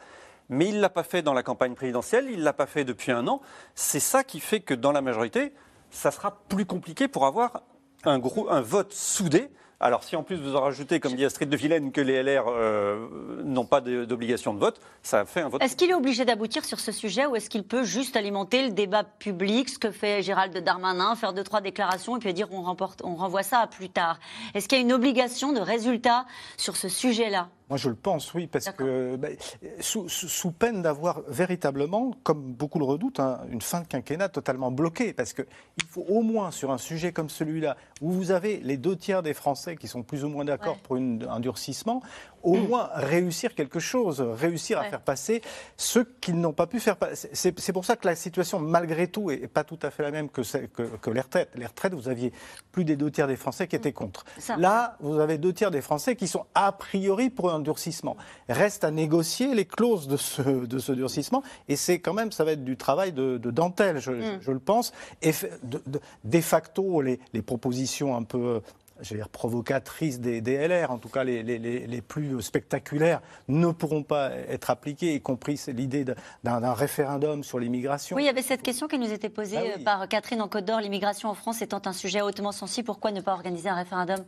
Mais 0.50 0.67
il 0.67 0.76
ne 0.76 0.82
l'a 0.82 0.89
pas 0.91 1.02
fait 1.02 1.24
dans 1.24 1.34
la 1.34 1.41
campagne 1.41 1.74
présidentielle, 1.74 2.28
il 2.30 2.38
ne 2.39 2.43
l'a 2.43 2.54
pas 2.54 2.67
fait 2.67 2.84
depuis 2.84 3.12
un 3.12 3.28
an. 3.28 3.41
C'est 3.74 4.00
ça 4.00 4.24
qui 4.24 4.39
fait 4.39 4.60
que 4.60 4.76
dans 4.76 4.91
la 4.91 5.02
majorité, 5.02 5.52
ça 5.89 6.12
sera 6.12 6.39
plus 6.48 6.65
compliqué 6.67 7.08
pour 7.08 7.26
avoir 7.26 7.63
un, 8.04 8.19
gros, 8.19 8.50
un 8.52 8.62
vote 8.62 8.93
soudé. 8.93 9.50
Alors 9.82 10.04
si 10.04 10.18
en 10.18 10.24
plus 10.24 10.36
vous 10.36 10.58
en 10.58 10.62
rajoutez, 10.62 11.00
comme 11.00 11.15
dit 11.15 11.24
Astrid 11.24 11.50
de 11.50 11.56
Vilaine, 11.56 11.94
que 11.94 12.02
les 12.02 12.22
LR 12.22 12.46
euh, 12.48 13.08
n'ont 13.44 13.65
pas 13.65 13.80
d'obligation 13.80 14.54
de 14.54 14.60
vote, 14.60 14.82
ça 15.04 15.24
fait 15.24 15.39
un 15.39 15.48
vote. 15.48 15.63
Est-ce 15.63 15.78
qu'il 15.78 15.89
est 15.89 15.94
obligé 15.94 16.26
d'aboutir 16.26 16.65
sur 16.65 16.82
ce 16.82 16.92
sujet 16.92 17.26
ou 17.26 17.38
est-ce 17.38 17.50
qu'il 17.50 17.63
peut 17.63 17.86
juste 17.86 18.18
alimenter 18.18 18.63
le 18.63 18.72
débat 18.72 19.06
public, 19.06 19.70
ce 19.70 19.80
que 19.80 19.92
fait 19.92 20.22
Gérald 20.22 20.58
Darmanin, 20.58 21.15
faire 21.15 21.32
deux, 21.32 21.46
trois 21.46 21.62
déclarations 21.62 22.18
et 22.18 22.20
puis 22.20 22.34
dire 22.34 22.50
on, 22.52 22.62
remporte, 22.62 23.02
on 23.06 23.15
renvoie 23.15 23.44
ça 23.44 23.60
à 23.60 23.68
plus 23.68 23.89
tard? 23.89 24.20
Est-ce 24.54 24.68
qu'il 24.68 24.78
y 24.78 24.82
a 24.82 24.84
une 24.84 24.92
obligation 24.92 25.54
de 25.54 25.62
résultat 25.62 26.26
sur 26.58 26.76
ce 26.76 26.89
sujet-là? 26.89 27.48
Moi, 27.69 27.77
je 27.77 27.89
le 27.89 27.95
pense, 27.95 28.34
oui, 28.34 28.47
parce 28.47 28.69
que 28.71 29.15
ben, 29.15 29.36
sous, 29.79 30.10
sous- 30.10 30.49
peine 30.51 30.82
d'avoir 30.82 31.21
véritablement, 31.27 32.12
comme 32.23 32.53
beaucoup 32.53 32.79
le 32.79 32.86
redoutent, 32.86 33.19
hein, 33.19 33.41
une 33.51 33.62
fin 33.62 33.82
de 33.82 33.88
quinquennat 33.88 34.27
totalement 34.29 34.71
bloquée, 34.71 35.13
parce 35.13 35.34
qu'il 35.34 35.45
faut 35.88 36.03
au 36.10 36.23
moins 36.23 36.49
sur 36.49 36.71
un 36.71 36.79
sujet 36.79 37.12
comme 37.12 37.29
celui-là, 37.29 37.77
où 38.01 38.12
vous 38.12 38.32
avez 38.32 38.58
les 38.58 38.77
deux 38.77 38.95
tiers 38.95 39.21
des 39.21 39.36
Français 39.36 39.75
qui 39.75 39.88
sont 39.88 40.01
plus 40.01 40.23
ou 40.23 40.29
moins 40.29 40.45
d'accord 40.45 40.77
pour 40.79 40.95
une- 40.95 41.27
un 41.29 41.39
durcissement, 41.39 42.01
au 42.43 42.56
moins 42.56 42.89
réussir 42.93 43.56
quelque 43.56 43.80
chose, 43.80 44.21
réussir 44.21 44.78
à 44.80 44.82
Ouais. 44.84 44.89
faire 44.89 45.02
passer 45.02 45.41
ceux 45.78 46.06
qui 46.21 46.34
n'ont 46.34 46.54
pas 46.54 46.67
pu 46.67 46.80
faire 46.80 46.95
passer. 46.97 47.30
C'est 47.34 47.73
pour 47.73 47.86
ça 47.86 47.95
que 47.95 48.08
la 48.08 48.15
situation, 48.15 48.60
malgré 48.60 49.08
tout, 49.08 49.32
est 49.32 49.47
pas 49.47 49.63
tout 49.63 49.80
à 49.82 49.89
fait 49.91 50.04
la 50.04 50.12
même 50.12 50.30
que, 50.30 50.43
celle- 50.43 50.69
que, 50.69 50.84
que 50.84 51.10
les 51.10 51.21
retraites. 51.21 51.49
Les 51.56 51.65
retraites, 51.65 51.93
vous 51.93 52.08
aviez 52.10 52.32
plus 52.71 52.86
des 52.86 52.95
deux 52.95 53.12
tiers 53.12 53.28
des 53.28 53.36
Français 53.36 53.67
qui 53.67 53.75
étaient 53.75 53.93
contre. 53.93 54.23
Ça. 54.38 54.58
Là, 54.58 54.97
vous 54.99 55.19
avez 55.19 55.38
deux 55.38 55.54
tiers 55.54 55.71
des 55.71 55.82
Français 55.82 56.15
qui 56.15 56.28
sont 56.28 56.45
a 56.56 56.71
priori 56.71 57.30
pour 57.30 57.52
un 57.54 57.60
durcissement. 57.60 58.15
Reste 58.47 58.84
à 58.84 58.91
négocier 58.91 59.54
les 59.56 59.65
clauses 59.65 60.08
de 60.08 60.17
ce, 60.17 60.41
de 60.41 60.80
ce 60.80 60.91
durcissement, 60.91 61.43
et 61.67 61.75
c'est 61.75 61.99
quand 61.99 62.13
même, 62.13 62.32
ça 62.32 62.43
va 62.43 62.52
être 62.54 62.63
du 62.63 62.78
travail 62.78 63.12
de, 63.12 63.38
de 63.38 63.52
dentelle, 63.52 63.99
je, 63.99 64.19
je- 64.21 64.39
je 64.41 64.52
le 64.52 64.60
pense. 64.60 64.91
Et 65.21 65.32
de, 65.63 65.82
de- 65.88 65.99
de 66.23 66.41
facto, 66.41 67.02
les, 67.02 67.19
les 67.34 67.41
propositions 67.41 68.15
un 68.15 68.23
peu 68.23 68.62
je 69.02 69.10
vais 69.12 69.16
dire, 69.18 69.30
provocatrices 69.30 70.20
des, 70.20 70.42
des 70.42 70.68
LR, 70.68 70.92
en 70.92 70.98
tout 70.98 71.10
cas 71.10 71.24
les, 71.24 71.44
les- 71.44 72.02
plus 72.02 72.42
spectaculaires, 72.42 73.22
ne 73.48 73.72
pourront 73.72 74.04
pas 74.04 74.32
être 74.32 74.70
appliquées, 74.70 75.14
y 75.16 75.22
compris 75.22 75.62
l'idée 75.68 76.06
d'un 76.44 76.74
référendum 76.74 77.44
sur 77.44 77.60
l'immigration. 77.60 78.16
Oui, 78.16 78.24
il 78.24 78.26
y 78.26 78.30
avait 78.30 78.42
cette 78.42 78.62
question 78.62 78.88
qui 78.88 78.98
nous 78.98 79.12
était 79.12 79.30
posée 79.30 79.58
Ah 79.58 79.78
oui. 79.78 79.84
par 79.84 80.08
Catherine 80.08 80.42
en 80.42 80.48
Côte 80.48 80.66
d'Or. 80.66 80.80
L'immigration 80.80 81.30
en 81.30 81.34
France 81.34 81.62
étant 81.62 81.82
un 81.86 81.94
sujet 81.94 82.22
hautement 82.22 82.52
sensible, 82.52 82.86
pourquoi 82.86 83.12
ne 83.12 83.22
pas 83.22 83.34
organiser 83.34 83.70
un 83.70 83.76
référendum? 83.76 84.20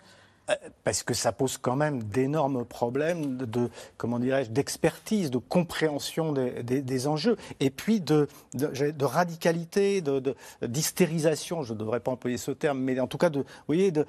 Parce 0.84 1.04
que 1.04 1.14
ça 1.14 1.32
pose 1.32 1.58
quand 1.58 1.76
même 1.76 2.04
d'énormes 2.04 2.66
problèmes 2.66 3.38
de, 3.38 3.70
comment 3.98 4.20
dirais-je, 4.20 4.50
d'expertise, 4.50 5.32
de 5.32 5.38
compréhension 5.38 6.32
des, 6.34 6.64
des- 6.64 6.82
des 6.82 7.08
enjeux, 7.08 7.38
et 7.60 7.70
puis 7.70 8.00
de, 8.02 8.28
de, 8.54 8.70
j'ai- 8.74 8.92
de 8.92 9.06
radicalité, 9.06 10.02
de, 10.02 10.36
d'hystérisation, 10.62 11.64
je 11.64 11.74
ne 11.74 11.80
devrais 11.80 12.00
pas 12.00 12.12
employer 12.12 12.38
ce 12.38 12.52
terme, 12.52 12.80
mais 12.80 13.00
en 13.00 13.08
tout 13.08 13.18
cas 13.18 13.30
de, 13.30 13.40
vous 13.40 13.46
voyez, 13.68 13.92
de, 13.92 14.06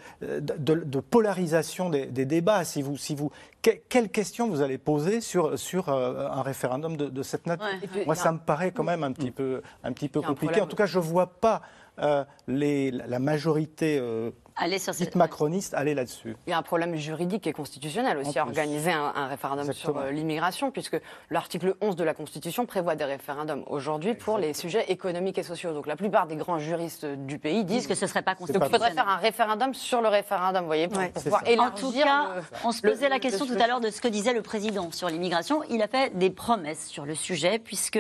polarisation 1.01 1.91
des, 1.91 2.07
des 2.07 2.25
débats. 2.25 2.65
Si 2.65 2.83
vous, 2.83 2.97
si 2.97 3.15
vous, 3.15 3.31
que- 3.61 3.71
quelle 3.89 4.09
question 4.09 4.49
vous 4.49 4.63
allez 4.63 4.79
poser 4.79 5.21
sur, 5.21 5.59
sur 5.59 5.89
euh, 5.89 6.29
un 6.29 6.43
référendum 6.43 6.97
de, 6.97 7.23
cette 7.23 7.47
nature? 7.47 7.67
Ouais. 7.67 7.79
Et 7.83 7.87
puis, 7.87 8.05
Moi, 8.05 8.15
a 8.15 8.17
ça 8.17 8.33
me 8.33 8.39
paraît 8.39 8.73
quand 8.73 8.85
même 8.85 9.05
un 9.05 9.13
petit 9.13 9.31
peu, 9.31 9.63
un 9.85 9.93
petit 9.93 10.09
peu 10.09 10.21
compliqué. 10.21 10.61
En 10.61 10.67
tout 10.67 10.77
cas, 10.77 10.87
je 10.87 10.99
ne 10.99 11.05
vois 11.05 11.27
pas 11.27 11.63
euh, 11.99 12.25
les, 12.49 12.91
la 12.91 13.19
majorité 13.19 13.99
euh, 14.01 14.31
Aller 14.57 14.79
sur 14.79 14.93
cette... 14.95 15.15
macroniste 15.17 15.75
aller 15.75 15.95
là-dessus. 15.95 16.37
Il 16.47 16.51
y 16.51 16.53
a 16.53 16.59
un 16.59 16.63
problème 16.63 16.95
juridique 16.97 17.47
et 17.47 17.53
constitutionnel 17.53 18.19
aussi 18.19 18.39
à 18.39 18.43
organiser 18.45 18.93
un, 18.93 19.13
un 19.15 19.27
référendum 19.27 19.67
Exactement. 19.69 19.95
sur 20.01 20.03
euh, 20.07 20.11
l'immigration, 20.11 20.71
puisque 20.71 21.01
l'article 21.31 21.75
11 21.81 21.97
de 21.97 22.05
la 22.05 22.15
Constitution 22.15 22.67
prévoit 22.67 22.95
des 22.95 23.05
référendums 23.05 23.65
aujourd'hui 23.67 24.15
pour 24.15 24.39
les 24.39 24.53
sujets 24.55 24.85
économiques 24.91 25.39
et 25.39 25.43
sociaux. 25.43 25.73
Donc 25.73 25.87
la 25.87 25.97
plupart 25.97 26.27
des 26.27 26.37
grands 26.37 26.59
juristes 26.59 27.07
du 27.07 27.39
pays 27.39 27.65
disent 27.65 27.87
que 27.87 27.95
ce 27.95 28.07
serait 28.07 28.23
pas 28.23 28.33
donc 28.35 28.49
il 28.49 28.53
faudrait 28.53 28.69
constitutionnel. 28.69 28.95
faire 28.95 29.09
un 29.09 29.17
référendum 29.17 29.75
sur 29.75 30.01
le 30.03 30.09
référendum, 30.09 30.61
vous 30.63 30.67
voyez, 30.67 30.89
pour, 30.89 30.99
Ouais, 30.99 31.09
pour 31.11 31.23
pouvoir. 31.23 31.43
En 31.59 31.71
tout 31.71 31.93
cas, 31.93 32.27
le- 32.37 32.43
on 32.65 32.73
se 32.73 32.85
le- 32.87 32.93
posait 32.93 33.09
la 33.09 33.19
question 33.21 33.47
tout 33.47 33.57
à 33.59 33.67
l'heure 33.67 33.81
de 33.81 33.91
ce 33.91 34.01
que 34.01 34.09
disait 34.09 34.33
le 34.35 34.43
président 34.43 34.91
sur 34.93 35.09
l'immigration. 35.09 35.63
Il 35.71 35.81
a 35.83 35.89
fait 35.89 36.17
des 36.17 36.31
promesses 36.31 36.87
sur 36.89 37.07
le 37.07 37.15
sujet, 37.15 37.59
puisque 37.59 37.99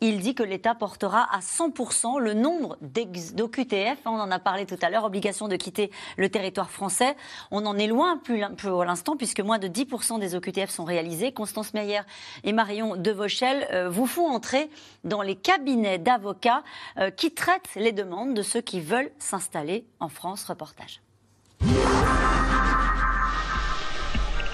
il 0.00 0.20
dit 0.20 0.34
que 0.34 0.42
l'État 0.42 0.74
portera 0.74 1.26
à 1.34 1.40
100% 1.40 2.18
le 2.20 2.34
nombre 2.34 2.76
d'OQTF. 2.80 3.98
On 4.06 4.10
en 4.20 4.30
a 4.30 4.38
parlé 4.38 4.66
tout 4.66 4.78
à 4.82 4.90
l'heure, 4.90 5.04
obligation 5.04 5.48
de 5.48 5.56
quitter 5.56 5.79
le 6.16 6.28
territoire 6.28 6.70
français. 6.70 7.16
On 7.50 7.64
en 7.64 7.78
est 7.78 7.86
loin 7.86 8.18
plus, 8.18 8.42
pour 8.58 8.84
l'instant, 8.84 9.16
puisque 9.16 9.40
moins 9.40 9.58
de 9.58 9.68
10% 9.68 10.18
des 10.18 10.34
OQTF 10.34 10.70
sont 10.70 10.84
réalisés. 10.84 11.32
Constance 11.32 11.72
Meyer 11.72 12.00
et 12.44 12.52
Marion 12.52 12.96
Devauchel 12.96 13.66
euh, 13.72 13.88
vous 13.88 14.06
font 14.06 14.26
entrer 14.26 14.68
dans 15.04 15.22
les 15.22 15.36
cabinets 15.36 15.98
d'avocats 15.98 16.62
euh, 16.98 17.10
qui 17.10 17.32
traitent 17.32 17.70
les 17.76 17.92
demandes 17.92 18.34
de 18.34 18.42
ceux 18.42 18.60
qui 18.60 18.80
veulent 18.80 19.12
s'installer 19.18 19.86
en 20.00 20.08
France. 20.08 20.44
Reportage. 20.44 21.00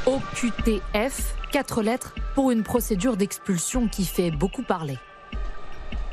OQTF, 0.06 1.34
quatre 1.50 1.82
lettres 1.82 2.14
pour 2.36 2.52
une 2.52 2.62
procédure 2.62 3.16
d'expulsion 3.16 3.88
qui 3.88 4.04
fait 4.04 4.30
beaucoup 4.30 4.62
parler. 4.62 4.98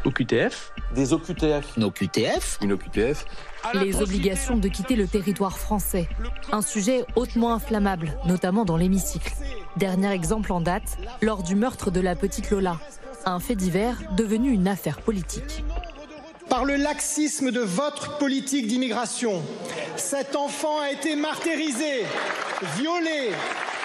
OQTF 0.05 0.73
Des 0.93 1.13
OQTF. 1.13 1.77
Nos 1.77 1.91
QTF. 1.91 2.59
Une 2.61 2.73
OQTF 2.73 3.25
Les 3.73 4.01
obligations 4.01 4.57
de 4.57 4.67
quitter 4.67 4.95
le 4.95 5.07
territoire 5.07 5.57
français. 5.57 6.09
Un 6.51 6.61
sujet 6.61 7.05
hautement 7.15 7.53
inflammable, 7.53 8.13
notamment 8.25 8.65
dans 8.65 8.75
l'hémicycle. 8.75 9.33
Dernier 9.77 10.11
exemple 10.11 10.51
en 10.51 10.61
date, 10.61 10.97
lors 11.21 11.43
du 11.43 11.55
meurtre 11.55 11.89
de 11.89 12.01
la 12.01 12.15
petite 12.15 12.51
Lola. 12.51 12.79
Un 13.25 13.39
fait 13.39 13.55
divers 13.55 14.01
devenu 14.17 14.51
une 14.51 14.67
affaire 14.67 14.99
politique. 15.01 15.63
Par 16.49 16.65
le 16.65 16.75
laxisme 16.75 17.51
de 17.51 17.61
votre 17.61 18.17
politique 18.17 18.67
d'immigration, 18.67 19.41
cet 19.95 20.35
enfant 20.35 20.79
a 20.79 20.91
été 20.91 21.15
martyrisé, 21.15 22.05
violé, 22.77 23.31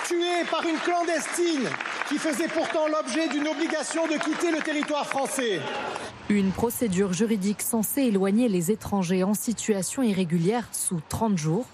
tué 0.06 0.44
par 0.50 0.64
une 0.64 0.76
clandestine 0.78 1.68
qui 2.08 2.18
faisait 2.18 2.48
pourtant 2.48 2.88
l'objet 2.88 3.28
d'une 3.28 3.48
obligation 3.48 4.06
de 4.06 4.14
quitter 4.14 4.50
le 4.50 4.60
territoire 4.60 5.06
français. 5.06 5.60
Une 6.28 6.50
procédure 6.50 7.12
juridique 7.12 7.62
censée 7.62 8.02
éloigner 8.02 8.48
les 8.48 8.70
étrangers 8.70 9.22
en 9.24 9.34
situation 9.34 10.02
irrégulière 10.02 10.68
sous 10.72 11.00
30 11.08 11.38
jours, 11.38 11.66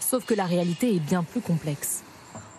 sauf 0.00 0.24
que 0.24 0.34
la 0.34 0.44
réalité 0.44 0.94
est 0.94 1.00
bien 1.00 1.22
plus 1.22 1.40
complexe. 1.40 2.02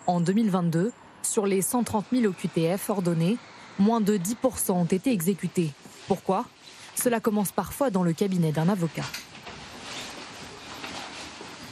En 0.06 0.20
2022, 0.20 0.92
sur 1.22 1.46
les 1.46 1.62
130 1.62 2.06
000 2.12 2.26
OQTF 2.26 2.90
ordonnés, 2.90 3.36
moins 3.78 4.00
de 4.00 4.16
10% 4.16 4.72
ont 4.72 4.84
été 4.84 5.12
exécutés. 5.12 5.70
Pourquoi? 6.08 6.46
Cela 6.94 7.20
commence 7.20 7.52
parfois 7.52 7.90
dans 7.90 8.02
le 8.02 8.12
cabinet 8.12 8.52
d'un 8.52 8.68
avocat. 8.68 9.02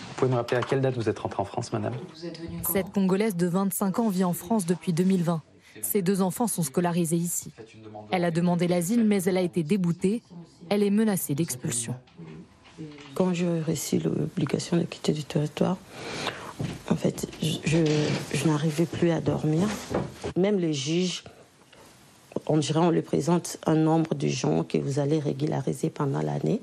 Vous 0.09 0.15
pouvez 0.17 0.31
me 0.31 0.37
rappeler 0.37 0.59
à 0.59 0.63
quelle 0.63 0.81
date 0.81 0.97
vous 0.97 1.09
êtes 1.09 1.19
rentrée 1.19 1.41
en 1.41 1.45
France, 1.47 1.73
madame? 1.73 1.95
Cette 2.71 2.91
Congolaise 2.93 3.37
de 3.37 3.47
25 3.47 3.99
ans 4.01 4.09
vit 4.09 4.25
en 4.25 4.33
France 4.35 4.67
depuis 4.67 4.93
2020. 4.93 5.41
Ses 5.83 6.03
deux 6.03 6.21
enfants 6.21 6.47
sont 6.47 6.63
scolarisés 6.63 7.17
ici. 7.17 7.53
Elle 8.11 8.25
a 8.25 8.31
demandé 8.31 8.69
l'asile, 8.69 9.05
mais 9.05 9.23
elle 9.23 9.39
a 9.39 9.41
été 9.41 9.63
déboutée. 9.63 10.23
Elle 10.69 10.83
est 10.83 10.91
menacée 10.91 11.35
d'expulsion. 11.35 11.95
Quand 13.15 13.33
j'ai 13.33 13.61
reçu 13.61 13.99
l'obligation 13.99 14.77
de 14.77 14.83
quitter 14.83 15.13
du 15.13 15.25
territoire, 15.25 15.79
en 16.91 16.97
fait, 16.97 17.27
je, 17.43 17.57
je- 17.65 18.37
je 18.37 18.47
n'arrivais 18.47 18.85
plus 18.87 19.11
à 19.11 19.21
dormir. 19.21 19.67
Même 20.37 20.59
les 20.59 20.75
juges, 20.75 21.25
on 22.51 22.59
dirait 22.59 22.81
on 22.81 22.91
lui 22.91 23.03
présente 23.03 23.59
un 23.65 23.77
nombre 23.77 24.15
de 24.17 24.27
gens 24.27 24.65
que 24.65 24.77
vous 24.77 24.99
allez 24.99 25.21
régulariser 25.21 25.89
pendant 25.89 26.21
l'année. 26.21 26.61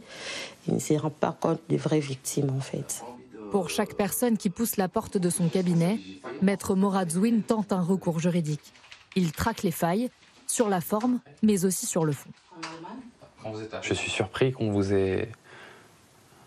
Il 0.67 0.73
ne 0.73 0.79
se 0.79 0.93
rend 0.95 1.09
pas 1.09 1.35
compte 1.39 1.61
des 1.69 1.77
vraies 1.77 2.01
victimes, 2.01 2.49
en 2.49 2.59
fait. 2.59 3.03
Pour 3.51 3.69
chaque 3.69 3.93
personne 3.93 4.37
qui 4.37 4.49
pousse 4.49 4.75
la 4.75 4.89
porte 4.89 5.17
de 5.17 5.29
son 5.29 5.47
cabinet, 5.47 5.99
Maître 6.41 6.75
Moradouine 6.75 7.41
tente 7.41 7.71
un 7.71 7.81
recours 7.81 8.19
juridique. 8.19 8.73
Il 9.15 9.31
traque 9.31 9.63
les 9.63 9.71
failles, 9.71 10.09
sur 10.45 10.67
la 10.67 10.81
forme, 10.81 11.19
mais 11.41 11.63
aussi 11.63 11.85
sur 11.85 12.03
le 12.03 12.11
fond. 12.11 12.29
Je 13.81 13.93
suis 13.93 14.11
surpris 14.11 14.51
qu'on 14.51 14.71
vous 14.71 14.93
ait 14.93 15.29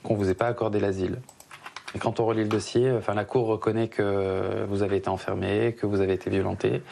qu'on 0.03 0.14
vous 0.14 0.29
ait 0.29 0.35
pas 0.35 0.46
accordé 0.46 0.81
l'asile. 0.81 1.18
Et 1.94 1.98
quand 1.98 2.20
on 2.20 2.26
relit 2.26 2.42
le 2.42 2.48
dossier, 2.48 2.90
enfin 2.92 3.14
la 3.14 3.24
Cour 3.24 3.46
reconnaît 3.46 3.88
que 3.88 4.64
vous 4.68 4.83
avez 4.83 4.96
été 4.96 5.09
enfermé, 5.09 5.74
que 5.79 5.87
vous 5.87 6.00
avez 6.00 6.14
été 6.14 6.31
violenté, 6.31 6.83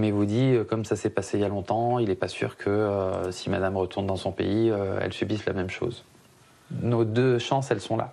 mais 0.00 0.10
vous 0.10 0.24
dit 0.24 0.54
euh, 0.54 0.64
comme 0.64 0.84
ça 0.84 0.96
s'est 0.96 1.10
passé 1.10 1.38
il 1.38 1.42
y 1.42 1.44
a 1.44 1.48
longtemps, 1.48 1.98
il 1.98 2.08
n'est 2.08 2.14
pas 2.14 2.28
sûr 2.28 2.56
que 2.56 2.70
euh, 2.70 3.30
si 3.30 3.50
Madame 3.50 3.76
retourne 3.76 4.06
dans 4.06 4.16
son 4.16 4.32
pays, 4.32 4.70
euh, 4.70 4.98
elle 5.00 5.12
subisse 5.12 5.44
la 5.46 5.52
même 5.52 5.70
chose. 5.70 6.04
Nos 6.82 7.04
deux 7.04 7.38
chances, 7.38 7.70
elles 7.70 7.80
sont 7.80 7.96
là. 7.96 8.12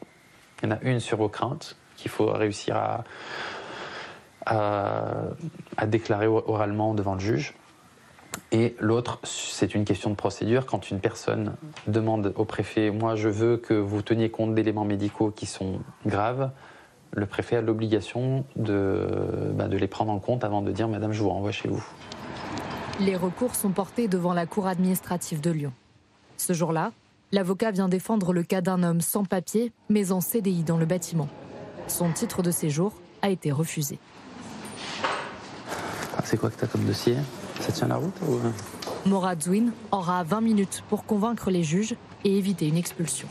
Il 0.62 0.70
y 0.70 0.72
en 0.72 0.76
a 0.76 0.80
une 0.82 1.00
sur 1.00 1.18
vos 1.18 1.30
craintes 1.30 1.76
qu'il 1.96 2.12
faut 2.12 2.28
réussir 2.28 2.76
à, 2.76 3.04
à, 4.46 5.14
à 5.78 5.86
déclarer 5.86 6.28
oralement 6.28 6.94
devant 6.94 7.14
le 7.14 7.20
juge. 7.20 7.54
Et 8.52 8.76
l'autre, 8.80 9.20
c'est 9.24 9.74
une 9.76 9.86
question 9.86 10.10
de 10.10 10.16
procédure. 10.16 10.66
Quand 10.66 10.92
une 10.92 11.00
personne 11.00 11.56
demande 11.88 12.34
au 12.36 12.46
préfet, 12.46 12.92
moi 12.92 13.16
je 13.16 13.30
veux 13.30 13.58
que 13.58 13.74
vous 13.74 14.02
teniez 14.02 14.30
compte 14.30 14.54
d'éléments 14.54 14.86
médicaux 14.86 15.32
qui 15.32 15.46
sont 15.46 15.80
graves, 16.06 16.52
le 17.14 17.26
préfet 17.26 17.58
a 17.58 17.62
l'obligation 17.62 18.46
de, 18.56 19.08
bah, 19.54 19.68
de 19.68 19.78
les 19.78 19.88
prendre 19.88 20.12
en 20.12 20.20
compte 20.20 20.44
avant 20.44 20.62
de 20.62 20.72
dire 20.72 20.88
Madame, 20.88 21.12
je 21.14 21.22
vous 21.22 21.30
renvoie 21.30 21.52
chez 21.52 21.70
vous. 21.70 21.84
Les 23.00 23.16
recours 23.16 23.56
sont 23.56 23.70
portés 23.70 24.08
devant 24.08 24.34
la 24.34 24.46
Cour 24.46 24.68
administrative 24.68 25.42
de 25.42 25.52
Lyon. 25.52 25.74
Ce 26.38 26.54
jour-là, 26.54 26.92
l'avocat 27.32 27.72
vient 27.72 27.90
défendre 27.90 28.34
le 28.34 28.44
cas 28.44 28.62
d'un 28.62 28.84
homme 28.84 29.02
sans 29.02 29.24
papier, 29.24 29.72
mais 29.90 30.12
en 30.12 30.22
CDI 30.22 30.64
dans 30.64 30.78
le 30.78 30.86
bâtiment. 30.86 31.28
Son 31.88 32.12
titre 32.12 32.42
de 32.42 32.52
séjour 32.52 32.94
a 33.22 33.30
été 33.30 33.52
refusé. 33.52 34.00
Ah, 36.18 36.22
c'est 36.24 36.38
quoi 36.38 36.50
que 36.50 36.58
tu 36.58 36.66
as 36.66 36.68
comme 36.68 36.84
dossier? 36.86 37.16
Ça 37.60 37.72
tient 37.72 37.88
la 37.88 37.98
route 37.98 38.16
ou... 38.28 38.34
euh? 38.36 38.52
Morad 39.06 39.42
Zouine 39.42 39.72
aura 39.92 40.24
20 40.24 40.42
minutes 40.42 40.84
pour 40.90 41.06
convaincre 41.06 41.50
les 41.50 41.64
juges 41.64 41.96
et 42.24 42.38
éviter 42.38 42.68
une 42.68 42.78
expulsion. 42.78 43.28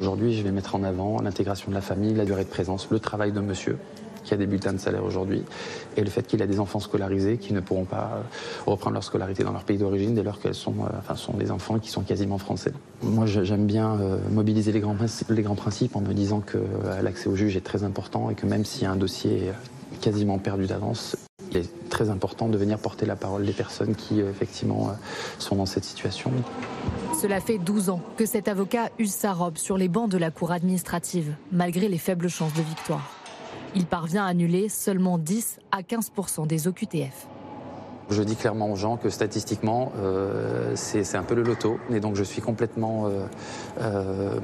Aujourd'hui, 0.00 0.34
je 0.34 0.42
vais 0.42 0.50
mettre 0.50 0.74
en 0.74 0.82
avant 0.82 1.20
l'intégration 1.22 1.70
de 1.70 1.74
la 1.74 1.80
famille, 1.80 2.14
la 2.14 2.24
durée 2.24 2.44
de 2.44 2.50
présence, 2.50 2.88
le 2.90 2.98
travail 2.98 3.32
de 3.32 3.40
monsieur, 3.40 3.78
qui 4.24 4.34
a 4.34 4.36
des 4.36 4.46
bulletins 4.46 4.72
de 4.72 4.78
salaire 4.78 5.04
aujourd'hui, 5.04 5.42
et 5.96 6.02
le 6.02 6.10
fait 6.10 6.26
qu'il 6.26 6.42
a 6.42 6.46
des 6.46 6.60
enfants 6.60 6.80
scolarisés 6.80 7.38
qui 7.38 7.54
ne 7.54 7.60
pourront 7.60 7.84
pas 7.84 8.10
euh, 8.16 8.70
reprendre 8.70 8.94
leur 8.94 9.04
scolarité 9.04 9.42
dans 9.44 9.52
leur 9.52 9.64
pays 9.64 9.78
d'origine 9.78 10.14
dès 10.14 10.22
lors 10.22 10.38
qu'elles 10.40 10.54
sont, 10.54 10.74
euh, 10.80 10.98
enfin, 10.98 11.16
sont 11.16 11.34
des 11.34 11.50
enfants 11.50 11.78
qui 11.78 11.90
sont 11.90 12.02
quasiment 12.02 12.36
français. 12.36 12.72
Moi, 13.02 13.24
j'aime 13.26 13.66
bien 13.66 13.98
euh, 14.00 14.18
mobiliser 14.30 14.72
les 14.72 14.80
grands, 14.80 14.96
les 15.30 15.42
grands 15.42 15.54
principes 15.54 15.96
en 15.96 16.00
me 16.00 16.12
disant 16.12 16.40
que 16.40 16.58
l'accès 17.02 17.28
au 17.28 17.36
juge 17.36 17.56
est 17.56 17.64
très 17.64 17.84
important 17.84 18.28
et 18.30 18.34
que 18.34 18.46
même 18.46 18.64
a 18.82 18.90
un 18.90 18.96
dossier 18.96 19.48
euh, 19.48 19.52
quasiment 20.00 20.38
perdu 20.38 20.66
d'avance, 20.66 21.16
est 21.54 21.85
très 21.96 22.10
important 22.10 22.48
de 22.48 22.58
venir 22.58 22.78
porter 22.78 23.06
la 23.06 23.16
parole 23.16 23.46
des 23.46 23.54
personnes 23.54 23.94
qui, 23.94 24.20
euh, 24.20 24.30
effectivement, 24.30 24.90
euh, 24.90 24.92
sont 25.38 25.56
dans 25.56 25.64
cette 25.64 25.84
situation. 25.84 26.30
Cela 27.22 27.40
fait 27.40 27.56
12 27.56 27.88
ans 27.88 28.02
que 28.18 28.26
cet 28.26 28.48
avocat 28.48 28.90
use 28.98 29.12
sa 29.12 29.32
robe 29.32 29.56
sur 29.56 29.78
les 29.78 29.88
bancs 29.88 30.10
de 30.10 30.18
la 30.18 30.30
cour 30.30 30.52
administrative, 30.52 31.34
malgré 31.52 31.88
les 31.88 31.96
faibles 31.96 32.28
chances 32.28 32.52
de 32.52 32.60
victoire. 32.60 33.10
Il 33.74 33.86
parvient 33.86 34.26
à 34.26 34.28
annuler 34.28 34.68
seulement 34.68 35.16
10 35.16 35.58
à 35.72 35.80
15% 35.80 36.46
des 36.46 36.68
OQTF. 36.68 37.28
Je 38.08 38.22
dis 38.22 38.36
clairement 38.36 38.70
aux 38.70 38.76
gens 38.76 38.96
que 38.96 39.10
statistiquement, 39.10 39.90
euh, 39.98 40.72
c'est 40.76 41.02
c'est 41.02 41.16
un 41.16 41.24
peu 41.24 41.34
le 41.34 41.42
loto. 41.42 41.78
Et 41.90 41.98
donc 41.98 42.14
je 42.14 42.22
suis 42.22 42.40
complètement 42.40 43.06
euh, 43.06 43.26
euh, 43.80 44.38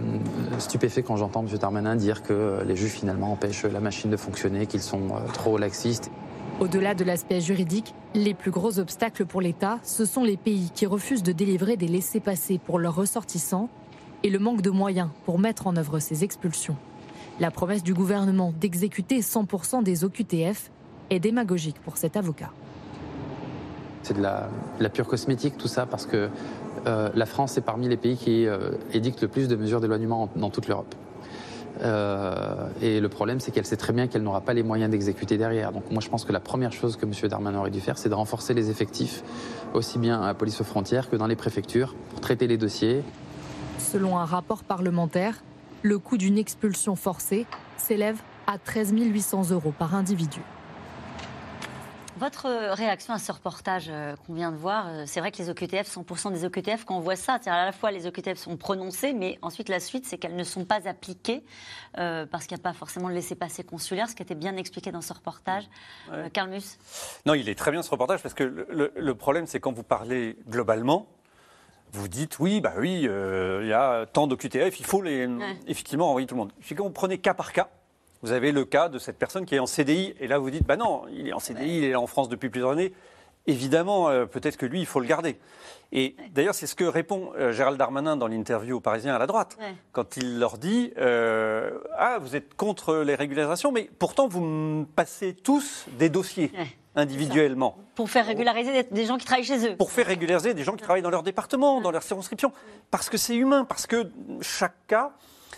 stupéfait 0.58 1.04
quand 1.04 1.16
j'entends 1.16 1.44
M. 1.46 1.58
Darmanin 1.58 1.94
dire 1.94 2.24
que 2.24 2.58
les 2.66 2.74
juges 2.74 2.90
finalement 2.90 3.32
empêchent 3.32 3.64
la 3.64 3.78
machine 3.78 4.10
de 4.10 4.16
fonctionner, 4.16 4.66
qu'ils 4.66 4.82
sont 4.82 5.10
trop 5.32 5.58
laxistes. 5.58 6.10
Au-delà 6.62 6.94
de 6.94 7.02
l'aspect 7.02 7.40
juridique, 7.40 7.92
les 8.14 8.34
plus 8.34 8.52
gros 8.52 8.78
obstacles 8.78 9.26
pour 9.26 9.40
l'État, 9.40 9.80
ce 9.82 10.04
sont 10.04 10.22
les 10.22 10.36
pays 10.36 10.70
qui 10.72 10.86
refusent 10.86 11.24
de 11.24 11.32
délivrer 11.32 11.76
des 11.76 11.88
laissés-passer 11.88 12.58
pour 12.64 12.78
leurs 12.78 12.94
ressortissants 12.94 13.68
et 14.22 14.30
le 14.30 14.38
manque 14.38 14.62
de 14.62 14.70
moyens 14.70 15.08
pour 15.24 15.40
mettre 15.40 15.66
en 15.66 15.74
œuvre 15.76 15.98
ces 15.98 16.22
expulsions. 16.22 16.76
La 17.40 17.50
promesse 17.50 17.82
du 17.82 17.94
gouvernement 17.94 18.54
d'exécuter 18.60 19.22
100% 19.22 19.82
des 19.82 20.04
OQTF 20.04 20.70
est 21.10 21.18
démagogique 21.18 21.80
pour 21.80 21.96
cet 21.96 22.16
avocat. 22.16 22.52
C'est 24.04 24.16
de 24.16 24.22
la, 24.22 24.48
pure 24.88 25.08
cosmétique 25.08 25.56
tout 25.58 25.66
ça 25.66 25.84
parce 25.84 26.06
que 26.06 26.28
euh, 26.86 27.10
la 27.12 27.26
France 27.26 27.58
est 27.58 27.62
parmi 27.62 27.88
les 27.88 27.96
pays 27.96 28.16
qui 28.16 28.46
euh, 28.46 28.70
édictent 28.92 29.22
le 29.22 29.26
plus 29.28 29.48
de 29.48 29.56
mesures 29.56 29.80
d'éloignement 29.80 30.22
en- 30.22 30.28
dans 30.38 30.50
toute 30.50 30.68
l'Europe. 30.68 30.94
Euh, 31.80 32.68
et 32.80 33.00
le 33.00 33.08
problème, 33.08 33.40
c'est 33.40 33.50
qu'elle 33.50 33.66
sait 33.66 33.76
très 33.76 33.92
bien 33.92 34.06
qu'elle 34.06 34.22
n'aura 34.22 34.40
pas 34.40 34.54
les 34.54 34.62
moyens 34.62 34.90
d'exécuter 34.90 35.38
derrière. 35.38 35.72
Donc 35.72 35.90
moi, 35.90 36.00
je 36.00 36.08
pense 36.08 36.24
que 36.24 36.32
la 36.32 36.40
première 36.40 36.72
chose 36.72 36.96
que 36.96 37.06
M. 37.06 37.12
Darmanin 37.28 37.58
aurait 37.58 37.70
dû 37.70 37.80
faire, 37.80 37.98
c'est 37.98 38.08
de 38.08 38.14
renforcer 38.14 38.54
les 38.54 38.70
effectifs, 38.70 39.22
aussi 39.74 39.98
bien 39.98 40.20
à 40.20 40.26
la 40.26 40.34
police 40.34 40.60
aux 40.60 40.64
frontières 40.64 41.08
que 41.08 41.16
dans 41.16 41.26
les 41.26 41.36
préfectures, 41.36 41.94
pour 42.10 42.20
traiter 42.20 42.46
les 42.46 42.58
dossiers. 42.58 43.02
Selon 43.78 44.18
un 44.18 44.24
rapport 44.24 44.62
parlementaire, 44.64 45.42
le 45.82 45.98
coût 45.98 46.16
d'une 46.16 46.38
expulsion 46.38 46.94
forcée 46.94 47.46
s'élève 47.76 48.20
à 48.46 48.58
13 48.58 48.92
800 48.94 49.50
euros 49.50 49.72
par 49.76 49.94
individu. 49.94 50.40
Votre 52.22 52.46
euh, 52.46 52.72
réaction 52.74 53.12
à 53.12 53.18
ce 53.18 53.32
reportage 53.32 53.86
euh, 53.90 54.14
qu'on 54.24 54.34
vient 54.34 54.52
de 54.52 54.56
voir, 54.56 54.86
euh, 54.86 55.02
c'est 55.06 55.18
vrai 55.18 55.32
que 55.32 55.38
les 55.38 55.50
OQTF, 55.50 55.88
100% 55.92 56.32
des 56.32 56.44
OQTF, 56.44 56.84
quand 56.84 56.96
on 56.96 57.00
voit 57.00 57.16
ça, 57.16 57.38
c'est-à-dire 57.42 57.54
à 57.62 57.64
la 57.64 57.72
fois 57.72 57.90
les 57.90 58.06
OQTF 58.06 58.38
sont 58.38 58.56
prononcées, 58.56 59.12
mais 59.12 59.40
ensuite 59.42 59.68
la 59.68 59.80
suite, 59.80 60.06
c'est 60.06 60.18
qu'elles 60.18 60.36
ne 60.36 60.44
sont 60.44 60.64
pas 60.64 60.86
appliquées 60.88 61.42
euh, 61.98 62.24
parce 62.24 62.46
qu'il 62.46 62.56
n'y 62.56 62.60
a 62.60 62.62
pas 62.62 62.74
forcément 62.74 63.08
de 63.08 63.14
laissez-passer 63.14 63.64
consulaire, 63.64 64.08
ce 64.08 64.14
qui 64.14 64.22
était 64.22 64.36
bien 64.36 64.56
expliqué 64.56 64.92
dans 64.92 65.00
ce 65.00 65.12
reportage. 65.12 65.64
Euh, 66.12 66.28
Karl 66.32 66.48
Mus 66.48 66.78
Non, 67.26 67.34
il 67.34 67.48
est 67.48 67.56
très 67.58 67.72
bien 67.72 67.82
ce 67.82 67.90
reportage 67.90 68.22
parce 68.22 68.34
que 68.34 68.44
le, 68.44 68.66
le- 68.70 68.92
le 68.94 69.14
problème, 69.16 69.46
c'est 69.48 69.58
quand 69.58 69.72
vous 69.72 69.82
parlez 69.82 70.38
globalement, 70.48 71.08
vous 71.90 72.06
dites 72.06 72.38
oui, 72.38 72.60
bah 72.60 72.74
oui, 72.78 73.04
euh, 73.08 73.62
il 73.64 73.68
y 73.68 73.72
a 73.72 74.06
tant 74.06 74.28
d'OQTF, 74.28 74.78
il 74.78 74.86
faut 74.86 75.02
les, 75.02 75.28
effectivement 75.66 76.08
envoyer 76.10 76.28
tout 76.28 76.36
le 76.36 76.40
monde. 76.42 76.52
Quand 76.76 76.84
vous 76.84 76.90
prenez 76.90 77.18
cas 77.18 77.34
par 77.34 77.52
cas, 77.52 77.68
vous 78.22 78.32
avez 78.32 78.52
le 78.52 78.64
cas 78.64 78.88
de 78.88 78.98
cette 78.98 79.18
personne 79.18 79.44
qui 79.46 79.54
est 79.54 79.58
en 79.58 79.66
CDI, 79.66 80.14
et 80.20 80.26
là 80.28 80.38
vous 80.38 80.50
dites 80.50 80.66
bah 80.66 80.76
non, 80.76 81.02
il 81.12 81.28
est 81.28 81.32
en 81.32 81.38
CDI, 81.40 81.78
il 81.78 81.84
est 81.84 81.94
en 81.94 82.06
France 82.06 82.28
depuis 82.28 82.48
plusieurs 82.50 82.70
années. 82.72 82.92
Évidemment, 83.48 84.08
euh, 84.08 84.24
peut-être 84.24 84.56
que 84.56 84.66
lui, 84.66 84.78
il 84.78 84.86
faut 84.86 85.00
le 85.00 85.06
garder. 85.06 85.36
Et 85.90 86.14
d'ailleurs, 86.30 86.54
c'est 86.54 86.68
ce 86.68 86.76
que 86.76 86.84
répond 86.84 87.32
euh, 87.36 87.50
Gérald 87.50 87.76
Darmanin 87.76 88.16
dans 88.16 88.28
l'interview 88.28 88.76
aux 88.76 88.80
Parisiens 88.80 89.16
à 89.16 89.18
la 89.18 89.26
droite, 89.26 89.56
Ouais. 89.58 89.74
quand 89.90 90.16
il 90.16 90.38
leur 90.38 90.58
dit 90.58 90.92
euh, 90.96 91.72
Ah, 91.98 92.18
vous 92.20 92.36
êtes 92.36 92.54
contre 92.54 92.98
les 92.98 93.16
régularisations, 93.16 93.72
mais 93.72 93.90
pourtant 93.98 94.28
vous 94.28 94.86
passez 94.94 95.34
tous 95.34 95.86
des 95.98 96.08
dossiers 96.08 96.52
individuellement 96.94 97.76
Pour 97.96 98.08
faire 98.10 98.26
régulariser 98.26 98.84
des 98.84 99.06
gens 99.06 99.18
qui 99.18 99.26
travaillent 99.26 99.44
chez 99.44 99.66
eux. 99.66 99.76
pour 99.76 99.90
faire 99.90 100.06
régulariser 100.06 100.54
des 100.54 100.62
gens 100.62 100.76
qui 100.76 100.82
travaillent 100.84 101.02
dans 101.02 101.10
leur 101.10 101.24
département, 101.24 101.80
dans 101.80 101.90
leur 101.90 102.04
circonscription. 102.04 102.52
Parce 102.92 103.10
que 103.10 103.16
c'est 103.16 103.34
humain, 103.34 103.64
parce 103.64 103.88
que 103.88 104.08
chaque 104.40 104.86
cas, 104.86 105.10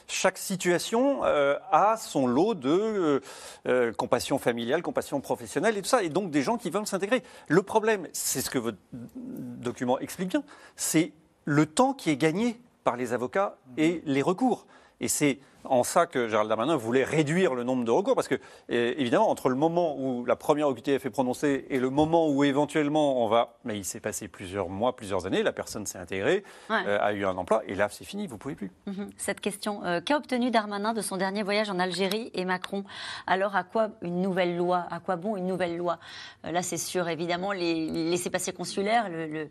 chaque 0.06 0.38
situation 0.38 1.24
euh, 1.24 1.56
a 1.70 1.96
son 1.96 2.26
lot 2.26 2.54
de 2.54 2.70
euh, 2.70 3.20
euh, 3.66 3.92
compassion 3.92 4.38
familiale, 4.38 4.82
compassion 4.82 5.20
professionnelle 5.20 5.76
et 5.76 5.82
tout 5.82 5.88
ça, 5.88 6.02
et 6.02 6.08
donc 6.08 6.30
des 6.30 6.42
gens 6.42 6.56
qui 6.56 6.70
veulent 6.70 6.86
s'intégrer. 6.86 7.22
Le 7.48 7.62
problème, 7.62 8.08
c'est 8.12 8.40
ce 8.40 8.50
que 8.50 8.58
votre 8.58 8.78
document 8.92 9.98
explique 9.98 10.30
bien, 10.30 10.42
c'est 10.76 11.12
le 11.44 11.66
temps 11.66 11.94
qui 11.94 12.10
est 12.10 12.16
gagné 12.16 12.60
par 12.84 12.96
les 12.96 13.12
avocats 13.12 13.56
et 13.76 14.02
les 14.04 14.22
recours. 14.22 14.66
Et 15.00 15.08
c'est 15.08 15.38
en 15.64 15.82
ça 15.82 16.06
que 16.06 16.28
Gérald 16.28 16.48
Darmanin 16.48 16.76
voulait 16.76 17.04
réduire 17.04 17.54
le 17.54 17.64
nombre 17.64 17.84
de 17.84 17.90
recours, 17.90 18.14
parce 18.14 18.28
que, 18.28 18.36
évidemment, 18.68 19.30
entre 19.30 19.48
le 19.48 19.54
moment 19.54 19.96
où 19.98 20.24
la 20.24 20.36
première 20.36 20.68
OQTF 20.68 21.06
est 21.06 21.10
prononcée 21.10 21.66
et 21.70 21.78
le 21.78 21.90
moment 21.90 22.28
où 22.28 22.44
éventuellement 22.44 23.24
on 23.24 23.28
va. 23.28 23.56
Mais 23.64 23.76
il 23.76 23.84
s'est 23.84 24.00
passé 24.00 24.28
plusieurs 24.28 24.68
mois, 24.68 24.94
plusieurs 24.96 25.26
années, 25.26 25.42
la 25.42 25.52
personne 25.52 25.86
s'est 25.86 25.98
intégrée, 25.98 26.44
Ouais. 26.70 26.82
euh, 26.86 26.98
a 27.00 27.12
eu 27.12 27.24
un 27.24 27.36
emploi, 27.36 27.62
et 27.66 27.74
là, 27.74 27.88
c'est 27.90 28.04
fini, 28.04 28.26
vous 28.26 28.34
ne 28.34 28.38
pouvez 28.38 28.54
plus. 28.54 28.70
Mhm. 28.86 29.10
Cette 29.16 29.40
question, 29.40 29.84
euh, 29.84 30.00
qu'a 30.00 30.16
obtenu 30.16 30.50
Darmanin 30.50 30.92
de 30.94 31.00
son 31.00 31.16
dernier 31.16 31.42
voyage 31.42 31.70
en 31.70 31.78
Algérie 31.78 32.30
et 32.34 32.44
Macron? 32.44 32.84
Alors 33.26 33.56
à 33.56 33.64
quoi 33.64 33.88
une 34.02 34.20
nouvelle 34.20 34.56
loi? 34.56 34.86
À 34.90 35.00
quoi 35.00 35.16
bon 35.16 35.36
une 35.36 35.46
nouvelle 35.46 35.76
loi? 35.76 35.98
Euh, 36.44 36.50
Là, 36.52 36.62
c'est 36.62 36.76
sûr, 36.78 37.08
évidemment, 37.08 37.52
les, 37.52 37.86
laissez-passer 37.90 38.52
consulaires, 38.52 39.08
le, 39.08 39.26
le- 39.26 39.48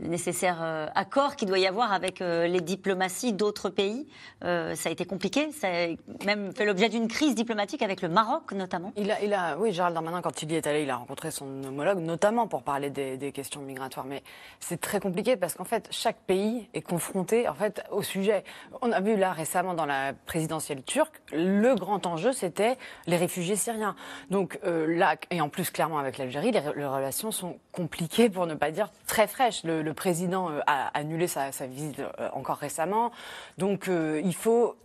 le 0.00 0.08
nécessaire 0.08 0.60
accord 0.96 1.36
qu'il 1.36 1.46
doit 1.46 1.60
y 1.60 1.68
avoir 1.68 1.92
avec 1.92 2.18
les 2.18 2.60
diplomaties 2.60 3.32
d'autres 3.32 3.70
pays. 3.70 4.08
Ça 4.42 4.72
a 4.86 4.90
été 4.90 5.04
compliqué, 5.04 5.52
ça 5.54 5.68
a 5.68 5.96
même 6.24 6.52
fait 6.54 6.64
l'objet 6.64 6.88
d'une 6.88 7.08
crise 7.08 7.34
diplomatique 7.34 7.82
avec 7.82 8.02
le 8.02 8.08
Maroc, 8.08 8.52
notamment. 8.52 8.92
Il 8.96 9.10
a, 9.10 9.22
il 9.22 9.32
a, 9.32 9.56
oui, 9.58 9.72
Gérald 9.72 9.94
Darmanin, 9.94 10.22
quand 10.22 10.42
il 10.42 10.52
y 10.52 10.54
est 10.54 10.66
allé, 10.66 10.82
il 10.82 10.90
a 10.90 10.96
rencontré 10.96 11.30
son 11.30 11.46
homologue, 11.64 11.98
notamment 11.98 12.46
pour 12.46 12.62
parler 12.62 12.90
des, 12.90 13.32
questions 13.32 13.60
migratoires. 13.62 14.06
Mais 14.06 14.22
c'est 14.60 14.80
très 14.80 15.00
compliqué 15.00 15.36
parce 15.36 15.54
qu'en 15.54 15.64
fait, 15.64 15.88
chaque 15.90 16.18
pays 16.26 16.68
est 16.74 16.82
confronté 16.82 17.48
en 17.48 17.54
fait, 17.54 17.82
au 17.90 18.02
sujet. 18.02 18.44
On 18.82 18.92
a 18.92 19.00
vu 19.00 19.16
là 19.16 19.32
récemment 19.32 19.74
dans 19.74 19.86
la 19.86 20.12
présidentielle 20.26 20.82
turque, 20.82 21.20
le 21.32 21.74
grand 21.74 22.06
enjeu, 22.06 22.32
c'était 22.32 22.76
les 23.06 23.16
réfugiés 23.16 23.56
syriens. 23.56 23.96
Donc 24.30 24.58
euh, 24.64 24.86
là, 24.86 25.16
et 25.30 25.40
en 25.40 25.48
plus, 25.48 25.70
clairement, 25.70 25.98
avec 25.98 26.18
l'Algérie, 26.18 26.50
les, 26.50 26.60
relations 26.60 27.30
sont 27.30 27.58
compliquées, 27.72 28.28
pour 28.30 28.46
ne 28.46 28.54
pas 28.54 28.70
dire 28.70 28.90
très 29.06 29.26
fraîches. 29.26 29.64
Le, 29.64 29.94
président 29.94 30.50
euh, 30.50 30.60
a 30.66 30.88
annulé 30.98 31.26
sa, 31.26 31.50
visite 31.66 32.00
euh, 32.00 32.28
encore 32.32 32.56
récemment. 32.58 33.10
Donc 33.58 33.88
il 33.88 34.34
faut. 34.34 34.76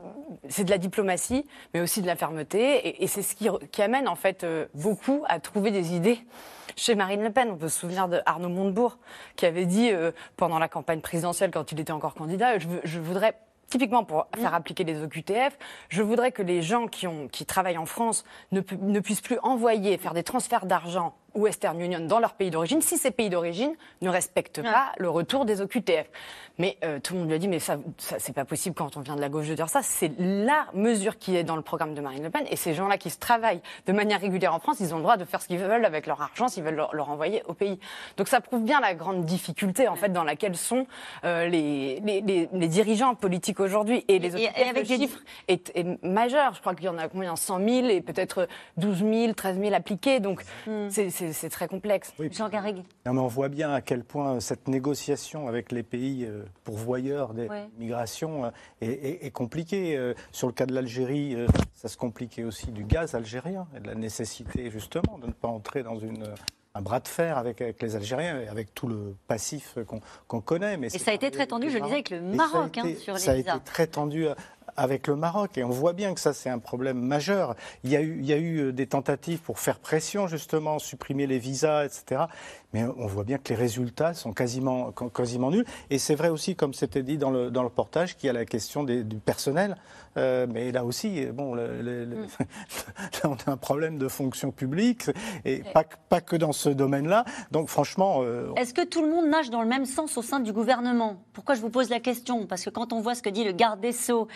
C'est 0.60 0.66
de 0.66 0.72
la 0.72 0.78
diplomatie, 0.78 1.46
mais 1.74 1.80
aussi 1.80 2.02
de 2.02 2.06
la 2.06 2.18
fermeté. 2.18 3.02
Et, 3.02 3.08
c'est 3.08 3.22
ce 3.22 3.34
qui, 3.34 3.82
amène 3.82 4.10
en 4.10 4.16
fait 4.16 4.44
euh, 4.44 4.66
beaucoup 4.74 5.24
à 5.30 5.40
trouver 5.40 5.72
des 5.72 5.96
idées. 5.96 6.20
Chez 6.76 6.96
Marine 6.96 7.24
Le 7.24 7.30
Pen, 7.30 7.50
on 7.50 7.56
peut 7.56 7.70
se 7.70 7.80
souvenir 7.80 8.10
de 8.10 8.20
Arnaud 8.26 8.50
Montebourg, 8.50 8.98
qui 9.38 9.46
avait 9.46 9.66
dit 9.66 9.90
euh, 9.90 10.12
pendant 10.36 10.60
la 10.60 10.68
campagne 10.68 11.00
présidentielle, 11.00 11.50
quand 11.50 11.72
il 11.72 11.80
était 11.80 11.94
encore 11.94 12.14
candidat, 12.14 12.60
je, 12.60 13.00
voudrais 13.00 13.38
Typiquement, 13.70 14.04
pour 14.04 14.28
faire 14.36 14.54
appliquer 14.54 14.84
les 14.84 15.02
OQTF, 15.02 15.58
je 15.88 16.02
voudrais 16.02 16.34
que 16.34 16.42
les 16.42 16.62
gens 16.62 16.88
qui, 16.88 17.46
travaillent 17.46 17.78
en 17.78 17.86
France 17.86 18.26
ne 18.52 19.00
puissent 19.00 19.22
plus 19.22 19.38
envoyer, 19.44 19.98
faire 19.98 20.14
des 20.14 20.24
transferts 20.24 20.66
d'argent 20.66 21.16
ou 21.36 21.42
Western 21.42 21.80
Union 21.80 22.00
dans 22.02 22.20
leur 22.20 22.34
pays 22.34 22.50
d'origine 22.52 22.82
si 22.82 22.98
ces 22.98 23.12
pays 23.12 23.30
d'origine 23.30 23.74
ne 24.02 24.10
respectent 24.10 24.62
pas 24.62 24.92
le 24.98 25.10
retour 25.10 25.46
des 25.46 25.62
OQTF. 25.62 26.08
Mais 26.58 26.78
euh, 26.84 27.00
tout 27.00 27.14
le 27.14 27.20
monde 27.20 27.30
lui 27.30 27.36
a 27.36 27.40
dit, 27.40 27.48
mais 27.48 27.60
ça, 27.60 27.78
ça 27.98 28.18
c'est 28.20 28.34
pas 28.34 28.44
possible 28.44 28.76
quand 28.76 28.98
on 28.98 29.00
vient 29.00 29.16
de 29.16 29.22
la 29.22 29.30
gauche 29.30 29.48
de 29.48 29.54
dire 29.54 29.70
ça. 29.70 29.82
C'est 29.82 30.12
la 30.20 30.66
mesure 30.74 31.18
qui 31.18 31.38
est 31.38 31.46
dans 31.46 31.56
le 31.56 31.62
programme 31.62 31.94
de 31.94 32.02
Marine 32.02 32.24
Le 32.24 32.30
Pen. 32.30 32.44
Et 32.52 32.58
ces 32.58 32.74
gens-là 32.74 32.98
qui 32.98 33.10
se 33.10 33.18
travaillent 33.18 33.62
de 33.88 33.94
manière 33.94 34.20
régulière 34.20 34.54
en 34.54 34.60
France, 34.60 34.78
ils 34.82 34.94
ont 34.94 34.98
le 34.98 35.04
droit 35.04 35.16
de 35.16 35.24
faire 35.24 35.42
ce 35.42 35.48
qu'ils 35.48 35.58
veulent 35.60 35.86
avec 35.86 36.06
leur 36.06 36.22
argent 36.22 36.50
s'ils 36.50 36.64
veulent 36.64 36.76
leur, 36.76 36.94
leur 36.94 37.10
envoyer 37.10 37.44
au 37.48 37.54
pays. 37.54 37.80
Donc 38.18 38.28
ça 38.28 38.42
prouve 38.42 38.64
bien 38.64 38.82
la 38.82 38.94
grande 38.94 39.24
difficulté 39.26 39.88
en 39.88 39.96
fait 39.96 40.10
dans 40.10 40.26
laquelle 40.26 40.58
sont 40.58 40.86
euh, 41.24 41.48
les, 41.48 42.02
les, 42.02 42.20
les, 42.22 42.50
les 42.52 42.68
dirigeants 42.68 43.16
politiques 43.16 43.62
aujourd'hui. 43.62 44.04
Et 44.10 44.20
les 44.20 44.36
Et- 44.36 44.44
et 44.44 44.48
OQTF, 44.50 44.62
avec 44.70 44.76
le 44.76 44.84
des- 44.98 45.04
chiffre 45.04 45.20
est, 45.48 45.72
est 45.76 46.04
majeur. 46.04 46.54
Je 46.56 46.60
crois 46.60 46.76
qu'il 46.76 46.86
y 46.86 46.90
en 46.90 46.98
a 46.98 47.08
combien? 47.08 47.36
100 47.38 47.60
000 47.60 47.88
et 47.88 48.02
peut-être 48.02 48.48
12 48.78 48.98
000, 49.00 49.34
13 49.34 49.60
000 49.60 49.74
appliqués. 49.74 50.20
Donc 50.20 50.42
c'est- 50.90 51.10
c'est 51.10 51.19
c'est 51.34 51.50
très 51.50 51.68
complexe. 51.68 52.14
Jean 52.32 52.50
Garrigue. 52.50 52.84
Non, 53.06 53.14
mais 53.14 53.20
on 53.22 53.28
voit 53.28 53.50
bien 53.50 53.72
à 53.74 53.82
quel 53.82 54.04
point 54.04 54.40
cette 54.40 54.68
négociation 54.68 55.48
avec 55.48 55.72
les 55.72 55.84
pays 55.84 56.26
euh, 56.26 56.44
pourvoyeurs 56.64 57.34
des 57.34 57.48
Ouais. 57.48 57.68
migrations 57.78 58.46
euh, 58.46 58.50
est, 58.82 58.88
est- 58.92 59.26
est 59.26 59.32
compliquée. 59.32 59.98
Euh, 59.98 60.14
Sur 60.32 60.48
le 60.48 60.54
cas 60.54 60.66
de 60.66 60.74
l'Algérie, 60.74 61.36
euh, 61.36 61.48
ça 61.74 61.88
se 61.88 61.98
compliquait 61.98 62.44
aussi 62.44 62.68
du 62.72 62.84
gaz 62.84 63.16
algérien 63.16 63.68
et 63.76 63.80
de 63.80 63.88
la 63.88 63.96
nécessité 63.96 64.70
justement 64.72 65.18
de 65.20 65.28
ne 65.28 65.32
pas 65.32 65.48
entrer 65.48 65.84
dans 65.84 65.98
une, 66.00 66.24
euh, 66.24 66.36
un 66.76 66.82
bras 66.82 67.00
de 67.00 67.08
fer 67.08 67.38
avec, 67.38 67.62
avec 67.62 67.82
les 67.82 67.96
Algériens 67.96 68.42
et 68.42 68.48
avec 68.48 68.74
tout 68.76 68.88
le 68.88 69.16
passif 69.28 69.78
qu'on 70.28 70.42
connaît. 70.42 70.78
Mais 70.78 70.88
Et 70.88 70.90
c'est 70.92 71.00
ça 71.00 71.12
a 71.12 71.14
été 71.16 71.32
très 71.32 71.48
tendu, 71.48 71.70
je 71.70 71.76
le 71.78 71.82
disais, 71.82 71.94
avec 71.96 72.10
le 72.12 72.22
Maroc 72.22 72.78
hein, 72.78 72.94
sur 73.00 73.16
les 73.16 73.20
Ça 73.20 73.32
a 73.32 73.36
visas. 73.36 73.56
été 73.56 73.64
très 73.66 73.88
tendu 73.88 74.28
euh, 74.28 74.36
avec 74.78 75.08
le 75.08 75.16
Maroc 75.16 75.58
et 75.58 75.64
on 75.64 75.70
voit 75.70 75.94
bien 75.94 76.14
que 76.14 76.20
ça 76.20 76.34
c'est 76.34 76.50
un 76.50 76.60
problème 76.60 77.00
majeur. 77.00 77.56
Il 77.84 77.90
y 77.92 77.96
a 77.96 78.02
eu, 78.02 78.18
il 78.20 78.26
y 78.26 78.34
a 78.34 78.38
eu 78.38 78.58
euh, 78.60 78.72
des 78.72 78.88
tentatives 78.88 79.40
pour 79.40 79.60
faire 79.60 79.80
pression 79.80 80.28
justement, 80.28 80.80
supprimer 80.80 81.28
les 81.28 81.40
visas, 81.40 81.86
etc. 81.86 82.24
Mais 82.74 82.84
on 82.84 83.08
voit 83.08 83.24
bien 83.24 83.40
que 83.40 83.50
les 83.50 83.56
résultats 83.56 84.14
sont 84.14 84.32
quasiment, 84.32 84.92
quasiment 84.92 85.50
nuls. 85.50 85.66
Et 85.90 85.98
c'est 85.98 86.14
vrai 86.14 86.30
aussi, 86.30 86.56
comme 86.56 86.76
c'était 86.76 87.02
dit 87.02 87.18
dans 87.18 87.32
le, 87.32 87.50
dans 87.50 87.62
le 87.64 87.68
reportage, 87.70 88.16
qu'il 88.16 88.28
y 88.28 88.30
a 88.30 88.34
la 88.34 88.46
question 88.46 88.84
des- 88.84 89.04
du 89.04 89.16
personnel. 89.18 89.76
Euh, 90.18 90.46
mais 90.48 90.72
là 90.72 90.86
aussi, 90.86 91.26
bon, 91.28 91.56
le- 91.56 91.82
le- 91.82 92.06
le- 92.06 92.16
là, 93.24 93.30
on 93.30 93.34
a 93.50 93.52
un 93.54 93.58
problème 93.58 93.98
de 93.98 94.08
fonction 94.08 94.52
publique 94.52 95.06
et 95.46 95.64
pas, 95.74 95.84
que- 95.84 95.96
pas 96.10 96.22
que 96.22 96.36
dans 96.36 96.52
ce 96.52 96.70
domaine-là. 96.70 97.26
Donc 97.52 97.70
franchement, 97.70 98.20
euh, 98.22 98.52
Est-ce 98.56 98.74
que 98.76 98.86
tout 98.86 99.02
le 99.02 99.10
monde 99.10 99.28
nage 99.30 99.50
dans 99.50 99.62
le 99.64 99.68
même 99.68 99.86
sens 99.86 100.16
au 100.18 100.22
sein 100.22 100.40
du 100.40 100.54
gouvernement? 100.54 101.16
Pourquoi 101.34 101.56
je 101.56 101.62
vous 101.62 101.70
pose 101.72 101.90
la 101.90 102.00
question? 102.00 102.46
Parce 102.46 102.64
que 102.66 102.70
quand 102.70 102.94
on 102.94 103.02
voit 103.02 103.16
ce 103.16 103.24
que 103.24 103.30
dit 103.30 103.44
le 103.44 103.52
garde 103.52 103.80
des 103.82 103.94
Sceaux 103.94 104.28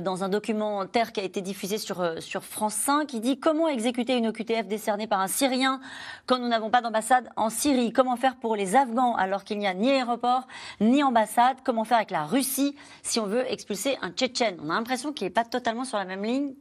dans 0.00 0.24
un 0.24 0.28
documentaire 0.28 1.12
qui 1.12 1.20
a 1.20 1.22
été 1.22 1.40
diffusé 1.40 1.78
sur, 1.78 2.00
euh, 2.00 2.20
sur 2.20 2.44
France 2.44 2.74
5, 2.74 3.12
il 3.12 3.20
dit 3.20 3.38
comment 3.38 3.68
exécuter 3.68 4.16
une 4.16 4.28
OQTF 4.28 4.66
décernée 4.66 5.06
par 5.06 5.20
un 5.20 5.28
Syrien 5.28 5.80
quand 6.26 6.38
nous 6.38 6.48
n'avons 6.48 6.70
pas 6.70 6.80
d'ambassade 6.80 7.28
en 7.36 7.50
Syrie 7.50 7.92
Comment 7.92 8.16
faire 8.16 8.36
pour 8.36 8.56
les 8.56 8.76
Afghans 8.76 9.14
alors 9.16 9.44
qu'il 9.44 9.58
n'y 9.58 9.66
a 9.66 9.74
ni 9.74 9.90
aéroport 9.90 10.46
ni 10.80 11.02
ambassade? 11.02 11.58
Comment 11.64 11.84
faire 11.84 11.98
avec 11.98 12.10
la 12.10 12.24
Russie 12.24 12.76
si 13.02 13.20
on 13.20 13.26
veut 13.26 13.50
expulser 13.50 13.96
un 14.02 14.10
Tchétchène? 14.10 14.58
On 14.62 14.70
a 14.70 14.74
l'impression 14.74 15.12
qu'il 15.12 15.26
n'est 15.26 15.32
pas 15.32 15.44
totalement 15.44 15.84
sur 15.84 15.98
la 15.98 16.04
même 16.04 16.24
ligne. 16.24 16.54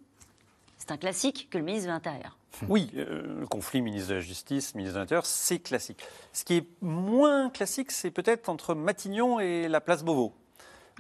C'est 0.77 0.91
un 0.91 0.97
classique 0.97 1.49
que 1.49 1.57
le 1.57 1.63
ministre 1.63 1.87
de 1.87 1.93
l'Intérieur. 1.93 2.37
Oui, 2.69 2.89
euh, 2.95 3.41
le 3.41 3.47
conflit 3.47 3.81
ministre 3.81 4.09
de 4.09 4.15
la 4.15 4.19
Justice, 4.19 4.73
ministre 4.73 4.95
de 4.95 5.01
l'Intérieur, 5.01 5.25
c'est 5.25 5.59
classique. 5.59 6.03
Ce 6.33 6.43
qui 6.43 6.55
est 6.55 6.67
moins 6.81 7.49
classique, 7.49 7.91
c'est 7.91 8.11
peut-être 8.11 8.49
entre 8.49 8.73
Matignon 8.73 9.39
et 9.39 9.67
la 9.67 9.81
place 9.81 10.03
Beauvau. 10.03 10.33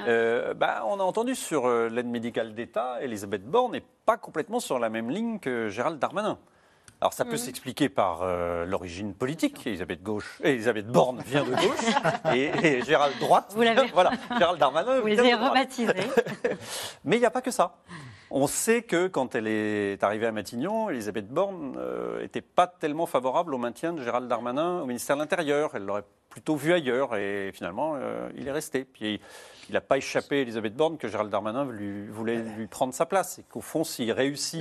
Euh, 0.01 0.53
bah, 0.53 0.83
on 0.87 0.99
a 0.99 1.03
entendu 1.03 1.33
sur 1.35 1.65
euh, 1.67 1.89
l'aide 1.89 2.07
médicale 2.07 2.53
d'État, 2.53 3.01
Elisabeth 3.01 3.43
Borne 3.45 3.71
n'est 3.73 3.83
pas 4.05 4.17
complètement 4.17 4.59
sur 4.59 4.79
la 4.79 4.89
même 4.89 5.09
ligne 5.09 5.39
que 5.39 5.69
Gérald 5.69 5.99
Darmanin. 5.99 6.37
Alors 6.99 7.13
ça 7.13 7.25
peut 7.25 7.31
Mhm. 7.31 7.37
s'expliquer 7.37 7.89
par 7.89 8.21
euh, 8.23 8.65
l'origine 8.65 9.13
politique. 9.13 9.65
Elisabeth, 9.67 10.01
gauche, 10.01 10.39
Elisabeth 10.43 10.87
Borne 10.87 11.21
vient 11.25 11.43
de 11.43 11.51
gauche 11.51 11.93
et, 12.35 12.45
et 12.63 12.81
Gérald 12.83 13.17
droite. 13.19 13.51
Vous 13.55 13.61
l'avez- 13.61 13.87
voilà, 13.93 14.11
Gérald 14.37 14.59
Darmanin. 14.59 14.99
Vous 15.01 15.07
les 15.07 15.33
rebaptisés. 15.35 15.93
Mais 17.03 17.17
il 17.17 17.19
n'y 17.19 17.25
a 17.25 17.29
pas 17.31 17.41
que 17.41 17.51
ça. 17.51 17.75
On 18.29 18.47
sait 18.47 18.81
que 18.81 19.07
quand 19.07 19.35
elle 19.35 19.47
est 19.47 20.03
arrivée 20.03 20.25
à 20.27 20.31
Matignon, 20.31 20.89
Elisabeth 20.89 21.27
Borne 21.29 21.77
n'était 22.21 22.41
pas 22.41 22.67
tellement 22.67 23.05
favorable 23.05 23.53
au 23.53 23.57
maintien 23.57 23.93
de 23.93 24.03
Gérald 24.03 24.27
Darmanin 24.27 24.81
au 24.81 24.85
ministère 24.85 25.15
de 25.15 25.21
l'Intérieur. 25.21 25.71
Elle 25.75 25.85
l'aurait 25.85 26.03
plutôt 26.29 26.55
vu 26.55 26.73
ailleurs 26.73 27.15
et 27.15 27.51
finalement, 27.53 27.93
euh, 27.95 28.27
il 28.35 28.47
est 28.47 28.51
resté. 28.51 28.83
Puis 28.85 29.21
il 29.69 29.73
n'a 29.73 29.81
pas 29.81 29.97
échappé 29.97 30.37
à 30.37 30.41
Elisabeth 30.41 30.75
Borne 30.75 30.97
que 30.97 31.07
Gérald 31.07 31.29
Darmanin 31.29 31.65
lui- 31.65 32.07
voulait 32.07 32.37
lui 32.37 32.67
prendre 32.67 32.93
sa 32.93 33.05
place. 33.05 33.39
Et 33.39 33.43
qu'au 33.43 33.61
fond, 33.61 33.83
s'il 33.83 34.11
réussit 34.11 34.59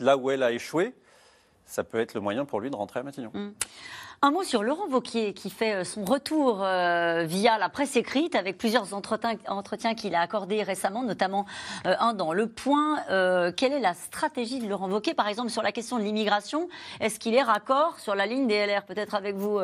là 0.00 0.16
où 0.16 0.30
elle 0.30 0.42
a 0.42 0.52
échoué, 0.52 0.94
ça 1.64 1.82
peut 1.84 1.98
être 2.00 2.14
le 2.14 2.20
moyen 2.20 2.44
pour 2.44 2.60
lui 2.60 2.70
de 2.70 2.76
rentrer 2.76 3.00
à 3.00 3.02
Matignon. 3.02 3.30
Un 4.22 4.30
mot 4.30 4.42
sur 4.42 4.62
Laurent 4.62 4.88
Wauquiez 4.90 5.34
qui 5.34 5.50
fait 5.50 5.74
euh, 5.74 5.84
son 5.84 6.02
retour 6.02 6.62
euh, 6.62 7.24
via 7.24 7.58
la 7.58 7.68
presse 7.68 7.96
écrite 7.96 8.34
avec 8.34 8.56
plusieurs 8.56 8.94
entretiens, 8.94 9.34
entretiens 9.46 9.94
qu'il 9.94 10.14
a 10.14 10.20
accordés 10.20 10.62
récemment, 10.62 11.02
notamment 11.02 11.44
euh, 11.86 11.94
un 12.00 12.14
dans 12.14 12.32
Le 12.32 12.46
Point. 12.46 13.00
Euh, 13.10 13.52
quelle 13.54 13.74
est 13.74 13.80
la 13.80 13.92
stratégie 13.92 14.58
de 14.58 14.68
Laurent 14.68 14.88
Wauquiez, 14.88 15.12
par 15.12 15.28
exemple, 15.28 15.50
sur 15.50 15.62
la 15.62 15.70
question 15.70 15.98
de 15.98 16.02
l'immigration? 16.02 16.68
Est-ce 17.00 17.20
qu'il 17.20 17.34
est 17.34 17.42
raccord 17.42 18.00
sur 18.00 18.14
la 18.14 18.24
ligne 18.24 18.46
des 18.46 18.66
LR 18.66 18.84
Peut-être 18.84 19.14
avec 19.14 19.36
vous 19.36 19.60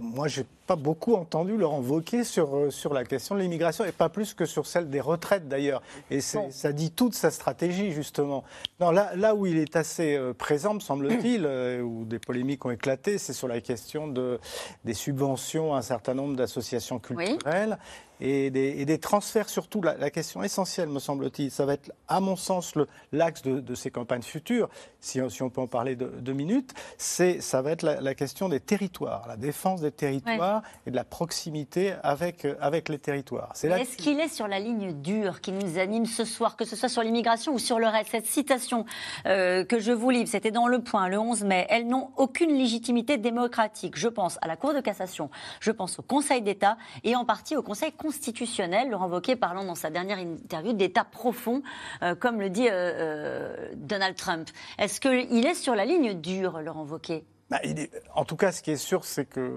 moi, 0.00 0.28
j'ai 0.28 0.44
pas 0.66 0.76
beaucoup 0.76 1.14
entendu 1.14 1.56
Laurent 1.56 1.80
Wauquiez 1.80 2.24
sur, 2.24 2.72
sur 2.72 2.94
la 2.94 3.04
question 3.04 3.34
de 3.34 3.40
l'immigration, 3.40 3.84
et 3.84 3.92
pas 3.92 4.08
plus 4.08 4.34
que 4.34 4.46
sur 4.46 4.66
celle 4.66 4.88
des 4.88 5.00
retraites 5.00 5.48
d'ailleurs. 5.48 5.82
Et 6.10 6.20
ça 6.20 6.72
dit 6.72 6.90
toute 6.90 7.14
sa 7.14 7.30
stratégie, 7.30 7.92
justement. 7.92 8.44
Non, 8.80 8.90
là, 8.90 9.14
là 9.16 9.34
où 9.34 9.46
il 9.46 9.58
est 9.58 9.76
assez 9.76 10.18
présent, 10.38 10.74
me 10.74 10.80
semble-t-il, 10.80 11.46
où 11.82 12.04
des 12.04 12.18
polémiques 12.18 12.64
ont 12.64 12.70
éclaté, 12.70 13.18
c'est 13.18 13.32
sur 13.32 13.48
la 13.48 13.60
question 13.64 14.06
de, 14.06 14.38
des 14.84 14.94
subventions 14.94 15.74
à 15.74 15.78
un 15.78 15.82
certain 15.82 16.14
nombre 16.14 16.36
d'associations 16.36 16.98
culturelles. 16.98 17.78
Et 18.26 18.50
des, 18.50 18.80
et 18.80 18.86
des 18.86 18.98
transferts, 18.98 19.50
surtout, 19.50 19.82
la, 19.82 19.96
la 19.98 20.08
question 20.10 20.42
essentielle, 20.42 20.88
me 20.88 20.98
semble-t-il, 20.98 21.50
ça 21.50 21.66
va 21.66 21.74
être, 21.74 21.92
à 22.08 22.20
mon 22.20 22.36
sens, 22.36 22.72
l'axe 23.12 23.42
de, 23.42 23.60
de 23.60 23.74
ces 23.74 23.90
campagnes 23.90 24.22
futures, 24.22 24.70
si, 25.00 25.20
on- 25.20 25.28
si 25.28 25.42
on 25.42 25.50
peut 25.50 25.60
en 25.60 25.66
parler 25.66 25.94
de- 25.94 26.06
deux 26.06 26.32
minutes, 26.32 26.72
c'est, 26.96 27.42
ça 27.42 27.60
va 27.60 27.72
être 27.72 27.82
la, 27.82 28.00
la 28.00 28.14
question 28.14 28.48
des 28.48 28.60
territoires, 28.60 29.26
la 29.28 29.36
défense 29.36 29.82
des 29.82 29.90
territoires 29.92 30.62
et 30.86 30.90
de 30.90 30.96
la 30.96 31.04
proximité 31.04 31.92
avec, 32.02 32.46
avec 32.60 32.88
les 32.88 32.98
territoires. 32.98 33.52
Là 33.68 33.78
Est-ce 33.80 33.96
qu'il 33.98 34.18
est 34.20 34.28
sur 34.28 34.48
la 34.48 34.58
ligne 34.58 34.92
dure 35.02 35.42
qui 35.42 35.52
nous 35.52 35.78
anime 35.78 36.06
ce 36.06 36.24
soir, 36.24 36.56
que 36.56 36.64
ce 36.64 36.76
soit 36.76 36.88
sur 36.88 37.02
l'immigration 37.02 37.52
ou 37.52 37.58
sur 37.58 37.78
le 37.78 37.88
reste? 37.88 38.10
Cette 38.12 38.26
citation 38.26 38.86
euh, 39.26 39.64
que 39.64 39.78
je 39.80 39.92
vous 39.92 40.08
livre, 40.08 40.28
c'était 40.30 40.50
dans 40.50 40.66
Le 40.66 40.80
Point, 40.80 41.08
le 41.08 41.18
11 41.18 41.44
mai. 41.44 41.66
Elles 41.68 41.86
n'ont 41.86 42.08
aucune 42.16 42.56
légitimité 42.56 43.18
démocratique. 43.18 43.98
Je 43.98 44.08
pense 44.08 44.38
à 44.40 44.46
la 44.48 44.56
Cour 44.56 44.72
de 44.72 44.80
cassation, 44.80 45.28
je 45.60 45.70
pense 45.72 45.98
au 45.98 46.02
Conseil 46.02 46.40
d'État 46.40 46.78
et 47.02 47.14
en 47.16 47.26
partie 47.26 47.54
au 47.56 47.62
Conseil 47.62 47.90
constitutionnel. 47.92 48.13
Laurent 48.90 49.08
Wauquiez 49.08 49.36
parlant 49.36 49.64
dans 49.64 49.74
sa 49.74 49.90
dernière 49.90 50.18
interview 50.18 50.72
d'État 50.72 51.04
profond, 51.04 51.62
euh, 52.02 52.14
comme 52.14 52.40
le 52.40 52.50
dit 52.50 52.68
euh, 52.68 52.72
euh, 52.72 53.68
Donald 53.74 54.16
Trump. 54.16 54.48
Est-ce 54.78 55.00
qu'il 55.00 55.46
est 55.46 55.54
sur 55.54 55.74
la 55.74 55.84
ligne 55.84 56.14
dure, 56.14 56.60
Laurent 56.60 56.84
Wauquiez? 56.84 57.24
Bah, 57.54 57.60
il 57.62 57.78
est- 57.78 57.90
en 58.16 58.24
tout 58.24 58.34
cas, 58.34 58.50
ce 58.50 58.62
qui 58.62 58.72
est 58.72 58.76
sûr, 58.76 59.04
c'est 59.04 59.26
que, 59.26 59.48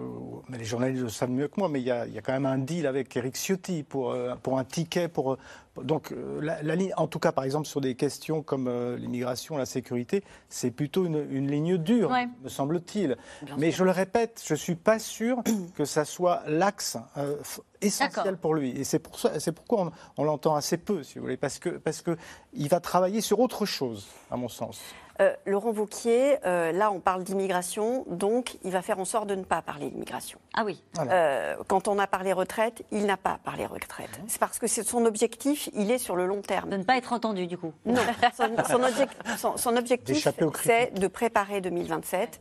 mais 0.49 0.59
les 0.59 0.65
journalistes 0.65 1.01
le 1.01 1.09
savent 1.09 1.31
mieux 1.31 1.47
que 1.47 1.59
moi, 1.59 1.67
mais 1.67 1.81
il 1.81 1.87
y 1.87 1.89
a, 1.89 2.05
il 2.05 2.13
y 2.13 2.17
a 2.19 2.21
quand 2.21 2.31
même 2.33 2.45
un 2.45 2.59
deal 2.59 2.85
avec 2.85 3.15
Eric 3.17 3.35
Ciotti 3.35 3.81
pour, 3.81 4.11
euh, 4.11 4.35
pour 4.35 4.59
un 4.59 4.63
ticket. 4.63 5.07
Pour, 5.07 5.33
euh, 5.33 5.37
donc, 5.81 6.11
euh, 6.11 6.39
la, 6.39 6.61
la 6.61 6.75
ligne, 6.75 6.93
en 6.95 7.07
tout 7.07 7.17
cas, 7.17 7.31
par 7.31 7.43
exemple, 7.43 7.65
sur 7.65 7.81
des 7.81 7.95
questions 7.95 8.43
comme 8.43 8.67
euh, 8.67 8.97
l'immigration, 8.97 9.57
la 9.57 9.65
sécurité, 9.65 10.23
c'est 10.47 10.69
plutôt 10.69 11.05
une, 11.07 11.25
une 11.31 11.49
ligne 11.49 11.77
dure, 11.77 12.11
Ouais. 12.11 12.27
me 12.43 12.49
semble-t-il. 12.49 13.17
Mais 13.57 13.71
je 13.71 13.83
le 13.83 13.89
répète, 13.91 14.43
je 14.45 14.53
ne 14.53 14.57
suis 14.59 14.75
pas 14.75 14.99
sûr 14.99 15.37
que 15.75 15.83
ça 15.85 16.05
soit 16.05 16.43
l'axe 16.45 16.97
euh, 17.17 17.37
essentiel 17.81 18.37
pour 18.37 18.53
lui. 18.53 18.79
Et 18.79 18.83
c'est 18.83 18.99
pour 18.99 19.17
c'est 19.19 19.51
pourquoi 19.53 19.85
on, 19.85 19.91
on 20.17 20.23
l'entend 20.23 20.55
assez 20.55 20.77
peu, 20.77 21.01
si 21.01 21.15
vous 21.17 21.23
voulez, 21.25 21.37
parce 21.37 21.57
que 21.57 21.69
parce 21.69 22.03
que 22.03 22.15
il 22.53 22.69
va 22.69 22.79
travailler 22.79 23.21
sur 23.21 23.39
autre 23.39 23.65
chose, 23.65 24.05
à 24.29 24.37
mon 24.37 24.49
sens. 24.49 24.81
Euh, 25.19 25.33
Laurent 25.45 25.71
Wauquiez, 25.71 26.37
euh, 26.45 26.71
là 26.71 26.91
on 26.91 26.99
parle 26.99 27.23
d'immigration, 27.23 28.05
donc 28.07 28.57
il 28.63 28.71
va 28.71 28.81
faire 28.81 28.99
en 28.99 29.05
sorte 29.05 29.27
de 29.27 29.35
ne 29.35 29.43
pas 29.43 29.61
parler 29.63 29.89
d'immigration. 29.89 30.37
Ah 30.53 30.63
oui. 30.63 30.83
Euh, 31.09 31.55
quand 31.67 31.87
on 31.87 31.97
a 31.97 32.05
parlé 32.07 32.33
retraite, 32.33 32.83
il 32.91 33.05
n'a 33.05 33.17
pas 33.17 33.39
parlé 33.43 33.65
retraite. 33.65 34.09
C'est 34.27 34.39
parce 34.39 34.59
que 34.59 34.67
c'est 34.67 34.83
son 34.83 35.05
objectif, 35.05 35.69
il 35.73 35.89
est 35.91 35.97
sur 35.97 36.15
le 36.15 36.27
long 36.27 36.41
terme. 36.41 36.69
De 36.69 36.77
ne 36.77 36.83
pas 36.83 36.97
être 36.97 37.13
entendu, 37.13 37.47
du 37.47 37.57
coup. 37.57 37.73
Non, 37.85 38.01
son, 38.35 38.43
son 38.69 38.83
objec- 38.83 39.09
son- 39.37 39.57
son 39.57 39.75
objectif, 39.77 40.27
c'est 40.63 40.93
de 40.93 41.07
préparer 41.07 41.61
2027. 41.61 42.39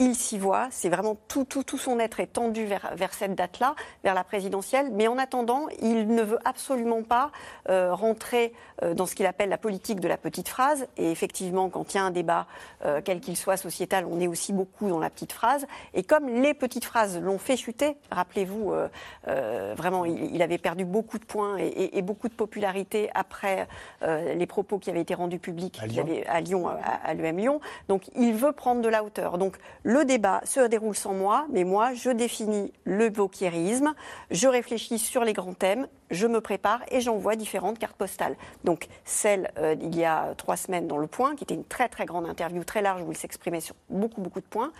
Il 0.00 0.16
s'y 0.16 0.38
voit, 0.38 0.66
c'est 0.70 0.88
vraiment 0.88 1.16
tout, 1.28 1.44
tout, 1.44 1.62
tout 1.62 1.78
son 1.78 2.00
être 2.00 2.18
est 2.18 2.26
tendu 2.32 2.64
vers, 2.64 2.90
vers 2.96 3.14
cette 3.14 3.36
date-là, 3.36 3.76
vers 4.02 4.14
la 4.14 4.24
présidentielle. 4.24 4.90
Mais 4.92 5.06
en 5.06 5.18
attendant, 5.18 5.68
il 5.80 6.08
ne 6.08 6.22
veut 6.22 6.40
absolument 6.44 7.02
pas 7.04 7.30
euh, 7.68 7.94
rentrer 7.94 8.52
euh, 8.82 8.94
dans 8.94 9.06
ce 9.06 9.14
qu'il 9.14 9.24
appelle 9.26 9.48
la 9.50 9.56
politique 9.58 10.00
de 10.00 10.08
la 10.08 10.16
petite 10.16 10.48
phrase. 10.48 10.88
Et 10.96 11.12
effectivement, 11.12 11.68
quand 11.70 11.94
il 11.94 11.96
y 11.96 12.00
a 12.00 12.04
un 12.04 12.10
débat, 12.10 12.46
euh, 12.84 13.00
quel 13.04 13.20
qu'il 13.20 13.36
soit 13.36 13.56
sociétal, 13.56 14.04
on 14.10 14.18
est 14.20 14.26
aussi 14.26 14.52
beaucoup 14.52 14.88
dans 14.88 14.98
la 14.98 15.10
petite 15.10 15.32
phrase. 15.32 15.64
Et 15.94 16.02
comme 16.02 16.28
les 16.28 16.54
petites 16.54 16.84
phrases 16.84 17.20
l'ont 17.20 17.38
fait 17.38 17.56
chuter, 17.56 17.96
rappelez-vous, 18.10 18.72
vraiment, 19.76 20.04
il, 20.04 20.34
il 20.34 20.42
avait 20.42 20.58
perdu 20.58 20.84
beaucoup 20.84 21.18
de 21.18 21.24
points 21.24 21.56
et, 21.58 21.66
et- 21.66 21.98
et 21.98 22.02
beaucoup 22.02 22.28
de 22.28 22.34
popularité 22.34 23.10
après 23.14 23.68
les 24.02 24.46
propos 24.46 24.78
qui 24.78 24.90
avaient 24.90 25.00
été 25.02 25.14
rendus 25.14 25.38
publics 25.38 25.78
À 25.80 25.86
Lyon. 25.86 26.02
avait- 26.02 26.26
à 26.26 26.40
Lyon, 26.40 26.66
l'EM 27.16 27.38
Lyon. 27.38 27.60
Donc 27.88 28.02
il 28.16 28.34
veut 28.34 28.52
prendre 28.52 28.80
de 28.80 28.88
la 28.88 29.04
hauteur. 29.04 29.38
Donc 29.38 29.56
Le 29.86 30.06
débat 30.06 30.40
se 30.46 30.66
déroule 30.66 30.96
sans 30.96 31.12
moi, 31.12 31.46
mais 31.52 31.62
moi, 31.62 31.92
je 31.92 32.08
définis 32.08 32.72
le 32.84 33.10
wokierisme, 33.10 33.94
je 34.30 34.48
réfléchis 34.48 34.98
sur 34.98 35.24
les 35.24 35.34
grands 35.34 35.52
thèmes, 35.52 35.88
je 36.10 36.26
me 36.26 36.40
prépare 36.40 36.80
et 36.90 37.02
j'envoie 37.02 37.36
différentes 37.36 37.78
cartes 37.78 37.96
postales. 37.96 38.34
Donc, 38.64 38.88
celle 39.04 39.52
euh, 39.58 39.76
il 39.82 39.94
y 39.94 40.06
a 40.06 40.34
trois 40.38 40.56
semaines 40.56 40.86
dans 40.86 40.96
Le 40.96 41.06
Point, 41.06 41.36
qui 41.36 41.44
était 41.44 41.54
une 41.54 41.66
très 41.66 41.90
très 41.90 42.06
grande 42.06 42.24
interview, 42.24 42.64
très 42.64 42.80
large, 42.80 43.02
où 43.02 43.12
il 43.12 43.16
s'exprimait 43.18 43.60
sur 43.60 43.74
beaucoup 43.90 44.22
beaucoup 44.22 44.40
de 44.40 44.46
points, 44.46 44.72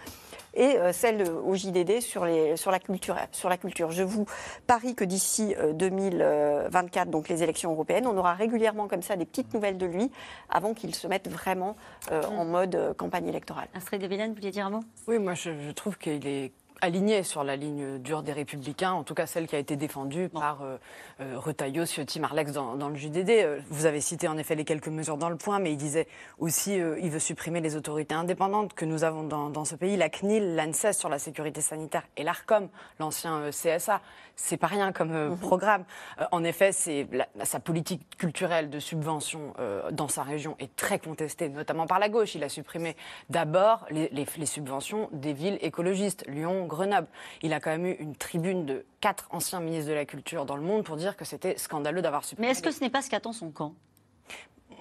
et 0.55 0.79
euh, 0.79 0.93
celle 0.93 1.23
euh, 1.23 1.41
au 1.41 1.55
JDD 1.55 2.01
sur, 2.01 2.25
les, 2.25 2.57
sur, 2.57 2.71
la 2.71 2.79
culture, 2.79 3.17
sur 3.33 3.49
la 3.49 3.57
culture. 3.57 3.91
Je 3.91 4.03
vous 4.03 4.27
parie 4.67 4.95
que 4.95 5.05
d'ici 5.05 5.55
2024, 5.75 7.11
donc 7.11 7.29
les 7.29 7.43
élections 7.43 7.73
européennes, 7.73 8.07
on 8.07 8.17
aura 8.17 8.35
régulièrement 8.35 8.89
comme 8.89 9.03
ça 9.03 9.17
des 9.17 9.25
petites 9.25 9.53
nouvelles 9.55 9.79
de 9.79 9.87
lui 9.87 10.11
avant 10.49 10.75
qu'il 10.75 10.95
se 10.95 11.07
mette 11.07 11.29
vraiment 11.29 11.77
en 12.11 12.45
mode 12.45 12.95
campagne 12.97 13.29
électorale. 13.29 13.69
Astrid 13.75 14.01
de 14.01 14.07
Villene, 14.07 14.31
vous 14.31 14.37
vouliez 14.37 14.51
dire 14.51 14.67
un 14.67 14.71
mot? 14.71 14.81
Oui, 15.07 15.19
moi 15.19 15.35
je, 15.35 15.51
je 15.59 15.71
trouve 15.73 15.99
qu'il 15.99 16.27
est 16.27 16.53
aligné 16.81 17.22
sur 17.22 17.45
la 17.45 17.57
ligne 17.57 17.99
dure 17.99 18.22
des 18.22 18.33
Républicains, 18.33 18.93
en 18.93 19.05
tout 19.05 19.14
cas 19.14 19.27
celle 19.27 19.47
qui 19.47 19.57
a 19.57 19.59
été 19.59 19.77
défendue 19.77 20.29
par 20.29 20.62
euh, 20.62 20.77
euh, 21.20 21.39
Retailleau, 21.39 21.87
Ciotti, 21.87 22.20
Marlex 22.20 22.53
dans, 22.53 22.75
dans, 22.75 22.89
le 22.89 22.97
JDD. 22.97 23.31
Euh, 23.31 23.61
vous 23.70 23.87
avez 23.87 24.01
cité 24.01 24.29
en 24.29 24.37
effet 24.39 24.55
les 24.55 24.64
quelques 24.64 24.89
mesures 24.89 25.16
dans 25.16 25.31
le 25.31 25.37
point, 25.37 25.59
mais 25.59 25.72
il 25.72 25.77
disait 25.77 26.07
aussi 26.39 26.81
euh, 26.81 26.99
il 27.01 27.11
veut 27.11 27.18
supprimer 27.18 27.61
les 27.61 27.77
autorités 27.77 28.14
indépendantes 28.14 28.75
que 28.75 28.85
nous 28.85 29.05
avons 29.05 29.22
dans, 29.22 29.51
dans 29.51 29.64
ce 29.64 29.75
pays, 29.75 29.97
la 29.97 30.09
CNIL, 30.09 30.57
l'ANSES 30.57 30.93
sur 30.93 31.09
la 31.09 31.18
sécurité 31.18 31.61
sanitaire 31.61 32.03
et 32.16 32.22
l'ARCOM, 32.22 32.68
l'ancien 32.99 33.39
euh, 33.39 33.51
CSA. 33.51 34.01
C'est 34.37 34.57
pas 34.57 34.66
rien 34.66 34.93
comme 34.93 35.12
euh, 35.12 35.37
programme. 35.37 35.85
en 36.32 36.45
effet, 36.45 36.72
c'est 36.72 37.09
sa 37.45 37.61
politique 37.61 38.16
culturelle 38.16 38.70
de 38.70 38.78
subvention 38.78 39.55
dans 39.93 40.09
sa 40.09 40.22
région 40.22 40.57
est 40.59 40.74
très 40.76 40.99
contestée, 40.99 41.49
notamment 41.49 41.87
par 41.87 41.99
la 41.99 42.09
gauche. 42.09 42.35
Il 42.35 42.45
a 42.45 42.49
supprimé 42.49 42.97
d'abord 43.30 43.87
les, 43.91 44.09
les, 44.11 44.26
les 44.37 44.47
subventions 44.47 45.09
des 45.12 45.32
villes 45.32 45.59
écologistes, 45.61 46.24
Lyon, 46.26 46.66
Grenoble. 46.66 47.09
Il 47.43 47.53
a 47.53 47.61
quand 47.61 47.70
même 47.70 47.87
eu 47.87 47.97
une 47.99 48.16
tribune 48.16 48.66
de 48.66 48.85
quatre 49.01 49.28
anciens 49.30 49.61
ministres 49.61 49.91
de 49.91 49.95
la 49.95 50.05
Culture 50.05 50.45
dans 50.45 50.57
le 50.57 50.62
monde 50.62 50.85
pour 50.85 50.97
dire 50.97 51.16
que 51.16 51.24
c'était 51.24 51.57
scandaleux 51.59 52.03
d'avoir 52.03 52.24
supprimé. 52.24 52.49
Mais 52.49 52.53
est-ce 52.53 52.62
que 52.62 52.70
ce 52.70 52.80
n'est 52.80 52.91
pas 52.91 53.03
ce 53.03 53.11
qu'attend 53.11 53.32
son 53.32 53.51
camp? 53.51 53.74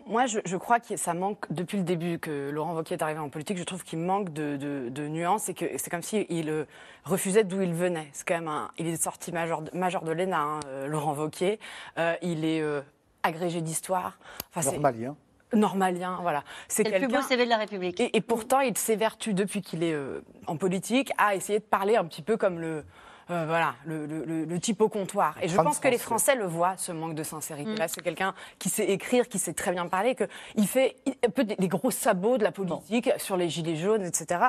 Moi, 0.06 0.26
je, 0.26 0.39
je, 0.45 0.58
crois 0.58 0.80
que 0.80 0.97
ça 0.97 1.14
manque, 1.14 1.45
depuis 1.51 1.78
le 1.78 1.84
début 1.84 2.20
que 2.20 2.49
Laurent 2.49 2.76
Wauquiez 2.76 2.95
est 2.95 3.01
arrivé 3.04 3.20
en 3.20 3.30
politique, 3.30 3.58
je 3.58 3.64
trouve 3.64 3.84
qu'il 3.84 3.99
manque 3.99 4.34
de, 4.34 4.58
de, 4.58 4.89
de, 4.89 5.08
nuances 5.08 5.49
et 5.49 5.54
que 5.54 5.66
c'est 5.78 5.89
comme 5.89 6.01
s'il 6.01 6.26
il 6.30 6.49
euh, 6.49 6.66
refusait 7.04 7.43
d'où 7.43 7.62
il 7.62 7.74
venait. 7.74 8.10
C'est 8.14 8.28
quand 8.28 8.36
même 8.36 8.47
un, 8.47 8.72
il 8.78 8.88
est 8.88 9.01
sorti 9.01 9.32
major, 9.32 9.64
major 9.74 10.04
de 10.04 10.12
l'ENA, 10.12 10.39
hein, 10.39 10.60
euh, 10.68 10.88
Laurent 10.88 11.14
Wauquiez. 11.14 11.60
Euh, 11.97 12.16
il 12.22 12.45
est 12.45 12.62
euh, 12.62 12.82
agrégé 13.24 13.62
d'histoire. 13.62 14.18
Enfin, 14.56 14.72
Normalien 14.72 15.16
normalien, 15.56 16.20
voilà. 16.22 16.43
C'est 16.68 16.84
le 16.84 16.97
plus 16.97 17.08
beau 17.08 17.22
CV 17.22 17.45
de 17.45 17.49
la 17.49 17.58
République. 17.58 17.99
Et, 17.99 18.16
et 18.16 18.22
pourtant, 18.22 18.60
il 18.60 18.78
s'évertue 18.78 19.34
depuis 19.34 19.62
qu'il 19.62 19.84
est 19.84 19.93
euh, 19.93 20.22
en 20.47 20.58
politique 20.58 21.12
à 21.18 21.36
essayer 21.36 21.60
de 21.60 21.64
parler 21.64 21.95
un 21.95 22.06
petit 22.06 22.22
peu 22.22 22.38
comme 22.38 22.60
le, 22.60 22.84
euh, 23.30 23.46
voilà, 23.48 23.76
le, 23.86 24.06
le, 24.06 24.46
le, 24.46 24.60
type 24.60 24.82
au 24.82 24.90
comptoir. 24.90 25.36
Et 25.42 25.48
je 25.48 25.56
pense 25.56 25.80
que 25.80 25.88
les 25.88 25.98
Français 25.98 26.36
le 26.36 26.46
voient, 26.46 26.76
ce 26.78 26.92
manque 26.92 27.16
de 27.16 27.24
sincérité. 27.24 27.72
Mm. 27.72 27.78
Là, 27.78 27.88
c'est 27.88 28.02
quelqu'un 28.02 28.34
qui 28.60 28.70
sait 28.70 28.90
écrire, 28.90 29.28
qui 29.28 29.40
sait 29.40 29.54
très 29.54 29.72
bien 29.72 29.88
parler, 29.88 30.16
qu'il 30.16 30.68
fait 30.68 30.96
un 31.26 31.30
peu 31.30 31.44
des, 31.44 31.56
des, 31.56 31.68
gros 31.68 31.92
sabots 31.92 32.38
de 32.38 32.44
la 32.44 32.52
politique 32.52 33.06
bon. 33.06 33.20
sur 33.20 33.38
les 33.38 33.50
gilets 33.50 33.76
jaunes, 33.76 34.04
etc. 34.04 34.42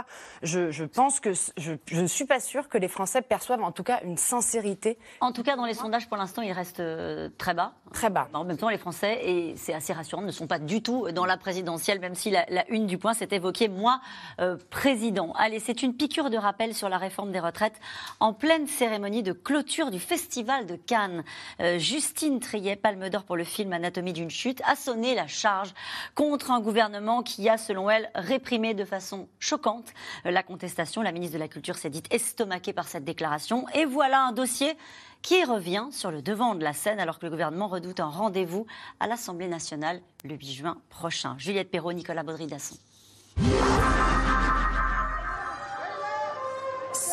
Je, 0.42 0.70
je 0.70 0.84
pense 0.84 1.20
que 1.20 1.30
je 1.56 1.72
ne 1.92 2.06
suis 2.06 2.24
pas 2.24 2.40
sûre 2.40 2.68
que 2.68 2.78
les 2.78 2.88
Français 2.88 3.22
perçoivent 3.22 3.62
en 3.62 3.72
tout 3.72 3.84
cas 3.84 4.00
une 4.04 4.16
sincérité. 4.16 4.98
En 5.20 5.32
tout 5.32 5.42
cas, 5.42 5.56
dans 5.56 5.66
les 5.66 5.74
sondages, 5.74 6.08
pour 6.08 6.16
l'instant, 6.16 6.42
il 6.42 6.52
reste 6.52 6.80
euh, 6.80 7.28
très 7.38 7.54
bas. 7.54 7.74
Très 7.92 8.10
bas. 8.10 8.28
En 8.34 8.44
même 8.44 8.56
temps, 8.56 8.68
les 8.68 8.78
Français, 8.78 9.20
et 9.24 9.54
c'est 9.56 9.74
assez 9.74 9.92
rassurant, 9.92 10.22
ne 10.22 10.32
sont 10.32 10.46
pas 10.46 10.58
du 10.58 10.82
tout 10.82 11.10
dans 11.12 11.26
la 11.26 11.36
présidentielle, 11.36 12.00
même 12.00 12.14
si 12.14 12.30
la, 12.30 12.44
la 12.48 12.68
une 12.70 12.86
du 12.86 12.98
point 12.98 13.14
s'est 13.14 13.28
évoquée, 13.30 13.68
moi, 13.68 14.00
euh, 14.40 14.56
président. 14.70 15.32
Allez, 15.36 15.60
c'est 15.60 15.82
une 15.82 15.94
piqûre 15.94 16.30
de 16.30 16.36
rappel 16.36 16.74
sur 16.74 16.88
la 16.88 16.98
réforme 16.98 17.30
des 17.30 17.40
retraites 17.40 17.80
en 18.20 18.32
pleine 18.32 18.66
cérémonie 18.74 19.22
de 19.22 19.32
clôture 19.32 19.90
du 19.90 20.00
Festival 20.00 20.66
de 20.66 20.74
Cannes. 20.74 21.22
Euh, 21.60 21.78
Justine 21.78 22.40
Triet, 22.40 22.76
Palme 22.76 23.08
d'Or 23.08 23.22
pour 23.22 23.36
le 23.36 23.44
film 23.44 23.72
Anatomie 23.72 24.12
d'une 24.12 24.30
chute, 24.30 24.60
a 24.66 24.74
sonné 24.74 25.14
la 25.14 25.28
charge 25.28 25.72
contre 26.14 26.50
un 26.50 26.60
gouvernement 26.60 27.22
qui 27.22 27.48
a, 27.48 27.56
selon 27.56 27.88
elle, 27.88 28.10
réprimé 28.14 28.74
de 28.74 28.84
façon 28.84 29.28
choquante 29.38 29.92
la 30.24 30.42
contestation. 30.42 31.02
La 31.02 31.12
ministre 31.12 31.34
de 31.34 31.38
la 31.38 31.48
Culture 31.48 31.76
s'est 31.76 31.90
dite 31.90 32.12
estomaquée 32.12 32.72
par 32.72 32.88
cette 32.88 33.04
déclaration. 33.04 33.66
Et 33.74 33.84
voilà 33.84 34.26
un 34.26 34.32
dossier 34.32 34.76
qui 35.22 35.44
revient 35.44 35.86
sur 35.92 36.10
le 36.10 36.20
devant 36.20 36.54
de 36.56 36.64
la 36.64 36.72
scène 36.72 36.98
alors 36.98 37.18
que 37.18 37.26
le 37.26 37.30
gouvernement 37.30 37.68
redoute 37.68 38.00
un 38.00 38.08
rendez-vous 38.08 38.66
à 38.98 39.06
l'Assemblée 39.06 39.48
nationale 39.48 40.00
le 40.24 40.34
8 40.34 40.52
juin 40.52 40.76
prochain. 40.90 41.36
Juliette 41.38 41.70
Perrault, 41.70 41.92
Nicolas 41.92 42.24
Baudry-Dasson. 42.24 42.76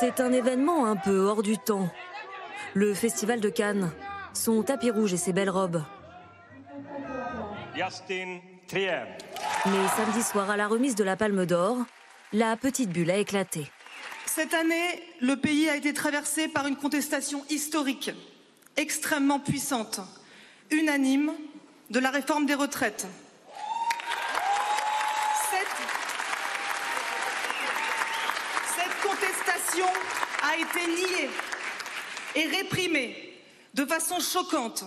C'est 0.02 0.20
un 0.20 0.34
événement 0.34 0.88
un 0.88 0.96
peu 0.96 1.20
hors 1.20 1.44
du 1.44 1.60
temps. 1.60 1.88
Le 2.74 2.96
Festival 2.96 3.40
de 3.40 3.50
Cannes, 3.50 3.92
son 4.34 4.64
tapis 4.64 4.90
rouge 4.90 5.14
et 5.14 5.18
ses 5.18 5.32
belles 5.32 5.52
robes. 5.52 5.84
Justin 7.76 8.40
Trier. 8.68 9.04
Mais 9.68 9.88
samedi 9.96 10.24
soir, 10.24 10.50
à 10.50 10.58
la 10.58 10.68
remise 10.68 10.96
de 10.96 11.04
la 11.04 11.16
Palme 11.16 11.46
d'Or, 11.46 11.78
la 12.34 12.58
petite 12.58 12.90
bulle 12.90 13.12
a 13.12 13.18
éclaté. 13.18 13.68
Cette 14.26 14.56
année, 14.56 15.04
le 15.20 15.36
pays 15.36 15.70
a 15.70 15.76
été 15.76 15.94
traversé 15.94 16.48
par 16.48 16.66
une 16.66 16.78
contestation 16.78 17.46
historique, 17.52 18.10
extrêmement 18.78 19.40
puissante, 19.40 20.02
unanime, 20.72 21.32
de 21.92 22.00
la 22.00 22.10
réforme 22.10 22.48
des 22.48 22.56
retraites. 22.56 23.06
contestation 29.02 29.86
a 30.44 30.58
été 30.72 30.88
niée 30.88 31.30
et 32.36 32.48
réprimée 32.48 33.16
de 33.74 33.86
façon 33.86 34.20
choquante. 34.20 34.84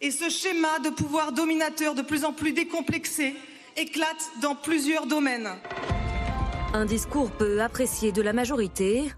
Et 0.00 0.10
ce 0.10 0.30
schéma 0.30 0.78
de 0.78 0.90
pouvoir 0.90 1.32
dominateur 1.32 1.94
de 1.94 2.02
plus 2.02 2.24
en 2.24 2.32
plus 2.32 2.52
décomplexé 2.52 3.34
éclate 3.76 4.30
dans 4.40 4.54
plusieurs 4.54 5.06
domaines. 5.06 5.48
Un 6.72 6.86
discours 6.86 7.30
peu 7.30 7.60
apprécié 7.60 8.12
de 8.12 8.22
la 8.22 8.32
majorité, 8.32 9.12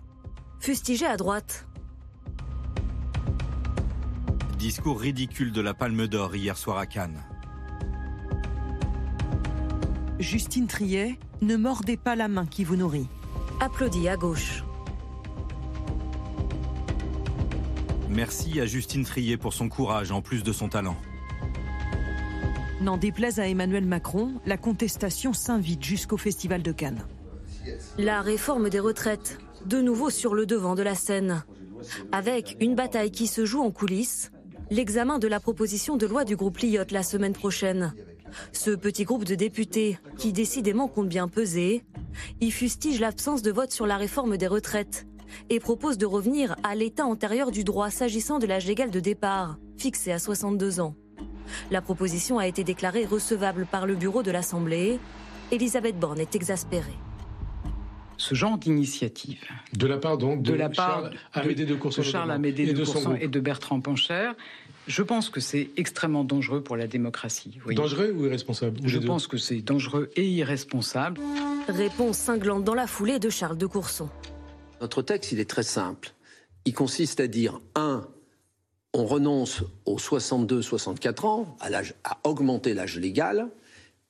fustigé 0.61 1.07
à 1.07 1.17
droite. 1.17 1.67
Discours 4.59 5.01
ridicule 5.01 5.53
de 5.53 5.61
la 5.61 5.75
Palme 5.75 6.07
d'Or 6.07 6.35
hier 6.35 6.57
soir 6.57 6.79
à 6.79 6.87
Cannes. 6.87 7.23
Justine 10.19 10.67
Triet, 10.67 11.19
ne 11.43 11.57
mordez 11.57 11.97
pas 11.97 12.15
la 12.17 12.29
main 12.29 12.47
qui 12.47 12.65
vous 12.65 12.77
nourrit 12.77 13.09
applaudit 13.63 14.09
à 14.09 14.17
gauche. 14.17 14.65
Merci 18.15 18.61
à 18.61 18.67
Justine 18.67 19.05
Trier 19.05 19.39
pour 19.39 19.55
son 19.55 19.71
courage 19.71 20.13
en 20.13 20.21
plus 20.21 20.43
de 20.43 20.53
son 20.53 20.69
talent. 20.69 20.97
N'en 22.83 22.99
déplaise 22.99 23.41
à 23.41 23.49
Emmanuel 23.49 23.87
Macron, 23.87 24.35
la 24.45 24.59
contestation 24.59 25.33
s'invite 25.33 25.83
jusqu'au 25.83 26.19
Festival 26.19 26.63
de 26.63 26.73
Cannes. 26.73 27.07
La 27.97 28.21
réforme 28.21 28.69
des 28.69 28.81
retraites, 28.81 29.39
de 29.65 29.81
nouveau 29.81 30.11
sur 30.11 30.35
le 30.35 30.45
devant 30.45 30.75
de 30.75 30.83
la 30.83 30.95
scène. 30.95 31.43
Avec 32.11 32.59
une 32.61 32.75
bataille 32.75 33.13
qui 33.13 33.27
se 33.27 33.47
joue 33.47 33.63
en 33.63 33.71
coulisses, 33.71 34.31
l'examen 34.71 35.19
de 35.19 35.29
la 35.29 35.41
proposition 35.41 35.97
de 35.97 36.07
loi 36.07 36.25
du 36.25 36.37
groupe 36.37 36.59
Lyotte 36.59 36.93
la 36.93 37.03
semaine 37.03 37.33
prochaine. 37.33 37.95
Ce 38.53 38.73
petit 38.73 39.05
groupe 39.05 39.25
de 39.25 39.37
députés, 39.37 39.99
qui 40.19 40.35
décidément 40.35 40.87
compte 40.87 41.09
bien 41.09 41.29
peser, 41.29 41.83
y 42.43 42.51
fustige 42.51 43.01
l'absence 43.01 43.41
de 43.41 43.53
vote 43.53 43.73
sur 43.73 43.87
la 43.87 43.97
réforme 43.97 44.37
des 44.37 44.49
retraites 44.49 45.07
et 45.51 45.61
propose 45.61 45.99
de 45.99 46.07
revenir 46.07 46.57
à 46.63 46.75
l'état 46.75 47.05
antérieur 47.05 47.51
du 47.51 47.65
droit 47.65 47.91
s'agissant 47.91 48.39
de 48.39 48.47
l'âge 48.47 48.67
légal 48.67 48.91
de 48.91 49.01
départ, 49.01 49.59
fixé 49.77 50.13
à 50.13 50.19
62 50.19 50.81
ans. 50.81 50.95
La 51.71 51.83
proposition 51.83 52.39
a 52.39 52.47
été 52.47 52.65
déclarée 52.65 53.05
recevable 53.05 53.67
par 53.67 53.87
le 53.87 53.95
bureau 53.95 54.23
de 54.23 54.31
l'Assemblée. 54.31 54.99
Elisabeth 55.51 55.99
Borne 55.99 56.21
est 56.21 56.35
exaspérée. 56.35 56.97
Ce 58.17 58.35
genre 58.35 58.57
d'initiative. 58.57 59.43
De 59.73 59.87
la 59.87 59.99
part 59.99 60.17
donc 60.17 60.43
de, 60.43 60.53
de 60.53 60.57
la 60.57 60.69
part 60.69 61.03
Charles 61.03 61.19
Amédée 61.33 61.67
de 61.67 61.75
Courson, 61.75 62.03
de 62.03 62.07
Charles 62.07 62.31
Amédée 62.31 62.67
de, 62.67 62.73
de 62.73 62.85
Courson 62.85 63.17
et 63.21 63.27
de 63.27 63.41
Bertrand 63.41 63.81
Pancher. 63.81 64.33
Je 64.87 65.03
pense 65.03 65.29
que 65.29 65.41
c'est 65.41 65.71
extrêmement 65.77 66.25
dangereux 66.25 66.63
pour 66.63 66.77
la 66.77 66.87
démocratie. 66.87 67.59
Oui. 67.67 67.75
Dangereux 67.75 68.13
ou 68.17 68.27
irresponsable 68.27 68.81
Je 68.85 68.99
pense 68.99 69.27
que 69.27 69.37
c'est 69.37 69.61
dangereux 69.61 70.11
et 70.17 70.29
irresponsable. 70.29 71.21
Réponse 71.69 72.17
cinglante 72.17 72.65
dans 72.65 72.75
la 72.75 72.87
foulée 72.87 73.19
de 73.19 73.31
Charles 73.31 73.59
de 73.59 73.67
Courson. 73.67 74.09
Notre 74.83 75.01
texte, 75.01 75.31
il 75.31 75.39
est 75.39 75.49
très 75.49 75.63
simple. 75.63 76.13
Il 76.65 76.75
consiste 76.75 77.21
à 77.21 77.29
dire, 77.29 77.61
un, 77.77 78.05
on 78.93 79.07
renonce 79.07 79.63
aux 79.87 79.97
62-64 79.97 81.25
ans, 81.25 81.57
à, 81.61 81.69
à 82.03 82.19
augmenter 82.25 82.75
l'âge 82.75 82.99
légal, 82.99 83.49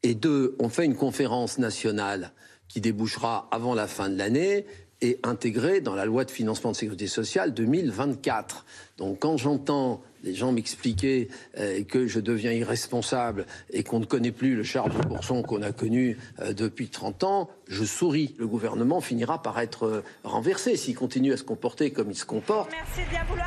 et 0.02 0.14
deux, 0.14 0.56
on 0.58 0.70
fait 0.70 0.86
une 0.86 0.96
conférence 0.96 1.58
nationale 1.58 2.32
qui 2.68 2.80
débouchera 2.80 3.48
avant 3.50 3.74
la 3.74 3.86
fin 3.86 4.08
de 4.08 4.16
l'année, 4.16 4.64
est 5.02 5.24
intégré 5.26 5.82
dans 5.82 5.94
la 5.94 6.06
loi 6.06 6.24
de 6.24 6.30
financement 6.30 6.70
de 6.70 6.76
sécurité 6.76 7.06
sociale 7.06 7.52
2024. 7.52 8.64
Donc 8.96 9.18
quand 9.18 9.36
j'entends 9.36 10.02
les 10.22 10.34
gens 10.34 10.52
m'expliquer 10.52 11.28
euh, 11.58 11.82
que 11.84 12.06
je 12.06 12.20
deviens 12.20 12.52
irresponsable 12.52 13.46
et 13.70 13.82
qu'on 13.82 14.00
ne 14.00 14.04
connaît 14.04 14.32
plus 14.32 14.54
le 14.54 14.62
Charles 14.62 14.92
de 14.92 15.04
Courson 15.06 15.42
qu'on 15.42 15.62
a 15.62 15.72
connu 15.72 16.18
euh, 16.40 16.52
depuis 16.52 16.88
30 16.88 17.24
ans, 17.24 17.50
je 17.68 17.84
souris. 17.84 18.34
Le 18.38 18.46
gouvernement 18.46 19.00
finira 19.00 19.42
par 19.42 19.58
être 19.60 19.86
euh, 19.86 20.04
renversé 20.24 20.76
s'il 20.76 20.94
continue 20.94 21.32
à 21.32 21.36
se 21.36 21.44
comporter 21.44 21.90
comme 21.90 22.10
il 22.10 22.16
se 22.16 22.24
comporte. 22.24 22.70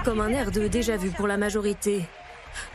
Comme 0.03 0.21
un 0.21 0.29
air 0.29 0.51
de 0.51 0.67
déjà-vu 0.67 1.11
pour 1.11 1.27
la 1.27 1.37
majorité. 1.37 2.01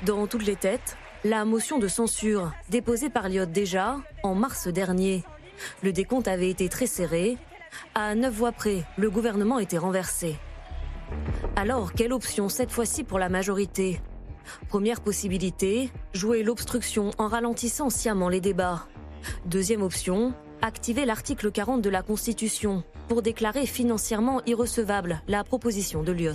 Dans 0.04 0.26
toutes 0.26 0.46
les 0.46 0.56
têtes, 0.56 0.96
la 1.24 1.44
motion 1.44 1.78
de 1.78 1.88
censure, 1.88 2.52
déposée 2.70 3.10
par 3.10 3.28
Lyot 3.28 3.46
déjà 3.46 3.96
en 4.22 4.34
mars 4.34 4.68
dernier. 4.68 5.24
Le 5.82 5.92
décompte 5.92 6.28
avait 6.28 6.50
été 6.50 6.68
très 6.68 6.86
serré. 6.86 7.36
À 7.94 8.14
neuf 8.14 8.34
voix 8.34 8.52
près, 8.52 8.82
le 8.96 9.10
gouvernement 9.10 9.58
était 9.58 9.78
renversé. 9.78 10.36
Alors, 11.56 11.92
quelle 11.92 12.12
option 12.12 12.48
cette 12.48 12.70
fois-ci 12.70 13.04
pour 13.04 13.18
la 13.18 13.28
majorité? 13.28 14.00
Première 14.68 15.00
possibilité, 15.00 15.90
jouer 16.14 16.42
l'obstruction 16.42 17.10
en 17.18 17.28
ralentissant 17.28 17.90
sciemment 17.90 18.28
les 18.28 18.40
débats. 18.40 18.86
Deuxième 19.44 19.82
option, 19.82 20.32
activer 20.62 21.04
l'article 21.04 21.50
40 21.50 21.82
de 21.82 21.90
la 21.90 22.02
Constitution 22.02 22.82
pour 23.08 23.22
déclarer 23.22 23.66
financièrement 23.66 24.42
irrecevable 24.46 25.22
la 25.28 25.44
proposition 25.44 26.02
de 26.02 26.12
Lyot. 26.12 26.32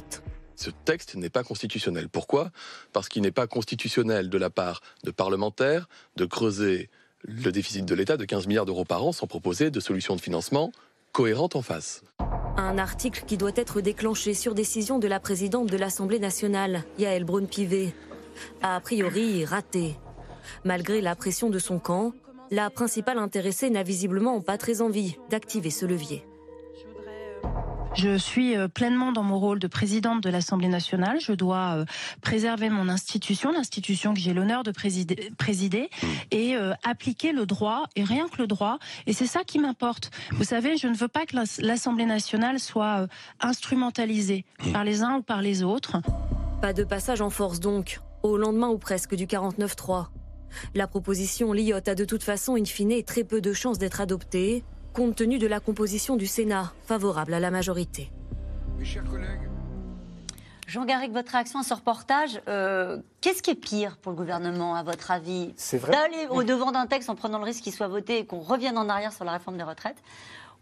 Ce 0.55 0.70
texte 0.70 1.16
n'est 1.16 1.30
pas 1.30 1.43
constitutionnel. 1.43 2.07
Pourquoi? 2.07 2.51
Parce 2.93 3.09
qu'il 3.09 3.24
n'est 3.24 3.32
pas 3.32 3.47
constitutionnel 3.47 4.30
de 4.30 4.38
la 4.38 4.49
part 4.49 4.82
de 5.03 5.11
parlementaires 5.11 5.89
de 6.16 6.26
creuser 6.26 6.89
le 7.24 7.51
déficit 7.51 7.86
de 7.86 7.95
l'État 7.95 8.18
de 8.18 8.26
15 8.26 8.47
milliards 8.47 8.66
d'euros 8.66 8.86
par 8.86 9.03
an 9.03 9.11
sans 9.11 9.28
proposer 9.28 9.72
de 9.72 9.80
solution 9.80 10.16
de 10.16 10.22
financement 10.22 10.72
cohérente 11.11 11.55
en 11.55 11.61
face. 11.61 12.03
Un 12.57 12.77
article 12.77 13.23
qui 13.27 13.35
doit 13.35 13.51
être 13.55 13.81
déclenché 13.81 14.33
sur 14.33 14.55
décision 14.55 14.97
de 14.97 15.07
la 15.07 15.19
présidente 15.19 15.69
de 15.69 15.75
l'Assemblée 15.75 16.19
nationale, 16.19 16.83
Yael 16.97 17.25
Braun-Pivet. 17.25 17.93
A 18.61 18.79
priori 18.79 19.43
raté. 19.43 19.95
Malgré 20.63 21.01
la 21.01 21.15
pression 21.15 21.49
de 21.49 21.59
son 21.59 21.79
camp, 21.79 22.13
la 22.51 22.69
principale 22.69 23.19
intéressée 23.19 23.69
n'a 23.69 23.83
visiblement 23.83 24.39
pas 24.39 24.57
très 24.57 24.81
envie 24.81 25.17
d'activer 25.29 25.69
ce 25.69 25.85
levier. 25.85 26.25
Je 27.97 28.17
suis 28.17 28.57
euh, 28.57 28.67
pleinement 28.67 29.11
dans 29.13 29.23
mon 29.23 29.39
rôle 29.39 29.57
de 29.59 29.67
présidente 29.67 30.21
de 30.21 30.29
l'Assemblée 30.29 30.67
nationale. 30.67 31.19
Je 31.21 31.31
dois 31.31 31.77
euh, 31.77 31.85
préserver 32.21 32.69
mon 32.69 32.89
institution, 32.89 33.51
l'institution 33.51 34.13
que 34.13 34.19
j'ai 34.19 34.33
l'honneur 34.33 34.63
de 34.63 34.71
présider, 34.71 35.31
présider 35.37 35.89
et 36.31 36.55
euh, 36.57 36.73
appliquer 36.83 37.31
le 37.31 37.45
droit, 37.45 37.85
et 37.95 38.03
rien 38.03 38.27
que 38.27 38.41
le 38.41 38.47
droit. 38.47 38.79
Et 39.07 39.13
c'est 39.13 39.27
ça 39.27 39.43
qui 39.45 39.59
m'importe. 39.59 40.11
Vous 40.31 40.43
savez, 40.43 40.75
je 40.77 40.87
ne 40.87 40.95
veux 40.95 41.07
pas 41.07 41.25
que 41.25 41.37
l'As- 41.37 41.61
l'Assemblée 41.61 42.05
nationale 42.05 42.59
soit 42.59 43.07
instrumentalisée 43.39 44.43
par 44.73 44.83
les 44.83 45.01
uns 45.01 45.17
ou 45.17 45.21
par 45.21 45.41
les 45.41 45.63
autres. 45.63 45.97
Pas 46.61 46.73
de 46.73 46.83
passage 46.83 47.21
en 47.21 47.29
force 47.29 47.61
donc, 47.61 48.01
au 48.23 48.37
lendemain 48.37 48.67
ou 48.67 48.77
presque 48.77 49.15
du 49.15 49.25
49-3. 49.25 50.07
La 50.73 50.87
proposition 50.87 51.53
Lyot 51.53 51.79
a 51.87 51.95
de 51.95 52.05
toute 52.05 52.23
façon 52.23 52.55
in 52.55 52.65
fine 52.65 53.03
très 53.03 53.23
peu 53.23 53.41
de 53.41 53.51
chances 53.53 53.77
d'être 53.77 53.99
adoptée, 53.99 54.63
compte 54.95 55.15
tenu 55.15 55.37
de 55.37 55.47
la 55.47 55.59
composition 55.59 56.15
du 56.15 56.25
Sénat, 56.25 56.71
favorable 56.85 57.33
à 57.33 57.41
la 57.41 57.51
majorité. 57.51 58.09
Mes 58.77 58.85
chers 58.85 59.03
collègues, 59.03 59.49
Jean 60.67 60.85
Garrigue, 60.85 61.11
votre 61.11 61.33
réaction 61.33 61.59
à 61.59 61.63
ce 61.63 61.73
reportage, 61.73 62.41
euh, 62.47 62.97
qu'est-ce 63.19 63.43
qui 63.43 63.51
est 63.51 63.55
pire 63.55 63.97
pour 63.97 64.13
le 64.13 64.17
gouvernement, 64.17 64.73
à 64.73 64.83
votre 64.83 65.11
avis? 65.11 65.53
C'est 65.57 65.77
vrai. 65.77 65.91
D'aller 65.91 66.27
au 66.29 66.43
devant 66.43 66.71
d'un 66.71 66.87
texte 66.87 67.09
en 67.09 67.15
prenant 67.15 67.39
le 67.39 67.43
risque 67.43 67.63
qu'il 67.63 67.73
soit 67.73 67.89
voté 67.89 68.19
et 68.19 68.25
qu'on 68.25 68.39
revienne 68.39 68.77
en 68.77 68.87
arrière 68.87 69.11
sur 69.11 69.25
la 69.25 69.33
réforme 69.33 69.57
des 69.57 69.63
retraites? 69.63 70.01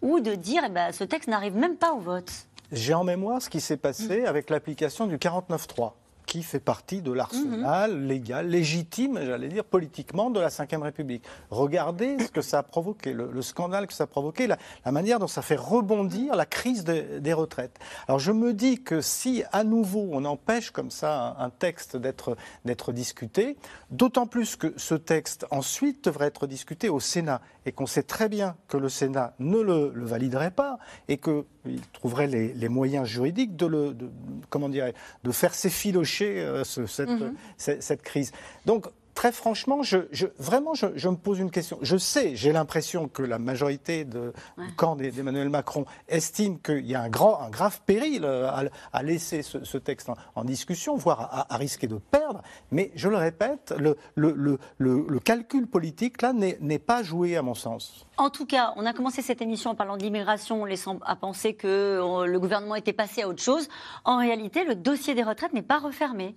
Ou 0.01 0.19
de 0.19 0.33
dire, 0.33 0.63
eh 0.65 0.69
ben, 0.69 0.91
ce 0.91 1.03
texte 1.03 1.29
n'arrive 1.29 1.55
même 1.55 1.77
pas 1.77 1.93
au 1.93 1.99
vote? 1.99 2.31
J'ai 2.71 2.95
en 2.95 3.03
mémoire 3.03 3.41
ce 3.41 3.49
qui 3.49 3.61
s'est 3.61 3.77
passé 3.77 4.25
avec 4.25 4.49
l'application 4.49 5.05
du 5.05 5.17
49.3 5.17 5.93
qui 6.25 6.43
fait 6.43 6.59
partie 6.59 7.01
de 7.01 7.11
l'arsenal 7.11 8.05
légal, 8.07 8.47
légitime, 8.47 9.19
j'allais 9.23 9.49
dire, 9.49 9.63
politiquement 9.65 10.29
de 10.29 10.39
la 10.39 10.47
Ve 10.49 10.81
République. 10.81 11.23
Regardez 11.49 12.17
ce 12.19 12.29
que 12.31 12.41
ça 12.41 12.59
a 12.59 12.63
provoqué, 12.63 13.13
le, 13.13 13.29
le 13.31 13.41
scandale 13.41 13.87
que 13.87 13.93
ça 13.93 14.05
a 14.05 14.07
provoqué, 14.07 14.47
la, 14.47 14.57
la 14.85 14.91
manière 14.91 15.19
dont 15.19 15.27
ça 15.27 15.41
fait 15.41 15.55
rebondir 15.59 16.35
la 16.35 16.45
crise 16.45 16.83
de- 16.83 17.19
des 17.19 17.33
retraites. 17.33 17.77
Alors 18.07 18.19
je 18.19 18.31
me 18.31 18.53
dis 18.53 18.81
que 18.83 19.01
si 19.01 19.43
à 19.51 19.63
nouveau 19.63 20.07
on 20.11 20.23
empêche 20.25 20.71
comme 20.71 20.91
ça 20.91 21.35
un, 21.39 21.45
un 21.45 21.49
texte 21.49 21.97
d'être 21.97 22.91
discuté, 22.93 23.57
d'autant 23.91 24.27
plus 24.27 24.55
que 24.55 24.73
ce 24.77 24.95
texte 24.95 25.45
ensuite 25.51 26.05
devrait 26.05 26.27
être 26.27 26.47
discuté 26.47 26.89
au 26.89 26.99
Sénat 26.99 27.41
et 27.65 27.71
qu'on 27.71 27.85
sait 27.85 28.03
très 28.03 28.29
bien 28.29 28.55
que 28.67 28.77
le 28.77 28.89
Sénat 28.89 29.33
ne 29.39 29.59
le, 29.59 29.91
le 29.93 30.05
validerait 30.05 30.51
pas 30.51 30.77
et 31.07 31.17
qu'il 31.17 31.79
trouverait 31.93 32.27
les, 32.27 32.53
les 32.53 32.69
moyens 32.69 33.07
juridiques 33.07 33.55
de 33.55 33.65
le, 33.65 33.93
de, 33.93 34.09
comment 34.49 34.69
dirais, 34.69 34.93
de 35.23 35.31
faire 35.31 35.53
s'effilocher 35.55 36.12
euh, 36.21 36.63
ce- 36.63 36.85
cette, 36.85 37.09
Mhm. 37.09 37.33
cette, 37.57 37.83
cette 37.83 38.01
crise. 38.03 38.31
Donc, 38.65 38.87
très 39.15 39.31
franchement, 39.31 39.83
je, 39.83 39.99
je- 40.11 40.27
vraiment, 40.39 40.73
je, 40.73 40.87
je 40.95 41.07
me 41.09 41.15
pose 41.15 41.39
une 41.39 41.51
question. 41.51 41.77
Je 41.81 41.97
sais, 41.97 42.35
j'ai 42.35 42.51
l'impression 42.51 43.07
que 43.07 43.21
la 43.23 43.39
majorité 43.39 44.05
de, 44.05 44.33
du 44.57 44.73
camp 44.75 44.95
d'E- 44.95 45.11
d'Emmanuel 45.11 45.49
Macron 45.49 45.85
estime 46.07 46.59
qu'il 46.59 46.85
y 46.85 46.95
a 46.95 47.01
un, 47.01 47.09
grand, 47.09 47.39
un 47.41 47.49
grave 47.49 47.79
péril 47.85 48.23
euh, 48.25 48.49
à, 48.49 48.63
à 48.91 49.03
laisser 49.03 49.41
ce, 49.41 49.63
ce 49.63 49.77
texte 49.77 50.09
en, 50.09 50.15
en 50.35 50.43
discussion, 50.43 50.95
voire 50.95 51.21
à, 51.21 51.53
à 51.53 51.57
risquer 51.57 51.87
de 51.87 51.97
perdre. 51.97 52.41
Mais 52.71 52.91
je 52.95 53.09
le 53.09 53.17
répète, 53.17 53.73
le, 53.77 53.97
le, 54.15 54.33
le, 54.33 54.59
le- 54.77 55.19
calcul 55.19 55.67
politique, 55.67 56.21
là, 56.21 56.33
n'est 56.33 56.79
pas 56.79 57.03
joué, 57.03 57.37
à 57.37 57.41
mon 57.41 57.53
sens. 57.55 58.05
En 58.17 58.29
tout 58.29 58.45
cas, 58.45 58.73
on 58.75 58.85
a 58.85 58.93
commencé 58.93 59.21
cette 59.21 59.41
émission 59.41 59.71
en 59.71 59.75
parlant 59.75 59.97
d'immigration, 59.97 60.65
laissant 60.65 60.99
à 61.05 61.15
penser 61.15 61.53
que 61.53 61.67
euh, 61.67 62.25
le 62.25 62.39
gouvernement 62.39 62.75
était 62.75 62.93
passé 62.93 63.21
à 63.23 63.27
autre 63.27 63.41
chose. 63.41 63.67
En 64.05 64.17
réalité, 64.17 64.63
le 64.65 64.75
dossier 64.75 65.15
des 65.15 65.23
retraites 65.23 65.53
n'est 65.53 65.61
pas 65.61 65.79
refermé. 65.79 66.35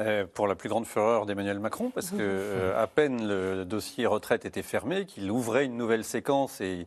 Euh, 0.00 0.24
pour 0.32 0.46
la 0.46 0.54
plus 0.54 0.70
grande 0.70 0.86
fureur 0.86 1.26
d'Emmanuel 1.26 1.58
Macron, 1.58 1.90
parce 1.90 2.10
que 2.10 2.16
euh, 2.20 2.82
à 2.82 2.86
peine 2.86 3.28
le 3.28 3.64
dossier 3.66 4.06
retraite 4.06 4.46
était 4.46 4.62
fermé, 4.62 5.04
qu'il 5.04 5.30
ouvrait 5.30 5.66
une 5.66 5.76
nouvelle 5.76 6.04
séquence 6.04 6.62
et 6.62 6.86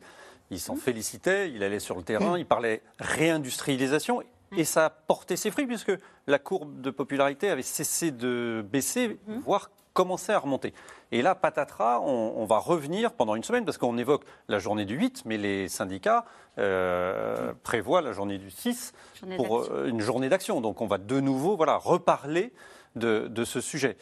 il 0.50 0.58
s'en 0.58 0.74
félicitait, 0.74 1.50
il 1.50 1.62
allait 1.62 1.78
sur 1.78 1.96
le 1.96 2.02
terrain, 2.02 2.36
il 2.36 2.44
parlait 2.44 2.82
réindustrialisation, 2.98 4.22
et 4.56 4.64
ça 4.64 4.86
a 4.86 4.90
porté 4.90 5.36
ses 5.36 5.52
fruits, 5.52 5.66
puisque 5.66 5.92
la 6.26 6.40
courbe 6.40 6.80
de 6.80 6.90
popularité 6.90 7.50
avait 7.50 7.62
cessé 7.62 8.10
de 8.10 8.64
baisser, 8.68 9.18
voire 9.44 9.70
commençait 9.92 10.32
à 10.32 10.38
remonter. 10.40 10.74
Et 11.12 11.22
là, 11.22 11.36
patatras, 11.36 12.00
on, 12.00 12.34
on 12.36 12.44
va 12.46 12.58
revenir 12.58 13.12
pendant 13.12 13.36
une 13.36 13.44
semaine, 13.44 13.64
parce 13.64 13.78
qu'on 13.78 13.96
évoque 13.96 14.24
la 14.48 14.58
journée 14.58 14.84
du 14.84 14.96
8, 14.96 15.22
mais 15.24 15.36
les 15.38 15.68
syndicats 15.68 16.24
euh, 16.58 17.52
prévoient 17.64 18.00
la 18.00 18.12
journée 18.12 18.38
du 18.38 18.48
6 18.48 18.92
Journée 19.18 19.36
pour 19.36 19.62
euh, 19.62 19.86
une 19.88 20.00
journée 20.00 20.28
d'action. 20.28 20.60
Donc 20.60 20.80
on 20.80 20.86
va 20.86 20.98
de 20.98 21.18
nouveau 21.18 21.56
voilà, 21.56 21.76
reparler 21.76 22.52
de, 22.96 23.28
de 23.28 23.44
ce 23.44 23.60
sujet. 23.60 23.96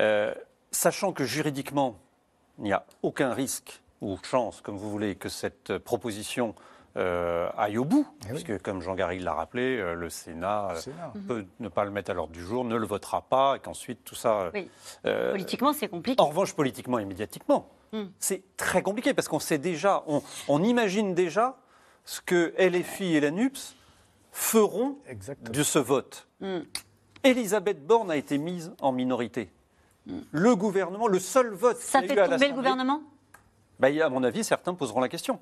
Euh, 0.00 0.34
sachant 0.70 1.12
que 1.12 1.24
juridiquement, 1.24 1.98
il 2.58 2.64
n'y 2.64 2.72
a 2.72 2.84
aucun 3.02 3.32
risque 3.32 3.82
ou 4.00 4.16
chance, 4.22 4.60
comme 4.60 4.76
vous 4.76 4.90
voulez, 4.90 5.16
que 5.16 5.28
cette 5.28 5.78
proposition 5.78 6.54
euh, 6.96 7.48
aille 7.56 7.78
au 7.78 7.84
bout, 7.84 8.06
puisque 8.28 8.60
comme 8.62 8.80
Jean 8.80 8.94
Garrigue 8.94 9.22
l'a 9.22 9.34
rappelé, 9.34 9.76
euh, 9.78 9.94
le 9.94 10.08
Sénat, 10.10 10.74
Sénat. 10.76 11.12
peut 11.28 11.44
ne 11.60 11.68
pas 11.68 11.84
le 11.84 11.90
mettre 11.90 12.10
à 12.10 12.14
l'ordre 12.14 12.32
du 12.32 12.40
jour, 12.42 12.64
ne 12.64 12.76
le 12.76 12.86
votera 12.86 13.22
pas, 13.22 13.56
et 13.56 13.60
qu'ensuite 13.60 14.02
tout 14.04 14.14
ça... 14.14 14.40
euh, 14.40 14.50
Oui. 14.54 14.70
Politiquement, 15.32 15.72
c'est 15.72 15.88
compliqué. 15.88 16.20
en 16.20 16.26
revanche, 16.26 16.54
politiquement 16.54 16.98
et 16.98 17.04
médiatiquement, 17.04 17.68
Hmm. 17.90 18.08
c'est 18.18 18.42
très 18.58 18.82
compliqué 18.82 19.14
parce 19.14 19.28
qu'on 19.28 19.38
sait 19.38 19.56
déjà, 19.56 20.04
on, 20.08 20.22
on 20.48 20.62
imagine 20.62 21.14
déjà 21.14 21.56
ce 22.04 22.20
que 22.20 22.52
LFI 22.58 23.16
et 23.16 23.20
la 23.20 23.30
NUPS 23.30 23.76
feront 24.30 24.98
de 25.50 25.62
ce 25.62 25.78
vote. 25.78 26.28
Hmm. 26.40 26.58
Elisabeth 27.24 27.86
Borne 27.86 28.10
a 28.10 28.16
été 28.16 28.38
mise 28.38 28.72
en 28.80 28.92
minorité. 28.92 29.50
Le 30.32 30.56
gouvernement, 30.56 31.06
le 31.06 31.18
seul 31.18 31.52
vote. 31.52 31.76
Ça 31.78 32.00
fait 32.00 32.14
tomber 32.14 32.48
le 32.48 32.54
gouvernement? 32.54 33.02
Bah, 33.78 33.88
À 34.02 34.08
mon 34.08 34.22
avis, 34.24 34.44
certains 34.44 34.74
poseront 34.74 35.00
la 35.00 35.08
question. 35.08 35.38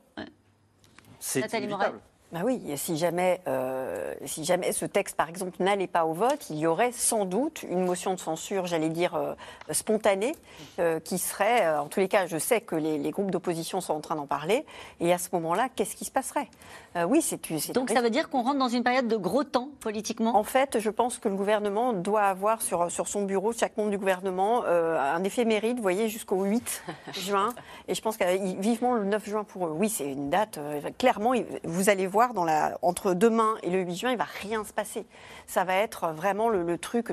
C'est 1.21 1.41
Nathalie 1.41 1.65
inévitable. 1.65 1.95
Morel. 1.95 2.03
Bah 2.33 2.41
oui, 2.45 2.61
et 2.69 2.77
si 2.77 2.97
jamais, 2.97 3.41
euh, 3.47 4.13
si 4.25 4.45
jamais 4.45 4.73
ce 4.73 4.85
texte, 4.85 5.17
par 5.17 5.29
exemple, 5.29 5.63
n'allait 5.63 5.87
pas 5.87 6.05
au 6.05 6.13
vote, 6.13 6.51
il 6.51 6.59
y 6.59 6.67
aurait 6.67 6.91
sans 6.91 7.25
doute 7.25 7.63
une 7.63 7.85
motion 7.85 8.15
de 8.15 8.19
censure, 8.19 8.67
j'allais 8.67 8.89
dire, 8.89 9.15
euh, 9.15 9.35
spontanée, 9.71 10.35
euh, 10.81 10.99
qui 10.99 11.19
serait, 11.19 11.65
euh, 11.65 11.81
en 11.81 11.87
tous 11.87 12.01
les 12.01 12.09
cas, 12.09 12.27
je 12.27 12.37
sais 12.37 12.61
que 12.61 12.75
les, 12.75 12.99
les 12.99 13.11
groupes 13.13 13.31
d'opposition 13.31 13.81
sont 13.81 13.95
en 13.95 14.01
train 14.01 14.17
d'en 14.17 14.27
parler, 14.27 14.67
et 14.99 15.13
à 15.13 15.19
ce 15.19 15.29
moment-là, 15.35 15.69
qu'est-ce 15.77 15.95
qui 15.95 16.05
se 16.05 16.11
passerait? 16.11 16.49
Euh, 16.97 17.05
Oui, 17.05 17.23
c'est 17.23 17.73
Donc 17.73 17.91
ça 17.91 18.01
veut 18.01 18.11
dire 18.11 18.29
qu'on 18.29 18.43
rentre 18.43 18.59
dans 18.59 18.69
une 18.69 18.83
période 18.83 19.07
de 19.07 19.17
gros 19.17 19.45
temps 19.45 19.69
politiquement? 19.81 20.37
En 20.37 20.43
fait, 20.43 20.81
je 20.81 20.91
pense 20.91 21.19
que 21.19 21.29
le 21.29 21.37
gouvernement 21.37 21.93
doit 21.93 22.23
avoir 22.23 22.63
sur, 22.63 22.91
sur 22.91 23.07
son 23.07 23.25
bureau, 23.25 23.53
chaque 23.53 23.77
membre 23.77 23.91
du 23.91 23.99
gouvernement, 23.99 24.63
euh, 24.65 24.99
un 24.99 25.23
éphéméride, 25.23 25.77
vous 25.77 25.83
voyez, 25.83 26.09
jusqu'au 26.09 26.43
8 26.43 26.83
juin. 27.13 27.55
Et 27.89 27.95
je 27.95 28.03
pense 28.03 28.17
que 28.17 28.25
vivement 28.61 28.95
le 28.95 29.05
9 29.05 29.29
juin 29.29 29.45
pour 29.45 29.67
eux. 29.67 29.75
Oui, 29.77 29.89
c'est 29.89 30.11
une 30.11 30.31
date, 30.31 30.59
euh, 30.59 30.81
clairement, 30.99 31.33
vous 31.65 31.89
allez 31.89 32.07
voir 32.07 32.17
voir, 32.17 32.33
dans 32.33 32.47
la, 32.47 32.79
entre 32.81 33.13
demain 33.13 33.57
et 33.63 33.69
le 33.69 33.81
8 33.81 33.95
juin, 33.95 34.11
il 34.11 34.17
va 34.17 34.25
rien 34.41 34.65
se 34.65 34.73
passer. 34.73 35.05
Ça 35.47 35.65
va 35.65 35.75
être 35.75 36.15
vraiment 36.15 36.49
le, 36.49 36.63
le 36.63 36.79
truc, 36.79 37.09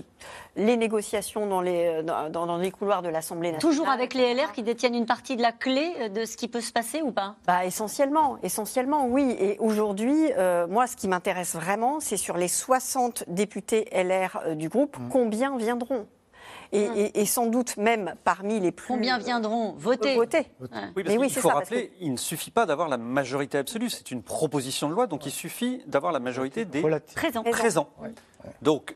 les 0.56 0.78
négociations 0.78 1.46
dans 1.46 1.60
les, 1.60 2.04
dans, 2.04 2.30
dans 2.30 2.56
les 2.56 2.72
couloirs 2.72 3.02
de 3.02 3.10
l'Assemblée 3.10 3.52
nationale. 3.52 3.76
Toujours 3.76 3.90
avec 3.90 4.14
les 4.14 4.34
LR 4.34 4.54
qui 4.54 4.64
détiennent 4.64 4.96
une 4.96 5.06
partie 5.06 5.36
de 5.36 5.42
la 5.42 5.52
clé 5.52 6.10
de 6.10 6.24
ce 6.24 6.38
qui 6.38 6.48
peut 6.48 6.62
se 6.62 6.72
passer 6.72 7.02
ou 7.02 7.12
pas? 7.12 7.36
Bah, 7.46 7.66
Essentiellement, 7.66 8.38
essentiellement, 8.44 9.08
oui. 9.08 9.36
Et 9.38 9.58
aujourd'hui, 9.74 10.32
euh, 10.38 10.68
moi, 10.68 10.86
ce 10.88 10.96
qui 10.96 11.08
m'intéresse 11.08 11.56
vraiment, 11.56 12.00
c'est 12.00 12.18
sur 12.18 12.38
les 12.38 12.48
60 12.48 13.24
députés 13.28 13.88
LR 13.92 14.40
euh, 14.46 14.56
du 14.56 14.70
groupe, 14.70 14.98
Mmh. 15.00 15.10
combien 15.10 15.58
viendront? 15.58 16.06
Et, 16.72 16.82
et- 16.82 17.22
et 17.22 17.26
sans 17.26 17.46
doute 17.48 17.78
même 17.78 18.16
parmi 18.24 18.60
les 18.60 18.72
plus... 18.72 18.88
Combien 18.88 19.18
viendront? 19.20 19.74
Voter 19.78 20.16
voter. 20.16 20.48
Oui, 20.60 20.68
Mais 20.96 21.04
parce 21.04 21.16
oui, 21.18 21.26
qu'il 21.28 21.34
c'est 21.36 21.42
faut 21.42 21.48
ça, 21.50 21.54
parce 21.56 21.70
rappeler, 21.70 21.92
il 22.00 22.12
ne 22.12 22.18
suffit 22.18 22.50
pas 22.52 22.66
d'avoir 22.66 22.90
la 22.90 22.98
majorité 22.98 23.58
absolue. 23.60 23.90
C'est 23.92 24.10
une 24.12 24.24
proposition 24.24 24.90
de 24.90 24.94
loi, 24.96 25.06
donc 25.08 25.26
il 25.28 25.32
suffit 25.32 25.84
d'avoir 25.88 26.12
la 26.12 26.20
majorité 26.20 26.66
des 26.66 26.82
Présents. 27.16 27.44
présents. 27.44 27.90
Donc, 28.64 28.96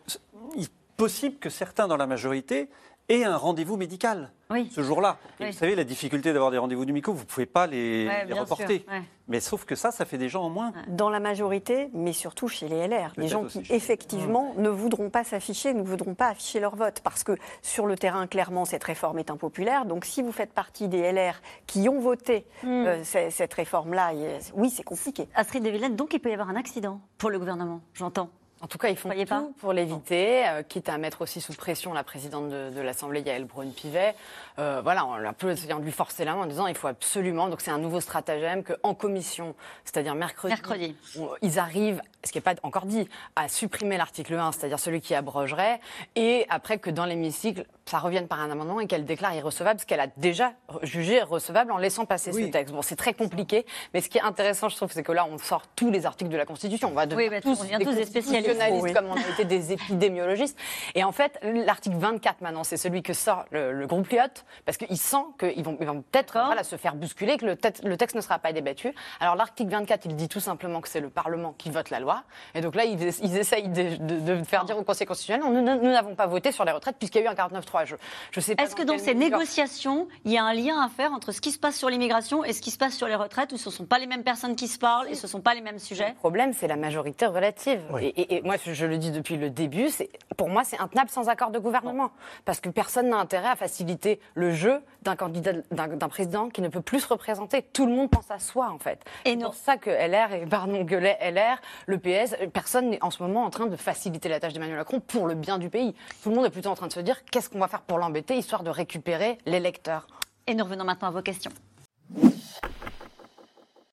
il 0.56 0.64
est 0.64 0.72
possible 0.98 1.38
que 1.38 1.50
certains 1.50 1.88
dans 1.88 1.98
la 1.98 2.08
majorité 2.08 2.68
aient 3.10 3.24
un 3.24 3.38
rendez-vous 3.38 3.78
médical 3.78 4.32
ce 4.72 4.82
jour-là. 4.82 5.18
Et 5.40 5.44
Oui. 5.46 5.52
Vous 5.52 5.58
savez, 5.58 5.76
la 5.76 5.84
difficulté 5.84 6.32
d'avoir 6.32 6.52
des 6.52 6.58
rendez-vous 6.58 6.86
médicaux, 6.86 7.14
vous 7.14 7.22
ne 7.22 7.26
pouvez 7.26 7.46
pas 7.46 7.68
les, 7.68 8.08
Ouais, 8.08 8.26
les 8.26 8.34
reporter. 8.34 8.80
sûr, 8.80 8.92
ouais. 8.94 9.02
Mais 9.28 9.42
sauf 9.42 9.66
que 9.66 9.76
ça, 9.76 9.92
ça 9.92 10.06
fait 10.06 10.18
des 10.18 10.30
gens 10.30 10.44
en 10.44 10.50
moins. 10.50 10.72
Dans 10.88 11.10
la 11.10 11.20
majorité, 11.20 11.90
mais 11.94 12.14
surtout 12.14 12.48
chez 12.48 12.70
les 12.70 12.88
LR, 12.88 13.10
des 13.10 13.16
Peut-être 13.16 13.28
gens 13.30 13.44
qui 13.44 13.62
effectivement 13.70 14.54
Mmh. 14.56 14.62
ne 14.62 14.70
voudront 14.70 15.10
pas 15.10 15.24
s'afficher, 15.26 15.74
ne 15.74 15.82
voudront 15.84 16.16
pas 16.16 16.28
afficher 16.30 16.60
leur 16.62 16.76
vote, 16.78 17.02
parce 17.04 17.24
que 17.26 17.34
sur 17.62 17.86
le 17.88 17.98
terrain, 17.98 18.26
clairement, 18.28 18.64
cette 18.64 18.84
réforme 18.86 19.20
est 19.20 19.30
impopulaire. 19.30 19.86
Donc 19.86 20.06
si 20.06 20.22
vous 20.22 20.32
faites 20.32 20.54
partie 20.54 20.88
des 20.88 21.12
LR 21.12 21.42
qui 21.66 21.90
ont 21.90 22.00
voté 22.00 22.46
euh, 22.64 23.04
c- 23.04 23.32
cette 23.32 23.54
réforme-là, 23.54 24.12
oui, 24.54 24.70
c'est 24.70 24.84
compliqué. 24.84 25.28
Astrid 25.36 25.62
de 25.64 25.70
Villene, 25.70 25.96
donc 25.98 26.14
il 26.14 26.20
peut 26.20 26.30
y 26.30 26.34
avoir 26.34 26.50
un 26.50 26.56
accident 26.56 27.02
pour 27.18 27.30
le 27.30 27.38
gouvernement, 27.40 27.82
j'entends. 27.94 28.30
En 28.62 28.68
tout 28.68 28.80
cas, 28.80 28.90
ils 28.90 28.98
font 28.98 29.10
tout 29.12 29.26
pas 29.26 29.44
pour 29.60 29.72
l'éviter, 29.72 30.48
euh, 30.48 30.64
quitte 30.64 30.90
à 30.90 30.98
mettre 30.98 31.22
aussi 31.22 31.42
sous 31.42 31.54
pression 31.54 31.94
la 31.94 32.04
présidente 32.04 32.50
de, 32.50 32.72
de 32.72 32.82
l'Assemblée, 32.82 33.22
Yael 33.22 33.46
Braun-Pivet. 33.46 34.16
Euh, 34.58 34.82
voilà, 34.84 35.06
on 35.06 35.14
a 35.14 35.28
un 35.28 35.34
peu 35.34 35.52
essayé 35.52 35.72
de 35.74 35.80
lui 35.80 35.92
forcer 35.92 36.26
la 36.26 36.34
main 36.34 36.42
en 36.42 36.46
disant 36.48 36.66
il 36.66 36.76
faut 36.76 36.88
absolument, 36.88 37.50
donc 37.50 37.62
c'est 37.62 37.70
un 37.72 37.78
nouveau 37.78 38.02
stratagème, 38.02 38.64
qu'en 38.64 38.96
commission, 38.96 39.54
c'est-à-dire 39.86 40.16
mercredi, 40.16 40.54
Mercredi. 40.54 40.96
ils 41.44 41.60
arrivent, 41.60 42.02
ce 42.24 42.32
qui 42.32 42.40
n'est 42.40 42.44
pas 42.44 42.56
encore 42.64 42.88
dit, 42.88 43.08
à 43.36 43.48
supprimer 43.48 43.98
l'article 43.98 44.34
1, 44.34 44.54
c'est-à-dire 44.54 44.80
celui 44.80 45.02
qui 45.02 45.14
abrogerait, 45.14 45.80
et 46.16 46.48
après 46.50 46.80
que 46.80 46.90
dans 46.90 47.06
l'hémicycle, 47.06 47.66
ça 47.90 48.00
revienne 48.00 48.28
par 48.28 48.40
un 48.42 48.52
amendement 48.52 48.80
et 48.80 48.88
qu'elle 48.88 49.06
déclare 49.06 49.34
irrecevable 49.34 49.80
ce 49.80 49.86
qu'elle 49.86 50.00
a 50.00 50.08
déjà 50.18 50.54
jugé 50.84 51.22
recevable 51.22 51.72
en 51.72 51.78
laissant 51.78 52.06
passer 52.06 52.32
ce 52.32 52.38
texte. 52.52 52.74
Bon, 52.74 52.82
c'est 52.82 52.96
très 52.96 53.14
compliqué, 53.14 53.66
mais 53.94 54.02
ce 54.02 54.10
qui 54.10 54.18
est 54.18 54.22
intéressant, 54.22 54.70
je 54.70 54.76
trouve, 54.76 54.92
c'est 54.92 55.04
que 55.04 55.12
là, 55.12 55.26
on 55.30 55.38
sort 55.38 55.64
tous 55.76 55.90
les 55.92 56.06
articles 56.06 56.30
de 56.32 56.38
la 56.38 56.46
Constitution. 56.46 56.90
On 56.90 56.96
va 56.96 57.06
devenir 57.06 57.32
bah, 57.32 57.42
tous, 57.42 57.60
on 57.60 57.64
devient 57.64 57.78
tous 57.84 57.96
des 57.96 58.06
spécialistes. 58.06 58.50
Oui. 58.84 58.94
comme 58.94 59.08
on 59.08 59.16
a 59.16 59.30
été 59.34 59.46
des 59.46 59.72
épidémiologistes. 60.02 60.58
Et 60.96 61.04
en 61.04 61.12
fait, 61.12 61.40
l'article 61.44 61.96
24 61.98 62.42
maintenant, 62.42 62.64
c'est 62.64 62.78
celui 62.78 63.02
que 63.04 63.14
sort 63.14 63.46
le, 63.52 63.72
le 63.74 63.88
groupe 63.88 64.10
Lyotte, 64.10 64.46
parce 64.66 64.78
qu'il 64.78 64.98
sent 64.98 65.18
qu'ils 65.40 65.64
vont, 65.64 65.78
ils 65.80 65.88
vont 65.88 66.02
peut-être 66.02 66.34
voilà, 66.46 66.64
se 66.64 66.76
faire 66.76 66.96
bousculer, 66.96 67.38
que 67.38 67.46
le, 67.46 67.56
te- 67.56 67.86
le 67.88 67.98
texte 67.98 68.16
ne 68.16 68.22
sera 68.22 68.40
pas 68.40 68.54
débattu. 68.54 68.94
Alors 69.20 69.36
l'article 69.36 69.72
24, 69.72 70.06
il 70.06 70.16
dit 70.16 70.28
tout 70.30 70.40
simplement 70.40 70.82
que 70.82 70.88
c'est 70.90 71.00
le 71.02 71.10
Parlement 71.10 71.54
qui 71.58 71.70
vote 71.70 71.90
la 71.90 72.00
loi. 72.00 72.24
Et 72.56 72.62
donc 72.62 72.76
là, 72.76 72.86
ils, 72.86 73.02
ils 73.24 73.38
essayent 73.38 73.70
de, 73.70 73.96
de- 73.98 74.20
de 74.38 74.44
faire 74.44 74.66
dire 74.66 74.78
au 74.78 74.84
Conseil 74.84 75.08
constitutionnel, 75.08 75.50
nous 75.52 75.62
n'avons 75.92 76.16
pas 76.16 76.28
voté 76.28 76.52
sur 76.52 76.66
les 76.66 76.72
retraites 76.72 76.98
puisqu'il 76.98 77.20
y 77.20 77.22
a 77.22 77.26
eu 77.26 77.28
un 77.30 77.34
49.3. 77.34 77.77
Je, 77.86 77.96
je 78.32 78.40
sais 78.40 78.56
pas 78.56 78.64
Est-ce 78.64 78.76
que 78.76 78.84
dans 78.84 78.98
ces 78.98 79.14
mesure- 79.14 79.38
négociations, 79.38 80.08
il 80.26 80.32
y 80.32 80.38
a 80.38 80.44
un 80.44 80.54
lien 80.54 80.82
à 80.82 80.90
faire 80.90 81.12
entre 81.14 81.32
ce 81.32 81.42
qui 81.42 81.52
se 81.52 81.60
passe 81.60 81.76
sur 81.78 81.90
l'immigration 81.90 82.44
et 82.44 82.54
ce 82.54 82.62
qui 82.62 82.72
se 82.72 82.78
passe 82.78 82.96
sur 82.96 83.08
les 83.08 83.16
retraites, 83.16 83.52
où 83.54 83.58
ce 83.58 83.70
ne 83.70 83.74
sont 83.74 83.86
pas 83.86 84.00
les 84.00 84.08
mêmes 84.08 84.24
personnes 84.24 84.56
qui 84.56 84.68
se 84.68 84.78
parlent 84.80 85.08
et 85.10 85.16
ce 85.16 85.28
ne 85.28 85.32
sont 85.32 85.42
pas 85.42 85.54
les 85.54 85.62
mêmes 85.62 85.80
sujets? 85.80 86.10
Le 86.10 86.16
problème, 86.16 86.54
c'est 86.54 86.68
la 86.68 86.76
majorité 86.76 87.26
relative. 87.26 87.82
Et, 88.02 88.08
et- 88.08 88.36
et 88.38 88.42
moi, 88.42 88.56
je, 88.64 88.74
je 88.74 88.86
le 88.86 88.98
dis 88.98 89.12
depuis 89.12 89.38
le 89.38 89.50
début, 89.50 89.90
c'est- 89.90 90.10
pour 90.38 90.50
moi, 90.50 90.64
c'est 90.64 90.80
intenable 90.80 91.10
sans 91.10 91.30
accord 91.30 91.52
de 91.52 91.60
gouvernement. 91.60 92.12
Parce 92.46 92.60
que 92.60 92.70
personne 92.70 93.10
n'a 93.10 93.18
intérêt 93.18 93.50
à 93.50 93.56
faciliter 93.56 94.20
le 94.36 94.54
jeu 94.54 94.82
d'un 95.08 95.16
candidat, 95.16 95.54
d'un 95.72 96.10
président 96.10 96.50
qui 96.50 96.62
ne 96.62 96.68
peut 96.68 96.82
plus 96.82 97.00
se 97.00 97.08
représenter. 97.08 97.62
Tout 97.62 97.86
le 97.86 97.94
monde 97.94 98.10
pense 98.10 98.30
à 98.30 98.40
soi, 98.40 98.70
en 98.70 98.78
fait. 98.78 99.00
Et 99.24 99.32
c'est 99.32 99.38
pour 99.38 99.54
ça 99.54 99.78
que 99.78 99.90
LR, 99.90 100.34
et 100.34 100.46
pardon, 100.46 100.84
gueulet 100.84 101.18
LR, 101.22 101.62
le 101.86 101.98
PS, 101.98 102.36
personne 102.52 102.90
n'est 102.90 103.02
en 103.02 103.10
ce 103.10 103.24
moment 103.24 103.46
en 103.46 103.50
train 103.50 103.68
de 103.68 103.76
faciliter 103.78 104.28
la 104.28 104.42
tâche 104.42 104.52
d'Emmanuel 104.52 104.78
Macron 104.78 105.00
pour 105.00 105.28
le 105.28 105.36
bien 105.36 105.60
du 105.60 105.70
pays. 105.70 105.96
Tout 106.22 106.30
le 106.30 106.36
monde 106.36 106.46
est 106.46 106.50
plutôt 106.50 106.70
en 106.70 106.76
train 106.76 106.88
de 106.88 106.94
se 106.94 107.00
dire 107.00 107.24
qu'est-ce 107.24 107.50
qu'on 107.50 107.60
va 107.60 107.70
faire 107.70 107.82
pour 107.82 108.00
l'embêter, 108.00 108.36
histoire 108.36 108.64
de 108.64 108.70
récupérer 108.70 109.38
l'électeur? 109.46 110.08
Et 110.46 110.56
nous 110.56 110.66
revenons 110.66 110.84
maintenant 110.84 111.08
à 111.08 111.12
vos 111.12 111.22
questions. 111.22 111.52